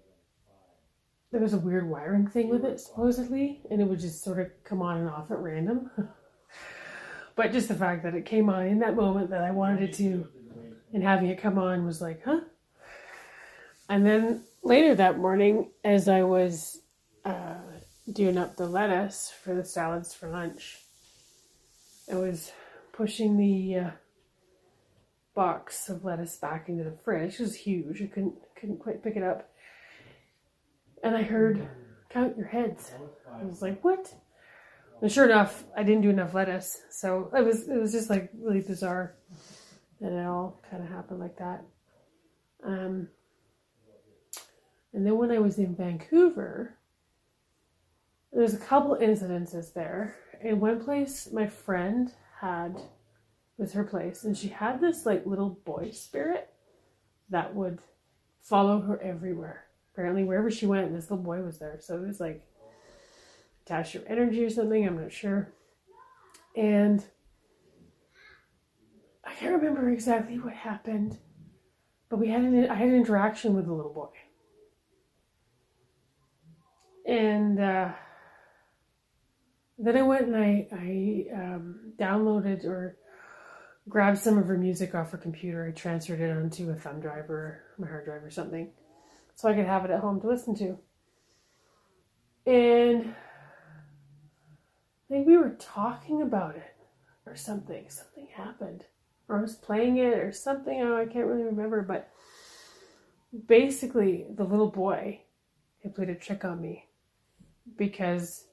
there 1.31 1.39
was 1.39 1.53
a 1.53 1.57
weird 1.57 1.89
wiring 1.89 2.27
thing 2.27 2.49
with 2.49 2.65
it 2.65 2.81
supposedly, 2.81 3.61
and 3.71 3.81
it 3.81 3.85
would 3.85 4.01
just 4.01 4.21
sort 4.21 4.39
of 4.39 4.47
come 4.65 4.81
on 4.81 4.97
and 4.97 5.09
off 5.09 5.31
at 5.31 5.39
random. 5.39 5.89
but 7.35 7.53
just 7.53 7.69
the 7.69 7.75
fact 7.75 8.03
that 8.03 8.15
it 8.15 8.25
came 8.25 8.49
on 8.49 8.67
in 8.67 8.79
that 8.79 8.97
moment 8.97 9.29
that 9.29 9.41
I 9.41 9.51
wanted 9.51 9.89
it 9.89 9.93
to, 9.95 10.27
and 10.93 11.01
having 11.01 11.29
it 11.29 11.41
come 11.41 11.57
on 11.57 11.85
was 11.85 12.01
like, 12.01 12.21
huh. 12.25 12.41
And 13.87 14.05
then 14.05 14.43
later 14.61 14.93
that 14.95 15.17
morning, 15.19 15.71
as 15.85 16.09
I 16.09 16.23
was 16.23 16.81
uh, 17.23 17.55
doing 18.11 18.37
up 18.37 18.57
the 18.57 18.67
lettuce 18.67 19.31
for 19.41 19.55
the 19.55 19.63
salads 19.63 20.13
for 20.13 20.29
lunch, 20.29 20.79
I 22.11 22.15
was 22.15 22.51
pushing 22.91 23.37
the 23.37 23.75
uh, 23.75 23.91
box 25.35 25.89
of 25.89 26.03
lettuce 26.03 26.35
back 26.37 26.69
into 26.69 26.83
the 26.83 26.91
fridge. 26.91 27.35
It 27.35 27.41
was 27.41 27.55
huge. 27.55 28.01
I 28.01 28.07
couldn't 28.07 28.35
couldn't 28.59 28.79
quite 28.79 29.03
pick 29.03 29.15
it 29.15 29.23
up. 29.23 29.49
And 31.03 31.15
I 31.15 31.21
heard 31.21 31.69
count 32.09 32.37
your 32.37 32.47
heads. 32.47 32.91
I 33.31 33.43
was 33.45 33.61
like, 33.61 33.83
what? 33.83 34.13
And 35.01 35.11
sure 35.11 35.25
enough, 35.25 35.63
I 35.77 35.83
didn't 35.83 36.01
do 36.01 36.09
enough 36.09 36.33
lettuce. 36.33 36.81
So 36.91 37.31
it 37.35 37.45
was 37.45 37.69
it 37.69 37.79
was 37.79 37.91
just 37.91 38.09
like 38.09 38.31
really 38.37 38.61
bizarre 38.61 39.15
And 40.01 40.13
it 40.13 40.25
all 40.25 40.59
kind 40.69 40.83
of 40.83 40.89
happened 40.89 41.19
like 41.19 41.37
that. 41.37 41.63
Um, 42.65 43.07
and 44.93 45.05
then 45.05 45.17
when 45.17 45.31
I 45.31 45.39
was 45.39 45.57
in 45.57 45.75
Vancouver, 45.75 46.75
there's 48.33 48.53
a 48.53 48.57
couple 48.57 48.97
incidences 48.97 49.73
there. 49.73 50.15
In 50.41 50.59
one 50.59 50.81
place, 50.83 51.29
my 51.31 51.47
friend 51.47 52.11
had 52.39 52.81
was 53.57 53.73
her 53.73 53.83
place, 53.83 54.23
and 54.23 54.37
she 54.37 54.47
had 54.47 54.79
this 54.79 55.05
like 55.05 55.25
little 55.25 55.59
boy 55.65 55.91
spirit 55.91 56.49
that 57.29 57.53
would 57.53 57.79
follow 58.39 58.79
her 58.79 59.01
everywhere. 59.01 59.65
Apparently, 59.93 60.23
wherever 60.23 60.49
she 60.49 60.65
went, 60.65 60.93
this 60.93 61.11
little 61.11 61.25
boy 61.25 61.41
was 61.41 61.59
there. 61.59 61.77
So 61.81 61.97
it 61.97 62.07
was 62.07 62.21
like 62.21 62.41
attached 63.65 63.91
to 63.93 64.07
energy 64.07 64.45
or 64.45 64.49
something. 64.49 64.87
I'm 64.87 65.01
not 65.01 65.11
sure. 65.11 65.51
And 66.55 67.03
I 69.25 69.33
can't 69.33 69.61
remember 69.61 69.89
exactly 69.89 70.39
what 70.39 70.53
happened, 70.53 71.17
but 72.07 72.17
we 72.17 72.29
had 72.29 72.41
an 72.41 72.69
I 72.69 72.75
had 72.75 72.87
an 72.87 72.95
interaction 72.95 73.55
with 73.55 73.65
the 73.65 73.73
little 73.73 73.93
boy, 73.93 74.07
and. 77.05 77.59
uh 77.59 77.91
then 79.79 79.95
I 79.95 80.01
went 80.01 80.27
and 80.27 80.35
I, 80.35 80.67
I 80.71 81.25
um, 81.33 81.93
downloaded 81.97 82.65
or 82.65 82.97
grabbed 83.87 84.17
some 84.17 84.37
of 84.37 84.47
her 84.47 84.57
music 84.57 84.93
off 84.93 85.11
her 85.11 85.17
computer. 85.17 85.65
I 85.65 85.71
transferred 85.71 86.19
it 86.19 86.35
onto 86.35 86.69
a 86.69 86.75
thumb 86.75 86.99
drive 86.99 87.29
or 87.29 87.63
my 87.77 87.87
hard 87.87 88.05
drive 88.05 88.23
or 88.23 88.29
something 88.29 88.71
so 89.35 89.47
I 89.47 89.53
could 89.53 89.65
have 89.65 89.85
it 89.85 89.91
at 89.91 90.01
home 90.01 90.19
to 90.19 90.27
listen 90.27 90.53
to. 90.57 90.77
And 92.45 93.15
I 95.09 95.13
think 95.13 95.25
we 95.25 95.37
were 95.37 95.55
talking 95.59 96.21
about 96.21 96.57
it 96.57 96.75
or 97.25 97.37
something. 97.37 97.89
Something 97.89 98.27
happened. 98.35 98.83
Or 99.29 99.37
I 99.37 99.41
was 99.41 99.55
playing 99.55 99.97
it 99.97 100.17
or 100.17 100.33
something. 100.33 100.81
Oh, 100.81 100.97
I 100.97 101.05
can't 101.05 101.25
really 101.25 101.43
remember. 101.43 101.81
But 101.83 102.09
basically, 103.47 104.25
the 104.35 104.43
little 104.43 104.71
boy 104.71 105.21
had 105.83 105.95
played 105.95 106.09
a 106.09 106.15
trick 106.15 106.43
on 106.43 106.61
me 106.61 106.89
because 107.77 108.48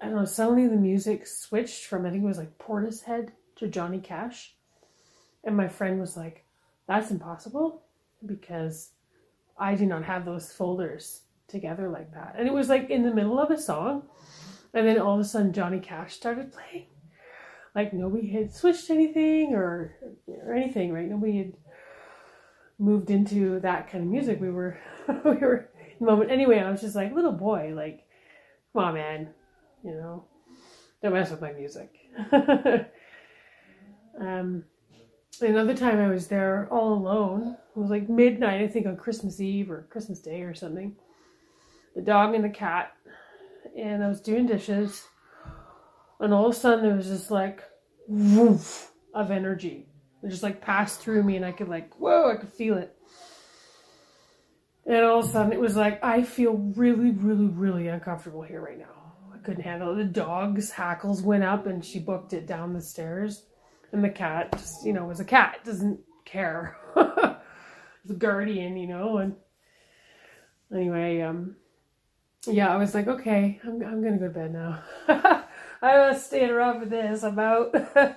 I 0.00 0.06
don't 0.06 0.16
know, 0.16 0.24
suddenly 0.24 0.66
the 0.66 0.76
music 0.76 1.26
switched 1.26 1.84
from, 1.84 2.06
I 2.06 2.10
think 2.10 2.22
it 2.22 2.26
was 2.26 2.38
like 2.38 2.58
Portishead 2.58 3.30
to 3.56 3.68
Johnny 3.68 3.98
Cash. 3.98 4.54
And 5.44 5.56
my 5.56 5.68
friend 5.68 6.00
was 6.00 6.16
like, 6.16 6.44
that's 6.86 7.10
impossible 7.10 7.82
because 8.24 8.90
I 9.58 9.74
do 9.74 9.86
not 9.86 10.04
have 10.04 10.24
those 10.24 10.52
folders 10.52 11.22
together 11.48 11.90
like 11.90 12.12
that. 12.14 12.34
And 12.38 12.48
it 12.48 12.54
was 12.54 12.68
like 12.68 12.88
in 12.88 13.02
the 13.02 13.14
middle 13.14 13.38
of 13.38 13.50
a 13.50 13.60
song. 13.60 14.04
And 14.72 14.86
then 14.86 14.98
all 14.98 15.14
of 15.14 15.20
a 15.20 15.24
sudden 15.24 15.52
Johnny 15.52 15.80
Cash 15.80 16.14
started 16.14 16.52
playing. 16.52 16.86
Like 17.74 17.92
nobody 17.92 18.30
had 18.30 18.54
switched 18.54 18.88
anything 18.90 19.54
or, 19.54 19.96
or 20.26 20.54
anything, 20.54 20.92
right? 20.92 21.08
Nobody 21.08 21.38
had 21.38 21.52
moved 22.78 23.10
into 23.10 23.60
that 23.60 23.90
kind 23.90 24.04
of 24.04 24.10
music. 24.10 24.40
We 24.40 24.50
were, 24.50 24.78
we 25.08 25.36
were 25.36 25.68
in 25.76 26.06
the 26.06 26.06
moment. 26.06 26.30
Anyway, 26.30 26.58
I 26.58 26.70
was 26.70 26.80
just 26.80 26.96
like, 26.96 27.12
little 27.14 27.32
boy, 27.32 27.72
like, 27.74 28.06
come 28.72 28.84
on, 28.84 28.94
man, 28.94 29.28
you 29.84 29.92
know, 29.92 30.24
don't 31.02 31.14
mess 31.14 31.30
with 31.30 31.40
my 31.40 31.52
music. 31.52 31.90
um, 34.20 34.64
another 35.40 35.74
time 35.74 35.98
I 35.98 36.08
was 36.08 36.26
there 36.28 36.68
all 36.70 36.92
alone. 36.94 37.56
It 37.74 37.78
was 37.78 37.90
like 37.90 38.08
midnight, 38.08 38.60
I 38.60 38.68
think, 38.68 38.86
on 38.86 38.96
Christmas 38.96 39.40
Eve 39.40 39.70
or 39.70 39.86
Christmas 39.90 40.20
Day 40.20 40.42
or 40.42 40.54
something. 40.54 40.96
The 41.94 42.02
dog 42.02 42.34
and 42.34 42.44
the 42.44 42.50
cat, 42.50 42.92
and 43.76 44.04
I 44.04 44.08
was 44.08 44.20
doing 44.20 44.46
dishes, 44.46 45.08
and 46.20 46.32
all 46.32 46.46
of 46.46 46.54
a 46.54 46.58
sudden 46.58 46.84
there 46.84 46.96
was 46.96 47.08
just 47.08 47.30
like 47.30 47.64
woof 48.06 48.92
of 49.14 49.30
energy. 49.30 49.88
It 50.22 50.28
just 50.28 50.42
like 50.42 50.60
passed 50.60 51.00
through 51.00 51.22
me, 51.22 51.36
and 51.36 51.44
I 51.44 51.52
could 51.52 51.68
like 51.68 51.94
whoa, 51.96 52.30
I 52.30 52.36
could 52.36 52.52
feel 52.52 52.76
it. 52.76 52.94
And 54.86 55.04
all 55.04 55.20
of 55.20 55.26
a 55.26 55.28
sudden 55.28 55.52
it 55.52 55.60
was 55.60 55.76
like 55.76 56.04
I 56.04 56.22
feel 56.22 56.52
really, 56.76 57.10
really, 57.10 57.46
really 57.46 57.88
uncomfortable 57.88 58.42
here 58.42 58.60
right 58.60 58.78
now 58.78 58.99
couldn't 59.44 59.62
handle 59.62 59.92
it. 59.92 59.96
The 59.96 60.04
dog's 60.04 60.70
hackles 60.70 61.22
went 61.22 61.44
up 61.44 61.66
and 61.66 61.84
she 61.84 61.98
booked 61.98 62.32
it 62.32 62.46
down 62.46 62.72
the 62.72 62.80
stairs. 62.80 63.44
And 63.92 64.04
the 64.04 64.10
cat 64.10 64.52
just, 64.52 64.84
you 64.84 64.92
know, 64.92 65.06
was 65.06 65.20
a 65.20 65.24
cat, 65.24 65.58
doesn't 65.64 66.00
care. 66.24 66.76
a 66.96 67.38
guardian, 68.16 68.76
you 68.76 68.86
know, 68.86 69.18
and 69.18 69.34
anyway, 70.72 71.20
um 71.22 71.56
yeah, 72.46 72.72
I 72.72 72.76
was 72.76 72.94
like, 72.94 73.06
okay, 73.06 73.60
I'm 73.64 73.82
I'm 73.82 74.02
gonna 74.02 74.18
go 74.18 74.28
to 74.28 74.32
bed 74.32 74.52
now. 74.52 74.82
I 75.82 76.08
was 76.08 76.24
staying 76.24 76.50
around 76.50 76.80
for 76.80 76.86
this. 76.86 77.22
I'm 77.22 77.38
out. 77.38 77.74
uh, 77.96 78.14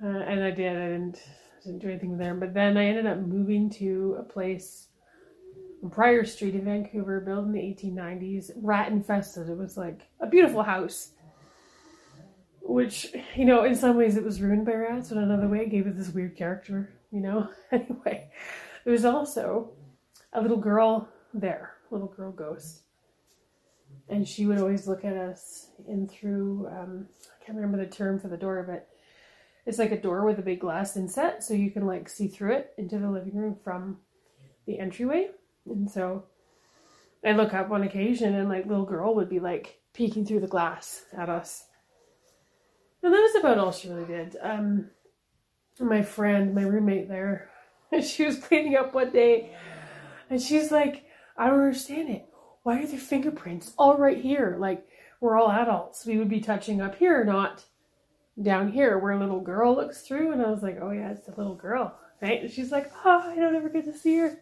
and 0.00 0.44
I 0.44 0.50
did. 0.50 0.76
I 0.76 0.88
didn't 0.90 1.20
didn't 1.64 1.80
do 1.80 1.88
anything 1.88 2.18
there. 2.18 2.34
But 2.34 2.54
then 2.54 2.76
I 2.76 2.86
ended 2.86 3.06
up 3.06 3.18
moving 3.18 3.70
to 3.70 4.16
a 4.18 4.22
place 4.22 4.88
Prior 5.90 6.24
Street 6.24 6.54
in 6.54 6.64
Vancouver, 6.64 7.20
built 7.20 7.46
in 7.46 7.52
the 7.52 7.60
1890s, 7.60 8.50
rat 8.56 8.90
infested. 8.90 9.48
It 9.48 9.56
was 9.56 9.76
like 9.76 10.08
a 10.20 10.26
beautiful 10.26 10.62
house, 10.62 11.10
which, 12.62 13.14
you 13.36 13.44
know, 13.44 13.64
in 13.64 13.74
some 13.74 13.96
ways 13.96 14.16
it 14.16 14.24
was 14.24 14.40
ruined 14.40 14.66
by 14.66 14.72
rats, 14.72 15.10
but 15.10 15.18
in 15.18 15.24
another 15.24 15.48
way 15.48 15.60
it 15.60 15.70
gave 15.70 15.86
it 15.86 15.96
this 15.96 16.10
weird 16.10 16.36
character, 16.36 16.94
you 17.10 17.20
know? 17.20 17.48
anyway, 17.72 18.30
there 18.84 18.92
was 18.92 19.04
also 19.04 19.72
a 20.32 20.40
little 20.40 20.56
girl 20.56 21.08
there, 21.32 21.74
little 21.90 22.08
girl 22.08 22.32
ghost. 22.32 22.82
And 24.08 24.26
she 24.26 24.46
would 24.46 24.58
always 24.58 24.86
look 24.86 25.04
at 25.04 25.16
us 25.16 25.68
in 25.88 26.08
through, 26.08 26.68
um, 26.68 27.06
I 27.40 27.44
can't 27.44 27.56
remember 27.56 27.78
the 27.78 27.90
term 27.90 28.18
for 28.18 28.28
the 28.28 28.36
door, 28.36 28.64
but 28.66 28.88
it's 29.66 29.78
like 29.78 29.92
a 29.92 30.00
door 30.00 30.24
with 30.24 30.38
a 30.38 30.42
big 30.42 30.60
glass 30.60 30.96
inset, 30.96 31.42
so 31.42 31.54
you 31.54 31.70
can 31.70 31.86
like 31.86 32.08
see 32.08 32.28
through 32.28 32.54
it 32.54 32.74
into 32.76 32.98
the 32.98 33.10
living 33.10 33.34
room 33.34 33.56
from 33.62 33.98
the 34.66 34.78
entryway. 34.78 35.28
And 35.66 35.90
so 35.90 36.24
I 37.24 37.32
look 37.32 37.54
up 37.54 37.70
on 37.70 37.82
occasion 37.82 38.34
and 38.34 38.48
like 38.48 38.66
little 38.66 38.84
girl 38.84 39.14
would 39.14 39.28
be 39.28 39.40
like 39.40 39.78
peeking 39.92 40.26
through 40.26 40.40
the 40.40 40.46
glass 40.46 41.04
at 41.16 41.28
us. 41.28 41.64
And 43.02 43.12
that 43.12 43.20
was 43.20 43.36
about 43.36 43.58
all 43.58 43.72
she 43.72 43.88
really 43.88 44.06
did. 44.06 44.36
Um, 44.42 44.90
my 45.80 46.02
friend, 46.02 46.54
my 46.54 46.62
roommate 46.62 47.08
there, 47.08 47.50
she 48.02 48.24
was 48.24 48.38
cleaning 48.38 48.76
up 48.76 48.94
one 48.94 49.10
day 49.10 49.54
and 50.30 50.40
she's 50.40 50.70
like, 50.70 51.04
I 51.36 51.48
don't 51.48 51.60
understand 51.60 52.10
it. 52.10 52.26
Why 52.62 52.82
are 52.82 52.86
there 52.86 52.98
fingerprints 52.98 53.72
all 53.78 53.96
right 53.96 54.18
here? 54.18 54.56
Like 54.58 54.86
we're 55.20 55.38
all 55.38 55.50
adults. 55.50 56.04
We 56.06 56.18
would 56.18 56.28
be 56.28 56.40
touching 56.40 56.80
up 56.80 56.96
here, 56.96 57.24
not 57.24 57.64
down 58.42 58.72
here 58.72 58.98
where 58.98 59.12
a 59.12 59.18
little 59.18 59.40
girl 59.40 59.74
looks 59.74 60.02
through. 60.02 60.32
And 60.32 60.42
I 60.42 60.50
was 60.50 60.62
like, 60.62 60.78
oh 60.80 60.90
yeah, 60.90 61.10
it's 61.10 61.26
the 61.26 61.34
little 61.36 61.54
girl. 61.54 61.98
Right? 62.20 62.42
And 62.42 62.50
she's 62.50 62.72
like, 62.72 62.90
oh, 63.04 63.30
I 63.30 63.36
don't 63.36 63.56
ever 63.56 63.68
get 63.68 63.84
to 63.84 63.92
see 63.92 64.18
her 64.18 64.38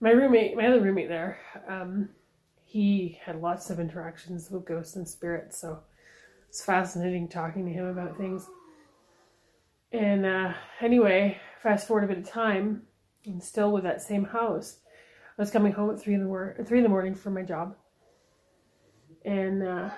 my 0.00 0.10
roommate, 0.10 0.56
my 0.56 0.66
other 0.66 0.80
roommate 0.80 1.08
there, 1.08 1.38
um, 1.68 2.10
he 2.64 3.18
had 3.24 3.40
lots 3.40 3.70
of 3.70 3.80
interactions 3.80 4.50
with 4.50 4.66
ghosts 4.66 4.96
and 4.96 5.08
spirits, 5.08 5.58
so 5.58 5.80
it's 6.48 6.64
fascinating 6.64 7.28
talking 7.28 7.66
to 7.66 7.72
him 7.72 7.86
about 7.86 8.16
things. 8.16 8.46
And 9.92 10.26
uh, 10.26 10.52
anyway, 10.80 11.38
fast 11.62 11.88
forward 11.88 12.04
a 12.04 12.08
bit 12.08 12.18
of 12.18 12.28
time, 12.28 12.82
and 13.24 13.42
still 13.42 13.72
with 13.72 13.84
that 13.84 14.02
same 14.02 14.24
house, 14.24 14.78
I 15.38 15.42
was 15.42 15.50
coming 15.50 15.72
home 15.72 15.90
at 15.90 16.00
three 16.00 16.14
in 16.14 16.20
the 16.20 16.26
mor- 16.26 16.56
three 16.66 16.78
in 16.78 16.84
the 16.84 16.90
morning 16.90 17.14
for 17.14 17.30
my 17.30 17.42
job, 17.42 17.74
and 19.24 19.62
uh, 19.62 19.90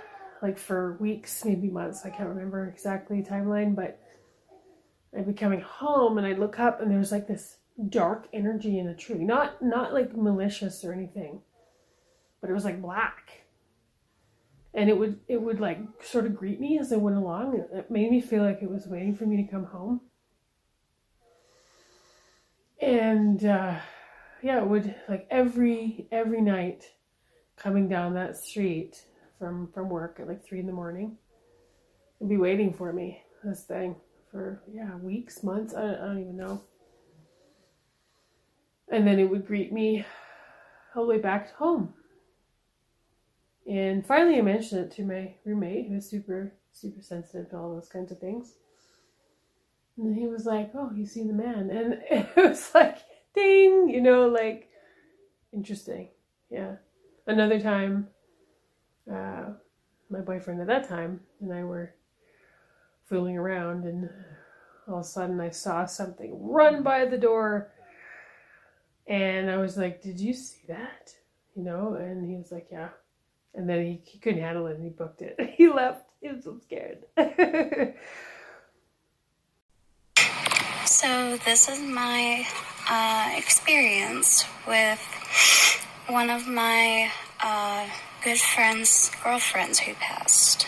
like 0.42 0.58
for 0.58 0.96
weeks, 1.00 1.44
maybe 1.44 1.68
months, 1.68 2.04
I 2.04 2.10
can't 2.10 2.28
remember 2.28 2.66
exactly 2.66 3.22
timeline, 3.22 3.74
but 3.74 4.00
I'd 5.16 5.26
be 5.26 5.34
coming 5.34 5.60
home 5.60 6.18
and 6.18 6.26
I'd 6.26 6.38
look 6.38 6.58
up 6.58 6.80
and 6.80 6.90
there 6.90 6.98
was 6.98 7.12
like 7.12 7.26
this 7.26 7.56
dark 7.88 8.28
energy 8.32 8.78
in 8.78 8.88
a 8.88 8.94
tree. 8.94 9.24
Not 9.24 9.62
not 9.62 9.92
like 9.92 10.16
malicious 10.16 10.84
or 10.84 10.92
anything. 10.92 11.40
But 12.40 12.50
it 12.50 12.54
was 12.54 12.64
like 12.64 12.80
black. 12.80 13.46
And 14.72 14.88
it 14.88 14.98
would 14.98 15.20
it 15.28 15.40
would 15.40 15.60
like 15.60 15.80
sort 16.02 16.26
of 16.26 16.36
greet 16.36 16.60
me 16.60 16.78
as 16.78 16.92
I 16.92 16.96
went 16.96 17.16
along. 17.16 17.64
It 17.72 17.90
made 17.90 18.10
me 18.10 18.20
feel 18.20 18.44
like 18.44 18.62
it 18.62 18.70
was 18.70 18.86
waiting 18.86 19.14
for 19.14 19.26
me 19.26 19.36
to 19.36 19.50
come 19.50 19.64
home. 19.64 20.00
And 22.80 23.44
uh 23.44 23.76
yeah, 24.42 24.58
it 24.58 24.66
would 24.66 24.94
like 25.08 25.26
every 25.30 26.06
every 26.10 26.40
night 26.40 26.84
coming 27.56 27.88
down 27.88 28.14
that 28.14 28.36
street 28.36 29.04
from 29.38 29.70
from 29.72 29.88
work 29.88 30.18
at 30.20 30.28
like 30.28 30.44
three 30.44 30.60
in 30.60 30.66
the 30.66 30.72
morning 30.72 31.16
and 32.20 32.28
be 32.28 32.36
waiting 32.36 32.72
for 32.72 32.92
me 32.92 33.22
this 33.42 33.64
thing 33.64 33.96
for 34.30 34.62
yeah 34.72 34.96
weeks 34.96 35.42
months 35.42 35.74
I, 35.74 35.94
I 35.94 35.94
don't 35.94 36.20
even 36.20 36.36
know 36.36 36.62
and 38.90 39.06
then 39.06 39.18
it 39.18 39.28
would 39.28 39.46
greet 39.46 39.72
me 39.72 40.04
all 40.94 41.04
the 41.04 41.08
way 41.08 41.18
back 41.18 41.54
home. 41.54 41.94
And 43.70 44.04
finally 44.04 44.38
i 44.38 44.40
mentioned 44.40 44.80
it 44.80 44.92
to 44.92 45.04
my 45.04 45.34
roommate 45.44 45.88
who 45.88 45.94
was 45.94 46.08
super 46.08 46.52
super 46.72 47.02
sensitive 47.02 47.50
to 47.50 47.56
all 47.56 47.74
those 47.74 47.88
kinds 47.88 48.10
of 48.10 48.18
things. 48.18 48.54
And 49.96 50.16
he 50.16 50.26
was 50.26 50.46
like 50.46 50.72
oh 50.74 50.90
you 50.94 51.06
see 51.06 51.24
the 51.24 51.32
man. 51.32 51.70
And 51.70 52.00
it 52.10 52.36
was 52.36 52.70
like 52.74 52.98
ding 53.34 53.88
you 53.88 54.00
know 54.00 54.28
like 54.28 54.68
interesting. 55.52 56.08
Yeah. 56.50 56.76
Another 57.26 57.60
time 57.60 58.08
uh, 59.10 59.44
my 60.08 60.20
boyfriend 60.20 60.60
at 60.60 60.66
that 60.66 60.88
time 60.88 61.20
and 61.40 61.52
I 61.52 61.64
were 61.64 61.94
fooling 63.10 63.36
around, 63.36 63.84
and 63.84 64.08
all 64.88 65.00
of 65.00 65.00
a 65.00 65.04
sudden 65.04 65.40
I 65.40 65.50
saw 65.50 65.84
something 65.84 66.30
run 66.40 66.82
by 66.82 67.06
the 67.06 67.18
door, 67.18 67.72
and 69.10 69.50
I 69.50 69.58
was 69.58 69.76
like, 69.76 70.00
"Did 70.00 70.18
you 70.18 70.32
see 70.32 70.62
that?" 70.68 71.14
You 71.54 71.64
know, 71.64 71.94
and 71.94 72.24
he 72.26 72.36
was 72.36 72.50
like, 72.50 72.68
"Yeah," 72.70 72.88
and 73.54 73.68
then 73.68 73.84
he, 73.84 74.00
he 74.04 74.18
couldn't 74.18 74.40
handle 74.40 74.66
it 74.68 74.76
and 74.76 74.84
he 74.84 74.90
booked 74.90 75.20
it. 75.20 75.36
He 75.56 75.68
left. 75.68 76.06
He 76.22 76.28
was 76.28 76.44
so 76.44 76.56
scared. 76.62 77.04
so 80.86 81.36
this 81.44 81.68
is 81.68 81.80
my 81.80 82.46
uh, 82.88 83.32
experience 83.36 84.44
with 84.66 85.00
one 86.08 86.30
of 86.30 86.46
my. 86.46 87.10
Uh, 87.42 87.88
good 88.22 88.38
friend's 88.38 89.10
girlfriends 89.24 89.78
who 89.78 89.94
passed. 89.94 90.66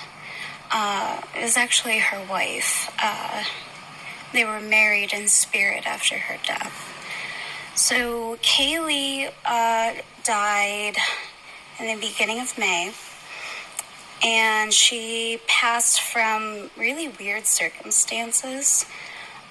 Uh, 0.71 1.21
it 1.37 1.43
was 1.43 1.57
actually 1.57 1.99
her 1.99 2.25
wife. 2.31 2.91
Uh, 3.03 3.45
they 4.33 4.45
were 4.45 4.61
married 4.61 5.13
in 5.13 5.29
spirit 5.29 5.87
after 5.87 6.17
her 6.17 6.39
death. 6.47 6.92
So 7.75 8.37
Kaylee 8.43 9.31
uh, 9.47 9.95
died 10.25 10.95
in 11.81 11.87
the 11.87 12.07
beginning 12.07 12.39
of 12.41 12.57
May, 12.59 12.93
and 14.23 14.75
she 14.75 15.41
passed 15.49 16.03
from 16.03 16.71
really 16.77 17.09
weird 17.09 17.47
circumstances. 17.47 18.85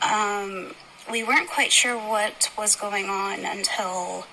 Um, 0.08 0.76
we 1.10 1.24
weren't 1.24 1.50
quite 1.50 1.72
sure 1.72 1.98
what 1.98 2.52
was 2.56 2.76
going 2.76 3.10
on 3.10 3.40
until 3.44 4.28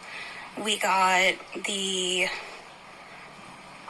we 0.63 0.79
got 0.79 1.35
the 1.65 2.27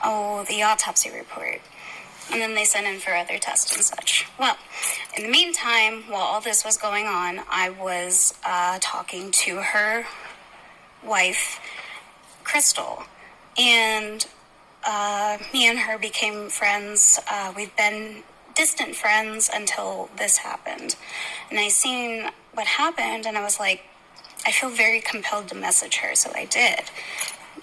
oh, 0.04 0.44
the 0.48 0.62
autopsy 0.62 1.10
report. 1.10 1.60
And 2.30 2.40
then 2.40 2.54
they 2.54 2.64
sent 2.64 2.86
in 2.86 2.98
for 2.98 3.14
other 3.14 3.38
tests 3.38 3.74
and 3.74 3.84
such. 3.84 4.26
Well, 4.38 4.56
in 5.16 5.22
the 5.24 5.30
meantime, 5.30 6.04
while 6.08 6.22
all 6.22 6.40
this 6.40 6.64
was 6.64 6.76
going 6.76 7.06
on, 7.06 7.40
I 7.50 7.70
was 7.70 8.34
uh, 8.44 8.78
talking 8.80 9.30
to 9.30 9.56
her 9.56 10.04
wife, 11.02 11.58
Crystal. 12.44 13.04
And 13.58 14.26
uh, 14.86 15.38
me 15.52 15.68
and 15.68 15.78
her 15.78 15.98
became 15.98 16.48
friends. 16.48 17.18
Uh, 17.30 17.52
we've 17.56 17.74
been 17.76 18.22
distant 18.54 18.96
friends 18.96 19.48
until 19.52 20.10
this 20.18 20.38
happened. 20.38 20.96
And 21.50 21.58
I 21.58 21.68
seen 21.68 22.28
what 22.54 22.66
happened, 22.66 23.24
and 23.26 23.38
I 23.38 23.42
was 23.42 23.58
like, 23.58 23.84
I 24.46 24.50
feel 24.50 24.70
very 24.70 25.00
compelled 25.00 25.48
to 25.48 25.54
message 25.54 25.96
her, 25.96 26.14
so 26.14 26.30
I 26.34 26.44
did. 26.44 26.90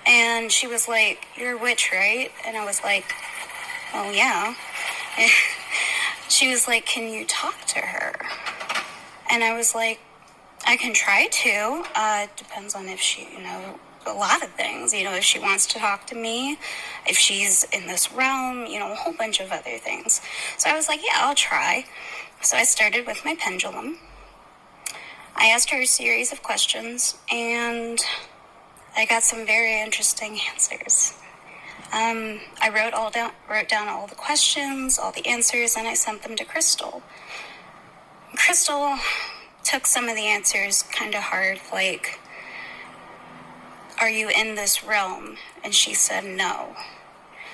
And 0.06 0.52
she 0.52 0.68
was 0.68 0.88
like, 0.88 1.26
You're 1.38 1.58
a 1.58 1.62
witch, 1.62 1.90
right? 1.92 2.32
And 2.46 2.56
I 2.56 2.66
was 2.66 2.84
like, 2.84 3.06
Oh, 3.98 4.12
yeah. 4.12 4.56
she 6.28 6.50
was 6.50 6.68
like, 6.68 6.86
Can 6.86 7.12
you 7.12 7.26
talk 7.26 7.64
to 7.68 7.80
her? 7.80 8.14
And 9.32 9.42
I 9.42 9.56
was 9.56 9.74
like, 9.74 10.02
I 10.68 10.76
can 10.76 10.94
try 10.94 11.28
to. 11.28 11.84
Uh, 11.96 12.28
depends 12.36 12.76
on 12.76 12.90
if 12.90 13.00
she, 13.00 13.22
you 13.32 13.42
know, 13.42 13.80
a 14.06 14.12
lot 14.12 14.44
of 14.44 14.50
things. 14.50 14.94
You 14.94 15.06
know, 15.06 15.14
if 15.14 15.24
she 15.24 15.40
wants 15.40 15.66
to 15.68 15.80
talk 15.80 16.08
to 16.08 16.16
me, 16.16 16.58
if 17.08 17.18
she's 17.18 17.64
in 17.72 17.88
this 17.88 18.12
realm, 18.12 18.66
you 18.66 18.80
know, 18.80 18.92
a 18.92 18.96
whole 18.96 19.14
bunch 19.14 19.40
of 19.40 19.50
other 19.52 19.78
things. 19.78 20.20
So 20.58 20.70
I 20.70 20.76
was 20.76 20.90
like, 20.90 21.00
yeah, 21.02 21.20
I'll 21.22 21.36
try. 21.36 21.86
So 22.42 22.58
I 22.58 22.64
started 22.64 23.08
with 23.08 23.24
my 23.24 23.36
pendulum. 23.36 23.98
I 25.38 25.48
asked 25.48 25.70
her 25.70 25.82
a 25.82 25.86
series 25.86 26.34
of 26.34 26.44
questions, 26.44 27.18
and 27.32 28.00
I 28.98 29.06
got 29.06 29.24
some 29.24 29.46
very 29.46 29.82
interesting 29.82 30.38
answers. 30.54 31.14
Um, 31.96 32.42
I 32.62 32.70
wrote 32.70 32.94
all 32.94 33.10
down, 33.10 33.32
wrote 33.50 33.70
down 33.70 33.88
all 33.88 34.06
the 34.06 34.16
questions, 34.16 35.00
all 35.00 35.14
the 35.14 35.26
answers, 35.26 35.78
and 35.78 35.88
I 35.88 35.94
sent 35.94 36.24
them 36.24 36.36
to 36.36 36.44
Crystal. 36.44 37.02
Crystal 38.36 38.98
took 39.64 39.88
some 39.88 40.10
of 40.10 40.18
the 40.18 40.26
answers 40.26 40.84
kind 40.84 41.16
of 41.16 41.22
hard, 41.22 41.62
like, 41.72 42.20
"Are 43.98 44.10
you 44.10 44.28
in 44.28 44.56
this 44.56 44.84
realm?" 44.84 45.38
And 45.64 45.74
she 45.74 45.94
said 45.94 46.26
no, 46.26 46.76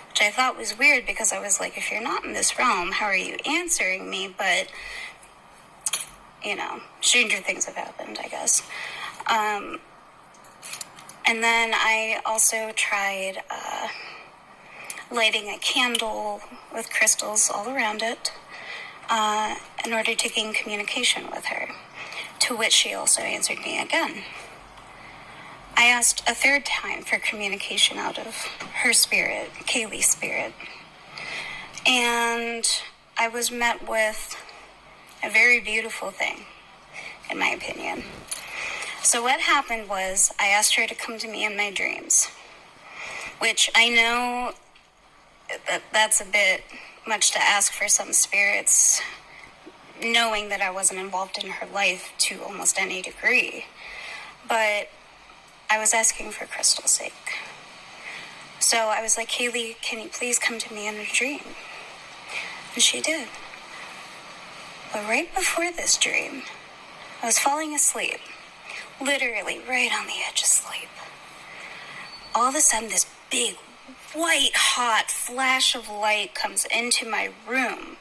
which 0.10 0.22
I 0.24 0.32
thought 0.32 0.58
was 0.58 0.76
weird 0.76 1.06
because 1.06 1.32
I 1.32 1.40
was 1.40 1.60
like, 1.60 1.78
"If 1.78 1.92
you're 1.92 2.02
not 2.02 2.26
in 2.26 2.34
this 2.34 2.58
realm, 2.58 2.94
how 2.94 3.06
are 3.06 3.16
you 3.16 3.38
answering 3.46 4.10
me?" 4.10 4.28
But 4.36 4.70
you 6.44 6.56
know, 6.56 6.82
stranger 7.02 7.38
things 7.38 7.66
have 7.66 7.76
happened, 7.76 8.18
I 8.20 8.28
guess. 8.28 8.64
Um, 9.28 9.80
and 11.28 11.44
then 11.44 11.74
I 11.76 12.20
also 12.26 12.72
tried 12.76 13.44
uh, 13.52 13.88
lighting 15.12 15.50
a 15.50 15.58
candle 15.58 16.42
with 16.74 16.90
crystals 16.90 17.50
all 17.54 17.70
around 17.70 18.02
it 18.02 18.32
uh, 19.10 19.56
in 19.86 19.94
order 19.94 20.16
to 20.16 20.30
gain 20.30 20.54
communication 20.54 21.30
with 21.30 21.46
her, 21.46 21.68
to 22.40 22.56
which 22.56 22.72
she 22.72 22.94
also 22.94 23.22
answered 23.22 23.60
me 23.60 23.80
again. 23.80 24.24
I 25.76 25.86
asked 25.86 26.22
a 26.30 26.34
third 26.34 26.66
time 26.66 27.04
for 27.04 27.18
communication 27.18 27.98
out 27.98 28.18
of 28.18 28.36
her 28.84 28.94
spirit, 28.94 29.50
Kaylee's 29.66 30.06
spirit, 30.06 30.54
and 31.86 32.66
I 33.18 33.28
was 33.28 33.52
met 33.52 33.88
with 33.88 34.38
a 35.24 35.30
very 35.30 35.60
beautiful 35.60 36.12
thing, 36.12 36.46
in 37.30 37.38
my 37.38 37.50
opinion. 37.50 38.04
So, 39.04 39.24
what 39.24 39.42
happened 39.42 39.90
was 39.90 40.32
I 40.40 40.48
asked 40.48 40.76
her 40.76 40.86
to 40.86 40.96
come 40.96 41.18
to 41.18 41.28
me 41.28 41.44
in 41.44 41.58
my 41.58 41.72
dreams, 41.72 42.28
which 43.40 43.70
I 43.76 43.90
know 43.90 44.54
that 45.68 45.84
that's 45.92 46.22
a 46.22 46.26
bit 46.26 46.64
much 47.08 47.32
to 47.32 47.42
ask 47.42 47.74
for 47.74 47.88
some 47.88 48.14
spirits, 48.14 49.02
knowing 50.02 50.50
that 50.50 50.62
I 50.62 50.72
wasn't 50.72 51.00
involved 51.00 51.44
in 51.44 51.50
her 51.50 51.68
life 51.68 52.12
to 52.20 52.42
almost 52.44 52.80
any 52.80 53.02
degree. 53.02 53.66
But 54.48 54.90
I 55.70 55.80
was 55.80 55.94
asking 55.94 56.32
for 56.32 56.46
Crystal's 56.46 56.92
sake. 56.92 57.14
So 58.60 58.78
I 58.78 59.02
was 59.02 59.18
like, 59.18 59.30
Kaylee, 59.30 59.82
can 59.82 60.00
you 60.00 60.10
please 60.10 60.38
come 60.38 60.60
to 60.60 60.74
me 60.74 60.88
in 60.88 60.96
a 60.96 61.06
dream? 61.06 61.42
And 62.74 62.84
she 62.84 63.02
did. 63.02 63.28
But 64.94 65.08
right 65.08 65.34
before 65.34 65.72
this 65.72 65.98
dream, 65.98 66.44
I 67.24 67.26
was 67.26 67.40
falling 67.40 67.74
asleep 67.74 68.20
literally 69.02 69.60
right 69.68 69.92
on 69.92 70.06
the 70.06 70.14
edge 70.28 70.42
of 70.42 70.48
sleep. 70.48 70.90
All 72.36 72.48
of 72.48 72.56
a 72.56 72.62
sudden, 72.62 72.90
this 72.90 73.06
big, 73.30 73.56
white 74.14 74.52
hot 74.54 75.10
flash 75.10 75.76
of 75.76 75.90
light 75.90 76.36
comes 76.36 76.66
into 76.66 77.10
my 77.10 77.32
room 77.48 77.98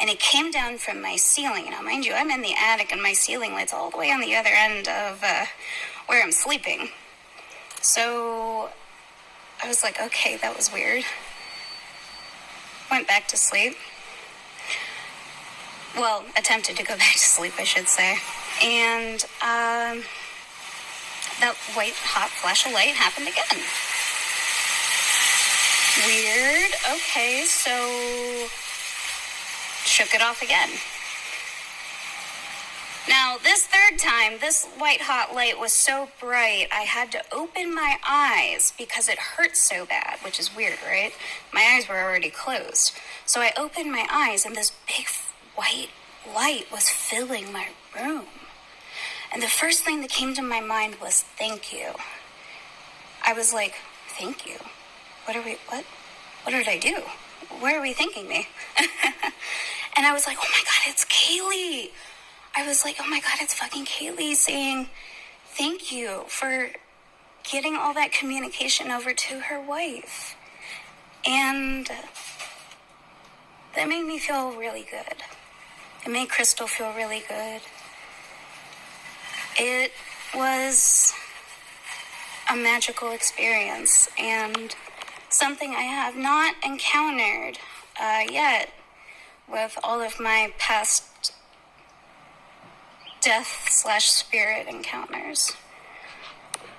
and 0.00 0.10
it 0.10 0.18
came 0.18 0.50
down 0.50 0.78
from 0.78 1.00
my 1.00 1.16
ceiling. 1.16 1.66
Now, 1.70 1.82
mind 1.82 2.04
you, 2.04 2.12
I'm 2.14 2.30
in 2.30 2.42
the 2.42 2.54
attic 2.58 2.92
and 2.92 3.02
my 3.02 3.12
ceiling 3.12 3.52
light's 3.52 3.72
all 3.72 3.90
the 3.90 3.96
way 3.96 4.10
on 4.10 4.20
the 4.20 4.34
other 4.34 4.50
end 4.52 4.88
of 4.88 5.22
uh, 5.22 5.46
where 6.06 6.22
I'm 6.22 6.32
sleeping. 6.32 6.88
So 7.80 8.70
I 9.62 9.68
was 9.68 9.82
like, 9.82 10.00
okay, 10.00 10.36
that 10.38 10.56
was 10.56 10.72
weird. 10.72 11.04
Went 12.90 13.06
back 13.06 13.28
to 13.28 13.36
sleep. 13.36 13.76
Well, 15.96 16.24
attempted 16.36 16.76
to 16.76 16.82
go 16.82 16.96
back 16.98 17.12
to 17.12 17.18
sleep, 17.18 17.52
I 17.58 17.64
should 17.64 17.88
say. 17.88 18.18
And, 18.62 19.24
um, 19.42 20.04
that 21.40 21.56
white 21.74 21.94
hot 21.94 22.30
flash 22.30 22.66
of 22.66 22.72
light 22.72 22.94
happened 22.94 23.26
again. 23.26 23.58
Weird. 25.98 26.72
Okay, 26.94 27.44
so 27.44 28.48
shook 29.84 30.14
it 30.14 30.22
off 30.22 30.42
again. 30.42 30.70
Now, 33.08 33.36
this 33.42 33.66
third 33.66 33.98
time, 33.98 34.38
this 34.40 34.64
white 34.78 35.02
hot 35.02 35.34
light 35.34 35.58
was 35.58 35.72
so 35.72 36.08
bright, 36.20 36.68
I 36.72 36.82
had 36.82 37.10
to 37.12 37.22
open 37.32 37.74
my 37.74 37.96
eyes 38.08 38.72
because 38.78 39.08
it 39.08 39.18
hurt 39.18 39.56
so 39.56 39.84
bad, 39.84 40.18
which 40.24 40.38
is 40.38 40.54
weird, 40.54 40.78
right? 40.86 41.12
My 41.52 41.74
eyes 41.74 41.88
were 41.88 42.00
already 42.00 42.30
closed. 42.30 42.92
So 43.26 43.40
I 43.40 43.52
opened 43.58 43.90
my 43.90 44.06
eyes, 44.10 44.46
and 44.46 44.54
this 44.54 44.72
big 44.86 45.08
white 45.56 45.88
light 46.32 46.70
was 46.70 46.88
filling 46.88 47.52
my 47.52 47.68
room. 47.94 48.26
And 49.32 49.42
the 49.42 49.48
first 49.48 49.84
thing 49.84 50.00
that 50.02 50.10
came 50.10 50.34
to 50.34 50.42
my 50.42 50.60
mind 50.60 50.96
was 51.00 51.22
thank 51.22 51.72
you. 51.72 51.88
I 53.24 53.32
was 53.32 53.52
like, 53.52 53.74
thank 54.18 54.46
you. 54.46 54.56
What 55.24 55.36
are 55.36 55.42
we, 55.42 55.56
what? 55.68 55.84
What 56.44 56.52
did 56.52 56.68
I 56.68 56.78
do? 56.78 57.02
Where 57.60 57.78
are 57.78 57.82
we 57.82 57.92
thanking 57.92 58.28
me? 58.28 58.48
and 59.96 60.06
I 60.06 60.12
was 60.12 60.26
like, 60.26 60.36
oh 60.40 60.48
my 60.50 60.62
God, 60.64 60.88
it's 60.88 61.04
Kaylee. 61.04 61.90
I 62.56 62.66
was 62.66 62.84
like, 62.84 62.96
oh 63.00 63.08
my 63.08 63.20
God, 63.20 63.38
it's 63.40 63.54
fucking 63.54 63.84
Kaylee 63.84 64.34
saying 64.34 64.88
thank 65.46 65.92
you 65.92 66.24
for 66.26 66.70
getting 67.44 67.76
all 67.76 67.94
that 67.94 68.12
communication 68.12 68.90
over 68.90 69.14
to 69.14 69.40
her 69.40 69.60
wife. 69.60 70.36
And 71.24 71.88
that 73.74 73.88
made 73.88 74.04
me 74.04 74.18
feel 74.18 74.52
really 74.52 74.86
good. 74.90 75.22
It 76.04 76.10
made 76.10 76.28
Crystal 76.28 76.66
feel 76.66 76.92
really 76.94 77.22
good. 77.28 77.60
It 79.56 79.92
was 80.34 81.14
a 82.50 82.56
magical 82.56 83.12
experience 83.12 84.08
and 84.18 84.74
something 85.32 85.74
I 85.74 85.82
have 85.82 86.16
not 86.16 86.54
encountered 86.64 87.58
uh, 88.00 88.20
yet 88.30 88.70
with 89.48 89.78
all 89.82 90.00
of 90.00 90.20
my 90.20 90.52
past 90.58 91.32
death 93.20 93.68
slash 93.70 94.10
spirit 94.10 94.66
encounters. 94.66 95.52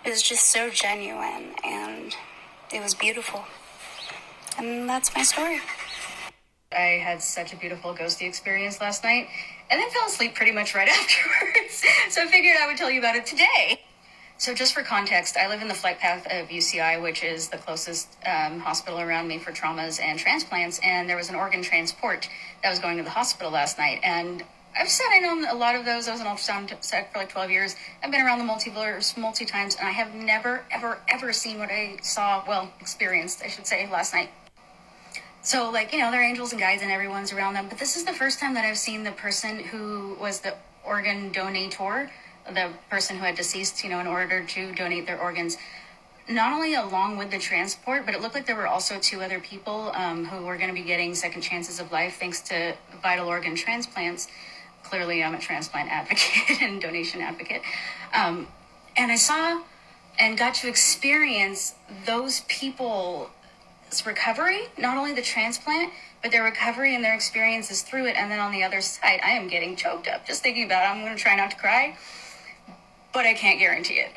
It 0.05 0.09
was 0.09 0.21
just 0.21 0.49
so 0.49 0.69
genuine 0.69 1.55
and 1.63 2.15
it 2.71 2.81
was 2.81 2.93
beautiful. 2.93 3.45
And 4.57 4.87
that's 4.89 5.15
my 5.15 5.23
story. 5.23 5.61
I 6.71 6.99
had 7.03 7.21
such 7.21 7.53
a 7.53 7.55
beautiful 7.55 7.95
ghosty 7.95 8.27
experience 8.27 8.81
last 8.81 9.03
night 9.03 9.27
and 9.69 9.79
then 9.79 9.89
fell 9.91 10.07
asleep 10.07 10.35
pretty 10.35 10.51
much 10.51 10.75
right 10.75 10.87
afterwards. 10.89 11.83
so 12.09 12.21
I 12.21 12.27
figured 12.27 12.57
I 12.61 12.67
would 12.67 12.77
tell 12.77 12.91
you 12.91 12.99
about 12.99 13.15
it 13.15 13.25
today. 13.25 13.81
So, 14.43 14.53
just 14.53 14.73
for 14.73 14.83
context, 14.83 15.37
I 15.37 15.47
live 15.47 15.61
in 15.61 15.69
the 15.69 15.73
flight 15.73 15.99
path 15.99 16.27
of 16.29 16.49
UCI, 16.49 17.01
which 17.01 17.23
is 17.23 17.47
the 17.47 17.57
closest 17.57 18.09
um, 18.25 18.59
hospital 18.59 18.99
around 18.99 19.29
me 19.29 19.39
for 19.39 19.53
traumas 19.53 20.01
and 20.01 20.19
transplants. 20.19 20.81
And 20.83 21.09
there 21.09 21.15
was 21.15 21.29
an 21.29 21.35
organ 21.35 21.61
transport 21.61 22.27
that 22.61 22.69
was 22.69 22.79
going 22.79 22.97
to 22.97 23.03
the 23.03 23.09
hospital 23.09 23.53
last 23.53 23.77
night. 23.77 24.01
And 24.03 24.43
I've 24.77 24.89
said 24.89 25.05
I 25.13 25.19
know 25.19 25.49
a 25.49 25.55
lot 25.55 25.75
of 25.75 25.85
those. 25.85 26.09
I 26.09 26.11
was 26.11 26.19
an 26.19 26.27
ultrasound 26.27 26.67
tech 26.81 27.13
for 27.13 27.19
like 27.19 27.29
12 27.29 27.51
years. 27.51 27.77
I've 28.03 28.11
been 28.11 28.19
around 28.19 28.39
the 28.39 28.53
multiverse 28.53 29.15
multi 29.15 29.45
times, 29.45 29.77
and 29.77 29.87
I 29.87 29.91
have 29.91 30.13
never, 30.13 30.65
ever, 30.71 30.99
ever 31.07 31.31
seen 31.31 31.57
what 31.57 31.69
I 31.69 31.99
saw, 32.01 32.43
well, 32.45 32.69
experienced, 32.81 33.43
I 33.45 33.47
should 33.47 33.65
say, 33.65 33.89
last 33.89 34.13
night. 34.13 34.29
So, 35.41 35.71
like, 35.71 35.93
you 35.93 35.99
know, 35.99 36.11
they're 36.11 36.21
angels 36.21 36.51
and 36.51 36.59
guides 36.59 36.81
and 36.81 36.91
everyone's 36.91 37.31
around 37.31 37.53
them. 37.53 37.69
But 37.69 37.77
this 37.77 37.95
is 37.95 38.03
the 38.03 38.11
first 38.11 38.41
time 38.41 38.55
that 38.55 38.65
I've 38.65 38.77
seen 38.77 39.05
the 39.05 39.13
person 39.13 39.59
who 39.59 40.17
was 40.19 40.41
the 40.41 40.53
organ 40.83 41.31
donator, 41.31 42.09
the 42.47 42.69
person 42.89 43.17
who 43.17 43.25
had 43.25 43.35
deceased, 43.35 43.83
you 43.83 43.89
know, 43.89 43.99
in 43.99 44.07
order 44.07 44.43
to 44.43 44.73
donate 44.73 45.05
their 45.05 45.19
organs, 45.19 45.57
not 46.29 46.53
only 46.53 46.73
along 46.73 47.17
with 47.17 47.31
the 47.31 47.39
transport, 47.39 48.05
but 48.05 48.15
it 48.15 48.21
looked 48.21 48.35
like 48.35 48.45
there 48.45 48.55
were 48.55 48.67
also 48.67 48.97
two 48.99 49.21
other 49.21 49.39
people 49.39 49.91
um, 49.93 50.25
who 50.25 50.45
were 50.45 50.57
going 50.57 50.69
to 50.69 50.73
be 50.73 50.85
getting 50.85 51.13
second 51.13 51.41
chances 51.41 51.79
of 51.79 51.91
life 51.91 52.17
thanks 52.19 52.41
to 52.41 52.73
vital 53.01 53.27
organ 53.27 53.55
transplants. 53.55 54.27
Clearly, 54.83 55.23
I'm 55.23 55.33
a 55.33 55.39
transplant 55.39 55.89
advocate 55.89 56.61
and 56.61 56.81
donation 56.81 57.21
advocate. 57.21 57.61
Um, 58.13 58.47
and 58.95 59.11
I 59.11 59.15
saw 59.15 59.61
and 60.19 60.37
got 60.37 60.53
to 60.55 60.67
experience 60.67 61.73
those 62.05 62.41
people's 62.41 63.29
recovery, 64.05 64.63
not 64.77 64.97
only 64.97 65.13
the 65.13 65.21
transplant, 65.21 65.91
but 66.21 66.31
their 66.31 66.43
recovery 66.43 66.95
and 66.95 67.03
their 67.03 67.15
experiences 67.15 67.81
through 67.81 68.05
it. 68.05 68.15
And 68.15 68.31
then 68.31 68.39
on 68.39 68.51
the 68.51 68.63
other 68.63 68.81
side, 68.81 69.19
I 69.23 69.31
am 69.31 69.47
getting 69.47 69.75
choked 69.75 70.07
up 70.07 70.25
just 70.25 70.41
thinking 70.41 70.65
about 70.65 70.83
it. 70.83 70.95
I'm 70.95 71.03
going 71.03 71.15
to 71.15 71.21
try 71.21 71.35
not 71.35 71.51
to 71.51 71.57
cry, 71.57 71.97
but 73.13 73.25
I 73.25 73.33
can't 73.33 73.59
guarantee 73.59 73.99
it. 73.99 74.11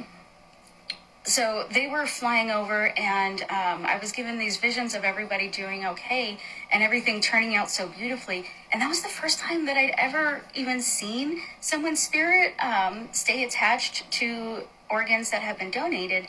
So 1.27 1.67
they 1.73 1.89
were 1.89 2.07
flying 2.07 2.53
over, 2.53 2.97
and 2.97 3.43
um, 3.43 3.85
I 3.85 3.99
was 4.01 4.13
given 4.13 4.39
these 4.39 4.59
visions 4.59 4.95
of 4.95 5.03
everybody 5.03 5.49
doing 5.49 5.85
okay 5.85 6.39
and 6.71 6.85
everything 6.85 7.21
turning 7.21 7.57
out 7.57 7.69
so 7.69 7.89
beautifully. 7.89 8.47
And 8.73 8.81
that 8.81 8.89
was 8.89 9.03
the 9.03 9.09
first 9.09 9.41
time 9.41 9.67
that 9.67 9.77
I'd 9.77 9.93
ever 9.99 10.43
even 10.55 10.81
seen 10.81 11.43
someone's 11.61 12.01
spirit 12.01 12.55
um, 12.63 13.09
stay 13.11 13.43
attached 13.43 14.09
to 14.13 14.63
organs 14.89 15.31
that 15.31 15.43
have 15.43 15.59
been 15.59 15.73
donated 15.73 16.29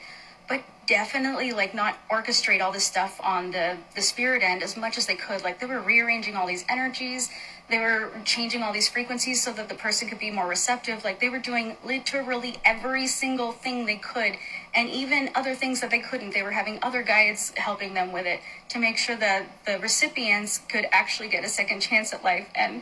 definitely 0.88 1.52
like 1.52 1.76
not 1.76 1.98
orchestrate 2.10 2.62
all 2.62 2.72
this 2.72 2.86
stuff 2.86 3.20
on 3.24 3.52
the 3.52 3.78
the 3.96 4.02
spirit 4.02 4.42
end 4.42 4.64
as 4.64 4.76
much 4.76 4.98
as 4.98 5.06
they 5.06 5.16
could. 5.16 5.44
Like 5.44 5.60
they 5.60 5.66
were 5.66 5.82
rearranging 5.82 6.36
all 6.36 6.48
these 6.48 6.66
energies. 6.70 7.30
They 7.70 7.80
were 7.80 8.12
changing 8.24 8.64
all 8.64 8.72
these 8.72 8.88
frequencies 8.88 9.44
so 9.44 9.52
that 9.54 9.68
the 9.68 9.76
person 9.76 10.08
could 10.08 10.20
be 10.20 10.32
more 10.32 10.48
receptive. 10.48 11.04
Like 11.04 11.20
they 11.20 11.28
were 11.28 11.40
doing 11.40 11.76
literally 11.84 12.56
every 12.64 13.08
single 13.08 13.52
thing 13.52 13.86
they 13.86 13.98
could 13.98 14.38
and 14.74 14.90
even 14.90 15.30
other 15.36 15.54
things 15.54 15.82
that 15.82 15.92
they 15.92 16.00
couldn't. 16.00 16.34
They 16.34 16.44
were 16.44 16.52
having 16.52 16.80
other 16.82 17.04
guides 17.04 17.52
helping 17.58 17.94
them 17.94 18.14
with 18.14 18.26
it 18.26 18.40
to 18.70 18.80
make 18.80 18.98
sure 18.98 19.18
that 19.18 19.66
the 19.66 19.80
recipients 19.80 20.60
could 20.70 20.86
actually 20.92 21.28
get 21.28 21.44
a 21.44 21.50
second 21.50 21.82
chance 21.82 22.14
at 22.14 22.24
life. 22.24 22.48
And 22.56 22.82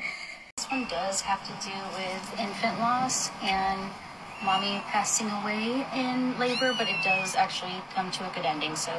this 0.56 0.68
one 0.69 0.88
does 0.88 1.22
have 1.22 1.44
to 1.44 1.68
do 1.68 1.76
with 1.98 2.40
infant 2.40 2.80
loss 2.80 3.30
and 3.41 3.90
mommy 4.44 4.82
passing 4.88 5.30
away 5.30 5.86
in 5.95 6.38
labor, 6.40 6.74
but 6.78 6.88
it 6.88 7.02
does 7.03 7.36
actually 7.36 7.76
come 7.94 8.12
to 8.12 8.30
a 8.30 8.34
good 8.34 8.45
ending. 8.45 8.76
So, 8.76 8.91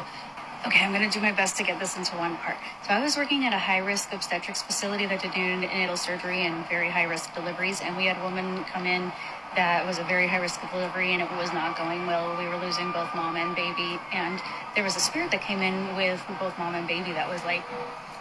okay, 0.67 0.85
I'm 0.85 0.93
going 0.93 1.09
to 1.09 1.13
do 1.13 1.21
my 1.21 1.33
best 1.33 1.57
to 1.57 1.63
get 1.63 1.79
this 1.79 1.97
into 1.97 2.17
one 2.17 2.37
part. 2.39 2.57
So, 2.87 2.91
I 2.91 3.03
was 3.03 3.17
working 3.17 3.45
at 3.45 3.53
a 3.53 3.59
high 3.59 3.79
risk 3.79 4.13
obstetrics 4.13 4.63
facility 4.63 5.07
that 5.07 5.23
did 5.23 5.33
neonatal 5.33 5.99
surgery 5.99 6.47
and 6.47 6.67
very 6.69 6.91
high 6.91 7.05
risk 7.05 7.35
deliveries. 7.35 7.81
And 7.81 7.97
we 7.97 8.07
had 8.07 8.19
a 8.19 8.23
woman 8.23 8.65
come 8.65 8.87
in 8.87 9.13
that 9.57 9.87
was 9.87 9.99
a 9.99 10.05
very 10.05 10.29
high 10.29 10.39
risk 10.39 10.61
delivery 10.71 11.13
and 11.13 11.23
it 11.23 11.31
was 11.33 11.53
not 11.53 11.77
going 11.79 12.07
well. 12.07 12.37
We 12.37 12.47
were 12.47 12.59
losing 12.59 12.93
both 12.93 13.09
mom 13.15 13.37
and 13.37 13.57
baby. 13.57 13.99
And 14.13 14.41
there 14.75 14.85
was 14.85 14.97
a 14.97 15.01
spirit 15.01 15.31
that 15.31 15.41
came 15.41 15.63
in 15.63 15.97
with 15.97 16.23
both 16.39 16.57
mom 16.59 16.75
and 16.75 16.87
baby 16.87 17.13
that 17.13 17.29
was 17.29 17.43
like, 17.45 17.65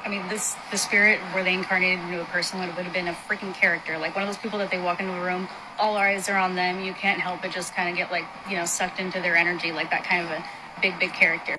I 0.06 0.08
mean, 0.08 0.28
this 0.30 0.56
the 0.70 0.78
spirit 0.78 1.20
where 1.34 1.44
they 1.44 1.56
incarnated 1.56 2.00
into 2.06 2.22
a 2.22 2.26
person 2.26 2.60
would 2.60 2.70
have 2.70 2.94
been 2.94 3.08
a 3.08 3.14
freaking 3.14 3.56
character, 3.56 3.98
like 3.98 4.16
one 4.16 4.24
of 4.24 4.30
those 4.30 4.38
people 4.38 4.60
that 4.60 4.70
they 4.70 4.80
walk 4.80 5.00
into 5.00 5.12
a 5.12 5.26
room, 5.26 5.50
all 5.80 5.98
eyes 5.98 6.30
are 6.30 6.38
on 6.38 6.54
them, 6.54 6.84
you 6.84 6.94
can't 6.94 7.20
help 7.20 7.42
but 7.42 7.52
just 7.52 7.74
kind 7.74 7.90
of 7.90 7.98
get 7.98 8.12
like 8.12 8.26
you 8.48 8.56
know 8.56 8.66
sucked 8.66 9.00
into 9.00 9.20
their 9.20 9.36
energy, 9.36 9.72
like 9.72 9.90
that 9.90 10.04
kind 10.04 10.24
of 10.24 10.30
a 10.30 10.46
big 10.80 11.00
big 11.00 11.12
character. 11.12 11.58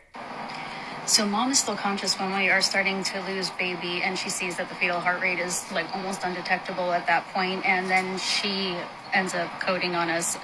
So 1.07 1.27
mom 1.27 1.51
is 1.51 1.59
still 1.59 1.75
conscious 1.75 2.19
when 2.19 2.37
we 2.37 2.49
are 2.49 2.63
starting 2.63 3.03
to 3.05 3.21
lose 3.27 3.51
baby, 3.51 4.03
and 4.03 4.17
she 4.17 4.31
sees 4.31 4.57
that 4.59 4.69
the 4.69 4.77
fetal 4.77 5.01
heart 5.01 5.21
rate 5.21 5.41
is 5.41 5.71
like 5.73 5.93
almost 5.95 6.23
undetectable 6.23 6.93
at 6.93 7.05
that 7.09 7.27
point, 7.35 7.67
and 7.67 7.91
then 7.91 8.17
she 8.17 8.77
ends 9.13 9.35
up 9.35 9.51
coding 9.61 9.97
on 9.97 10.09
us. 10.09 10.37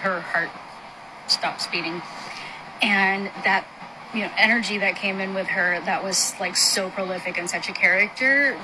Her 0.00 0.20
heart 0.20 0.50
stops 1.28 1.66
beating, 1.66 2.02
and 2.82 3.26
that 3.42 3.66
you 4.14 4.20
know 4.20 4.30
energy 4.36 4.78
that 4.78 4.96
came 4.96 5.20
in 5.20 5.34
with 5.34 5.46
her 5.46 5.80
that 5.84 6.02
was 6.04 6.34
like 6.38 6.56
so 6.56 6.90
prolific 6.90 7.38
and 7.38 7.48
such 7.48 7.68
a 7.68 7.72
character 7.72 8.58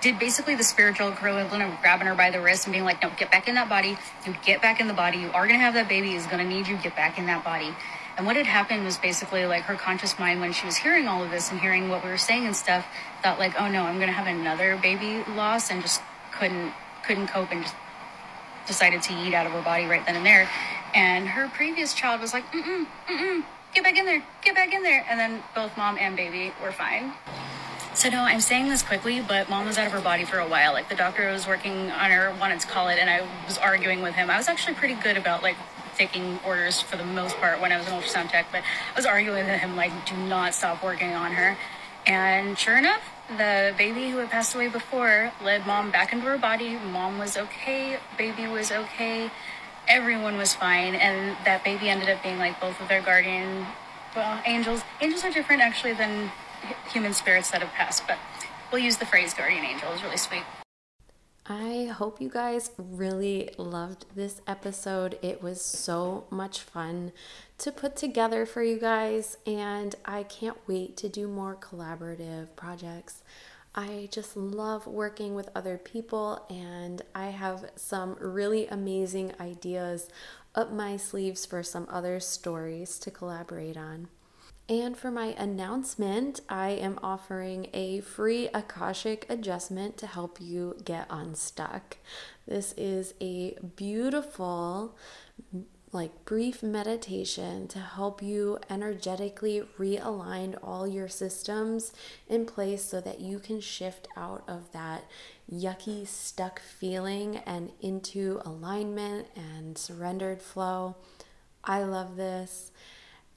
did 0.00 0.18
basically 0.18 0.54
the 0.54 0.64
spiritual 0.64 1.08
equivalent 1.08 1.62
of 1.62 1.80
grabbing 1.80 2.06
her 2.06 2.14
by 2.14 2.30
the 2.30 2.40
wrist 2.40 2.66
and 2.66 2.72
being 2.72 2.84
like 2.84 3.02
no 3.02 3.10
get 3.16 3.30
back 3.30 3.48
in 3.48 3.54
that 3.54 3.68
body. 3.68 3.96
You 4.26 4.34
get 4.44 4.60
back 4.60 4.80
in 4.80 4.88
the 4.88 4.94
body. 4.94 5.18
You 5.18 5.28
are 5.28 5.46
going 5.46 5.58
to 5.58 5.64
have 5.64 5.74
that 5.74 5.88
baby. 5.88 6.14
Is 6.14 6.26
going 6.26 6.38
to 6.38 6.48
need 6.48 6.68
you. 6.68 6.76
Get 6.76 6.94
back 6.96 7.18
in 7.18 7.26
that 7.26 7.44
body. 7.44 7.74
And 8.16 8.26
what 8.26 8.36
had 8.36 8.46
happened 8.46 8.84
was 8.84 8.98
basically 8.98 9.46
like 9.46 9.62
her 9.62 9.76
conscious 9.76 10.18
mind 10.18 10.40
when 10.40 10.52
she 10.52 10.66
was 10.66 10.76
hearing 10.76 11.08
all 11.08 11.24
of 11.24 11.30
this 11.30 11.50
and 11.50 11.58
hearing 11.58 11.88
what 11.88 12.04
we 12.04 12.10
were 12.10 12.18
saying 12.18 12.44
and 12.44 12.54
stuff 12.54 12.84
thought 13.22 13.38
like 13.38 13.58
oh 13.58 13.70
no 13.70 13.84
i'm 13.84 13.96
going 13.96 14.08
to 14.08 14.12
have 14.12 14.26
another 14.26 14.76
baby 14.82 15.24
loss 15.32 15.70
and 15.70 15.80
just 15.80 16.02
couldn't 16.32 16.72
couldn't 17.06 17.28
cope 17.28 17.50
and 17.50 17.62
just 17.62 17.74
decided 18.66 19.00
to 19.02 19.14
eat 19.14 19.32
out 19.32 19.46
of 19.46 19.52
her 19.52 19.62
body 19.62 19.86
right 19.86 20.04
then 20.04 20.16
and 20.16 20.26
there. 20.26 20.48
And 20.94 21.26
her 21.26 21.48
previous 21.48 21.94
child 21.94 22.20
was 22.20 22.34
like 22.34 22.44
mm-mm 22.52 22.86
mm-mm 23.08 23.44
get 23.74 23.84
back 23.84 23.96
in 23.96 24.04
there, 24.04 24.22
get 24.42 24.54
back 24.54 24.72
in 24.72 24.82
there. 24.82 25.04
And 25.08 25.18
then 25.18 25.42
both 25.54 25.76
mom 25.76 25.96
and 25.98 26.16
baby 26.16 26.52
were 26.62 26.72
fine. 26.72 27.12
So 27.94 28.08
no, 28.08 28.20
I'm 28.20 28.40
saying 28.40 28.68
this 28.68 28.82
quickly, 28.82 29.20
but 29.20 29.50
mom 29.50 29.66
was 29.66 29.76
out 29.76 29.86
of 29.86 29.92
her 29.92 30.00
body 30.00 30.24
for 30.24 30.38
a 30.38 30.48
while. 30.48 30.72
Like 30.72 30.88
the 30.88 30.94
doctor 30.94 31.30
was 31.30 31.46
working 31.46 31.90
on 31.90 32.10
her, 32.10 32.34
wanted 32.40 32.60
to 32.60 32.66
call 32.66 32.88
it, 32.88 32.98
and 32.98 33.10
I 33.10 33.26
was 33.46 33.58
arguing 33.58 34.00
with 34.00 34.14
him. 34.14 34.30
I 34.30 34.36
was 34.36 34.48
actually 34.48 34.74
pretty 34.74 34.94
good 34.94 35.16
about 35.16 35.42
like 35.42 35.56
taking 35.96 36.38
orders 36.46 36.80
for 36.80 36.96
the 36.96 37.04
most 37.04 37.36
part 37.38 37.60
when 37.60 37.72
I 37.72 37.78
was 37.78 37.86
an 37.88 37.92
ultrasound 37.92 38.30
tech, 38.30 38.46
but 38.52 38.62
I 38.62 38.96
was 38.96 39.06
arguing 39.06 39.44
with 39.46 39.60
him 39.60 39.76
like, 39.76 39.92
do 40.06 40.16
not 40.16 40.54
stop 40.54 40.82
working 40.82 41.12
on 41.12 41.32
her. 41.32 41.58
And 42.06 42.58
sure 42.58 42.78
enough, 42.78 43.02
the 43.36 43.74
baby 43.76 44.08
who 44.08 44.18
had 44.18 44.30
passed 44.30 44.54
away 44.54 44.68
before 44.68 45.32
led 45.44 45.66
mom 45.66 45.90
back 45.90 46.12
into 46.12 46.26
her 46.26 46.38
body. 46.38 46.78
Mom 46.78 47.18
was 47.18 47.36
okay, 47.36 47.98
baby 48.16 48.46
was 48.46 48.72
okay 48.72 49.30
everyone 49.90 50.38
was 50.38 50.54
fine, 50.54 50.94
and 50.94 51.36
that 51.44 51.64
baby 51.64 51.90
ended 51.90 52.08
up 52.08 52.22
being 52.22 52.38
like 52.38 52.58
both 52.60 52.80
of 52.80 52.88
their 52.88 53.02
guardian 53.02 53.66
well, 54.16 54.40
angels. 54.46 54.82
Angels 55.00 55.24
are 55.24 55.30
different 55.30 55.62
actually 55.62 55.92
than 55.92 56.30
human 56.90 57.12
spirits 57.12 57.50
that 57.50 57.60
have 57.60 57.72
passed, 57.72 58.06
but 58.06 58.18
we'll 58.72 58.82
use 58.82 58.96
the 58.96 59.06
phrase 59.06 59.34
guardian 59.34 59.64
angel. 59.64 59.92
It's 59.92 60.02
really 60.02 60.16
sweet. 60.16 60.42
I 61.46 61.86
hope 61.92 62.20
you 62.20 62.28
guys 62.28 62.70
really 62.78 63.50
loved 63.58 64.06
this 64.14 64.40
episode. 64.46 65.18
It 65.20 65.42
was 65.42 65.60
so 65.60 66.24
much 66.30 66.60
fun 66.60 67.10
to 67.58 67.72
put 67.72 67.96
together 67.96 68.46
for 68.46 68.62
you 68.62 68.78
guys, 68.78 69.36
and 69.46 69.96
I 70.04 70.22
can't 70.22 70.58
wait 70.68 70.96
to 70.98 71.08
do 71.08 71.26
more 71.26 71.56
collaborative 71.56 72.48
projects. 72.54 73.22
I 73.74 74.08
just 74.10 74.36
love 74.36 74.86
working 74.86 75.34
with 75.34 75.48
other 75.54 75.78
people, 75.78 76.44
and 76.50 77.02
I 77.14 77.26
have 77.26 77.70
some 77.76 78.16
really 78.18 78.66
amazing 78.66 79.32
ideas 79.38 80.08
up 80.54 80.72
my 80.72 80.96
sleeves 80.96 81.46
for 81.46 81.62
some 81.62 81.86
other 81.88 82.18
stories 82.18 82.98
to 82.98 83.10
collaborate 83.10 83.76
on. 83.76 84.08
And 84.68 84.96
for 84.96 85.10
my 85.10 85.34
announcement, 85.36 86.40
I 86.48 86.70
am 86.70 86.98
offering 87.02 87.68
a 87.72 88.00
free 88.02 88.48
Akashic 88.54 89.26
adjustment 89.28 89.96
to 89.98 90.06
help 90.06 90.38
you 90.40 90.76
get 90.84 91.06
unstuck. 91.10 91.96
This 92.46 92.72
is 92.76 93.14
a 93.20 93.56
beautiful 93.76 94.96
like 95.92 96.24
brief 96.24 96.62
meditation 96.62 97.66
to 97.66 97.78
help 97.80 98.22
you 98.22 98.58
energetically 98.68 99.62
realign 99.78 100.56
all 100.62 100.86
your 100.86 101.08
systems 101.08 101.92
in 102.28 102.46
place 102.46 102.84
so 102.84 103.00
that 103.00 103.20
you 103.20 103.40
can 103.40 103.60
shift 103.60 104.06
out 104.16 104.44
of 104.46 104.70
that 104.72 105.04
yucky 105.52 106.06
stuck 106.06 106.60
feeling 106.60 107.38
and 107.38 107.72
into 107.80 108.40
alignment 108.44 109.26
and 109.34 109.76
surrendered 109.76 110.40
flow. 110.40 110.94
I 111.64 111.82
love 111.82 112.16
this. 112.16 112.70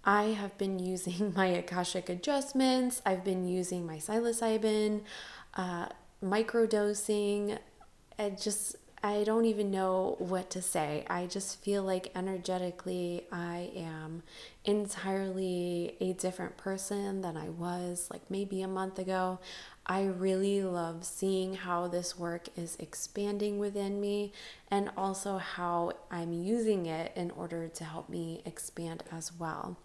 I 0.05 0.25
have 0.25 0.55
been 0.57 0.77
using 0.77 1.34
my 1.35 1.47
Akashic 1.47 2.07
adjustments. 2.07 3.01
I've 3.05 3.23
been 3.23 3.47
using 3.47 3.85
my 3.85 3.97
psilocybin, 3.97 5.01
uh, 5.55 5.88
microdosing. 6.23 7.57
It 8.19 8.39
just 8.39 8.75
I 9.05 9.25
don't 9.25 9.43
even 9.43 9.69
know 9.69 10.15
what 10.17 10.49
to 10.51 10.61
say. 10.61 11.03
I 11.09 11.25
just 11.25 11.61
feel 11.61 11.84
like 11.84 12.13
energetically 12.15 13.25
I 13.34 13.69
am 13.75 14.23
entirely 14.63 15.97
a 15.99 16.13
different 16.13 16.55
person 16.55 17.19
than 17.19 17.35
I 17.35 17.49
was 17.49 18.07
like 18.09 18.21
maybe 18.30 18.61
a 18.61 18.67
month 18.69 18.97
ago. 18.97 19.39
I 19.85 20.05
really 20.05 20.63
love 20.63 21.03
seeing 21.03 21.55
how 21.55 21.89
this 21.89 22.17
work 22.17 22.47
is 22.55 22.77
expanding 22.80 23.59
within 23.59 23.99
me 23.99 24.31
and 24.71 24.89
also 24.95 25.38
how 25.38 25.91
I'm 26.09 26.31
using 26.31 26.85
it 26.85 27.11
in 27.13 27.30
order 27.31 27.67
to 27.67 27.84
help 27.84 28.07
me 28.07 28.41
expand 28.45 29.03
as 29.11 29.34
well. 29.38 29.75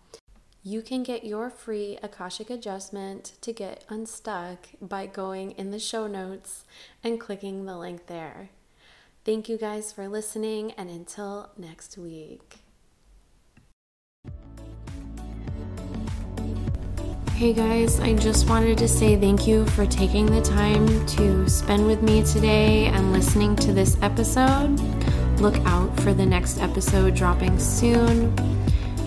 You 0.63 0.81
can 0.81 1.03
get 1.03 1.25
your 1.25 1.51
free 1.51 1.99
Akashic 2.05 2.51
adjustment 2.51 3.33
to 3.41 3.53
get 3.53 3.85
unstuck 3.89 4.69
by 4.81 5.07
going 5.07 5.53
in 5.53 5.73
the 5.73 5.81
show 5.81 6.07
notes 6.07 6.65
and 7.03 7.19
clicking 7.19 7.65
the 7.65 7.77
link 7.77 8.07
there. 8.07 8.51
Thank 9.29 9.51
you 9.51 9.59
guys 9.59 9.93
for 9.93 10.09
listening, 10.09 10.73
and 10.79 10.89
until 10.89 11.51
next 11.59 11.99
week. 11.99 12.61
Hey 17.35 17.53
guys, 17.53 18.01
I 18.01 18.15
just 18.15 18.49
wanted 18.49 18.79
to 18.79 18.89
say 18.89 19.21
thank 19.21 19.47
you 19.47 19.67
for 19.67 19.85
taking 19.85 20.25
the 20.25 20.41
time 20.41 21.05
to 21.09 21.47
spend 21.47 21.87
with 21.87 22.01
me 22.01 22.25
today 22.25 22.87
and 22.87 23.13
listening 23.13 23.55
to 23.57 23.75
this 23.75 23.99
episode. 24.01 24.81
Look 25.41 25.59
out 25.67 25.95
for 26.01 26.15
the 26.15 26.25
next 26.25 26.59
episode 26.63 27.15
dropping 27.15 27.59
soon. 27.59 28.35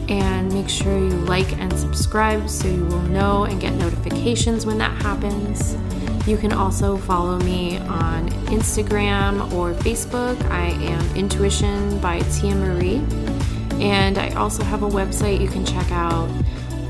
And 0.07 0.53
make 0.53 0.69
sure 0.69 0.99
you 0.99 1.09
like 1.25 1.51
and 1.53 1.73
subscribe 1.73 2.47
so 2.47 2.67
you 2.67 2.85
will 2.85 3.01
know 3.01 3.45
and 3.45 3.59
get 3.59 3.73
notifications 3.73 4.67
when 4.67 4.77
that 4.77 5.01
happens. 5.01 5.75
You 6.27 6.37
can 6.37 6.53
also 6.53 6.97
follow 6.97 7.39
me 7.39 7.79
on 7.79 8.29
Instagram 8.51 9.51
or 9.53 9.73
Facebook. 9.73 10.39
I 10.51 10.67
am 10.67 11.15
Intuition 11.15 11.97
by 11.99 12.19
Tia 12.19 12.53
Marie. 12.55 13.01
And 13.81 14.19
I 14.19 14.29
also 14.35 14.63
have 14.63 14.83
a 14.83 14.89
website 14.89 15.41
you 15.41 15.47
can 15.47 15.65
check 15.65 15.91
out 15.91 16.29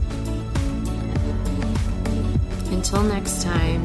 Until 2.70 3.02
next 3.02 3.42
time, 3.42 3.84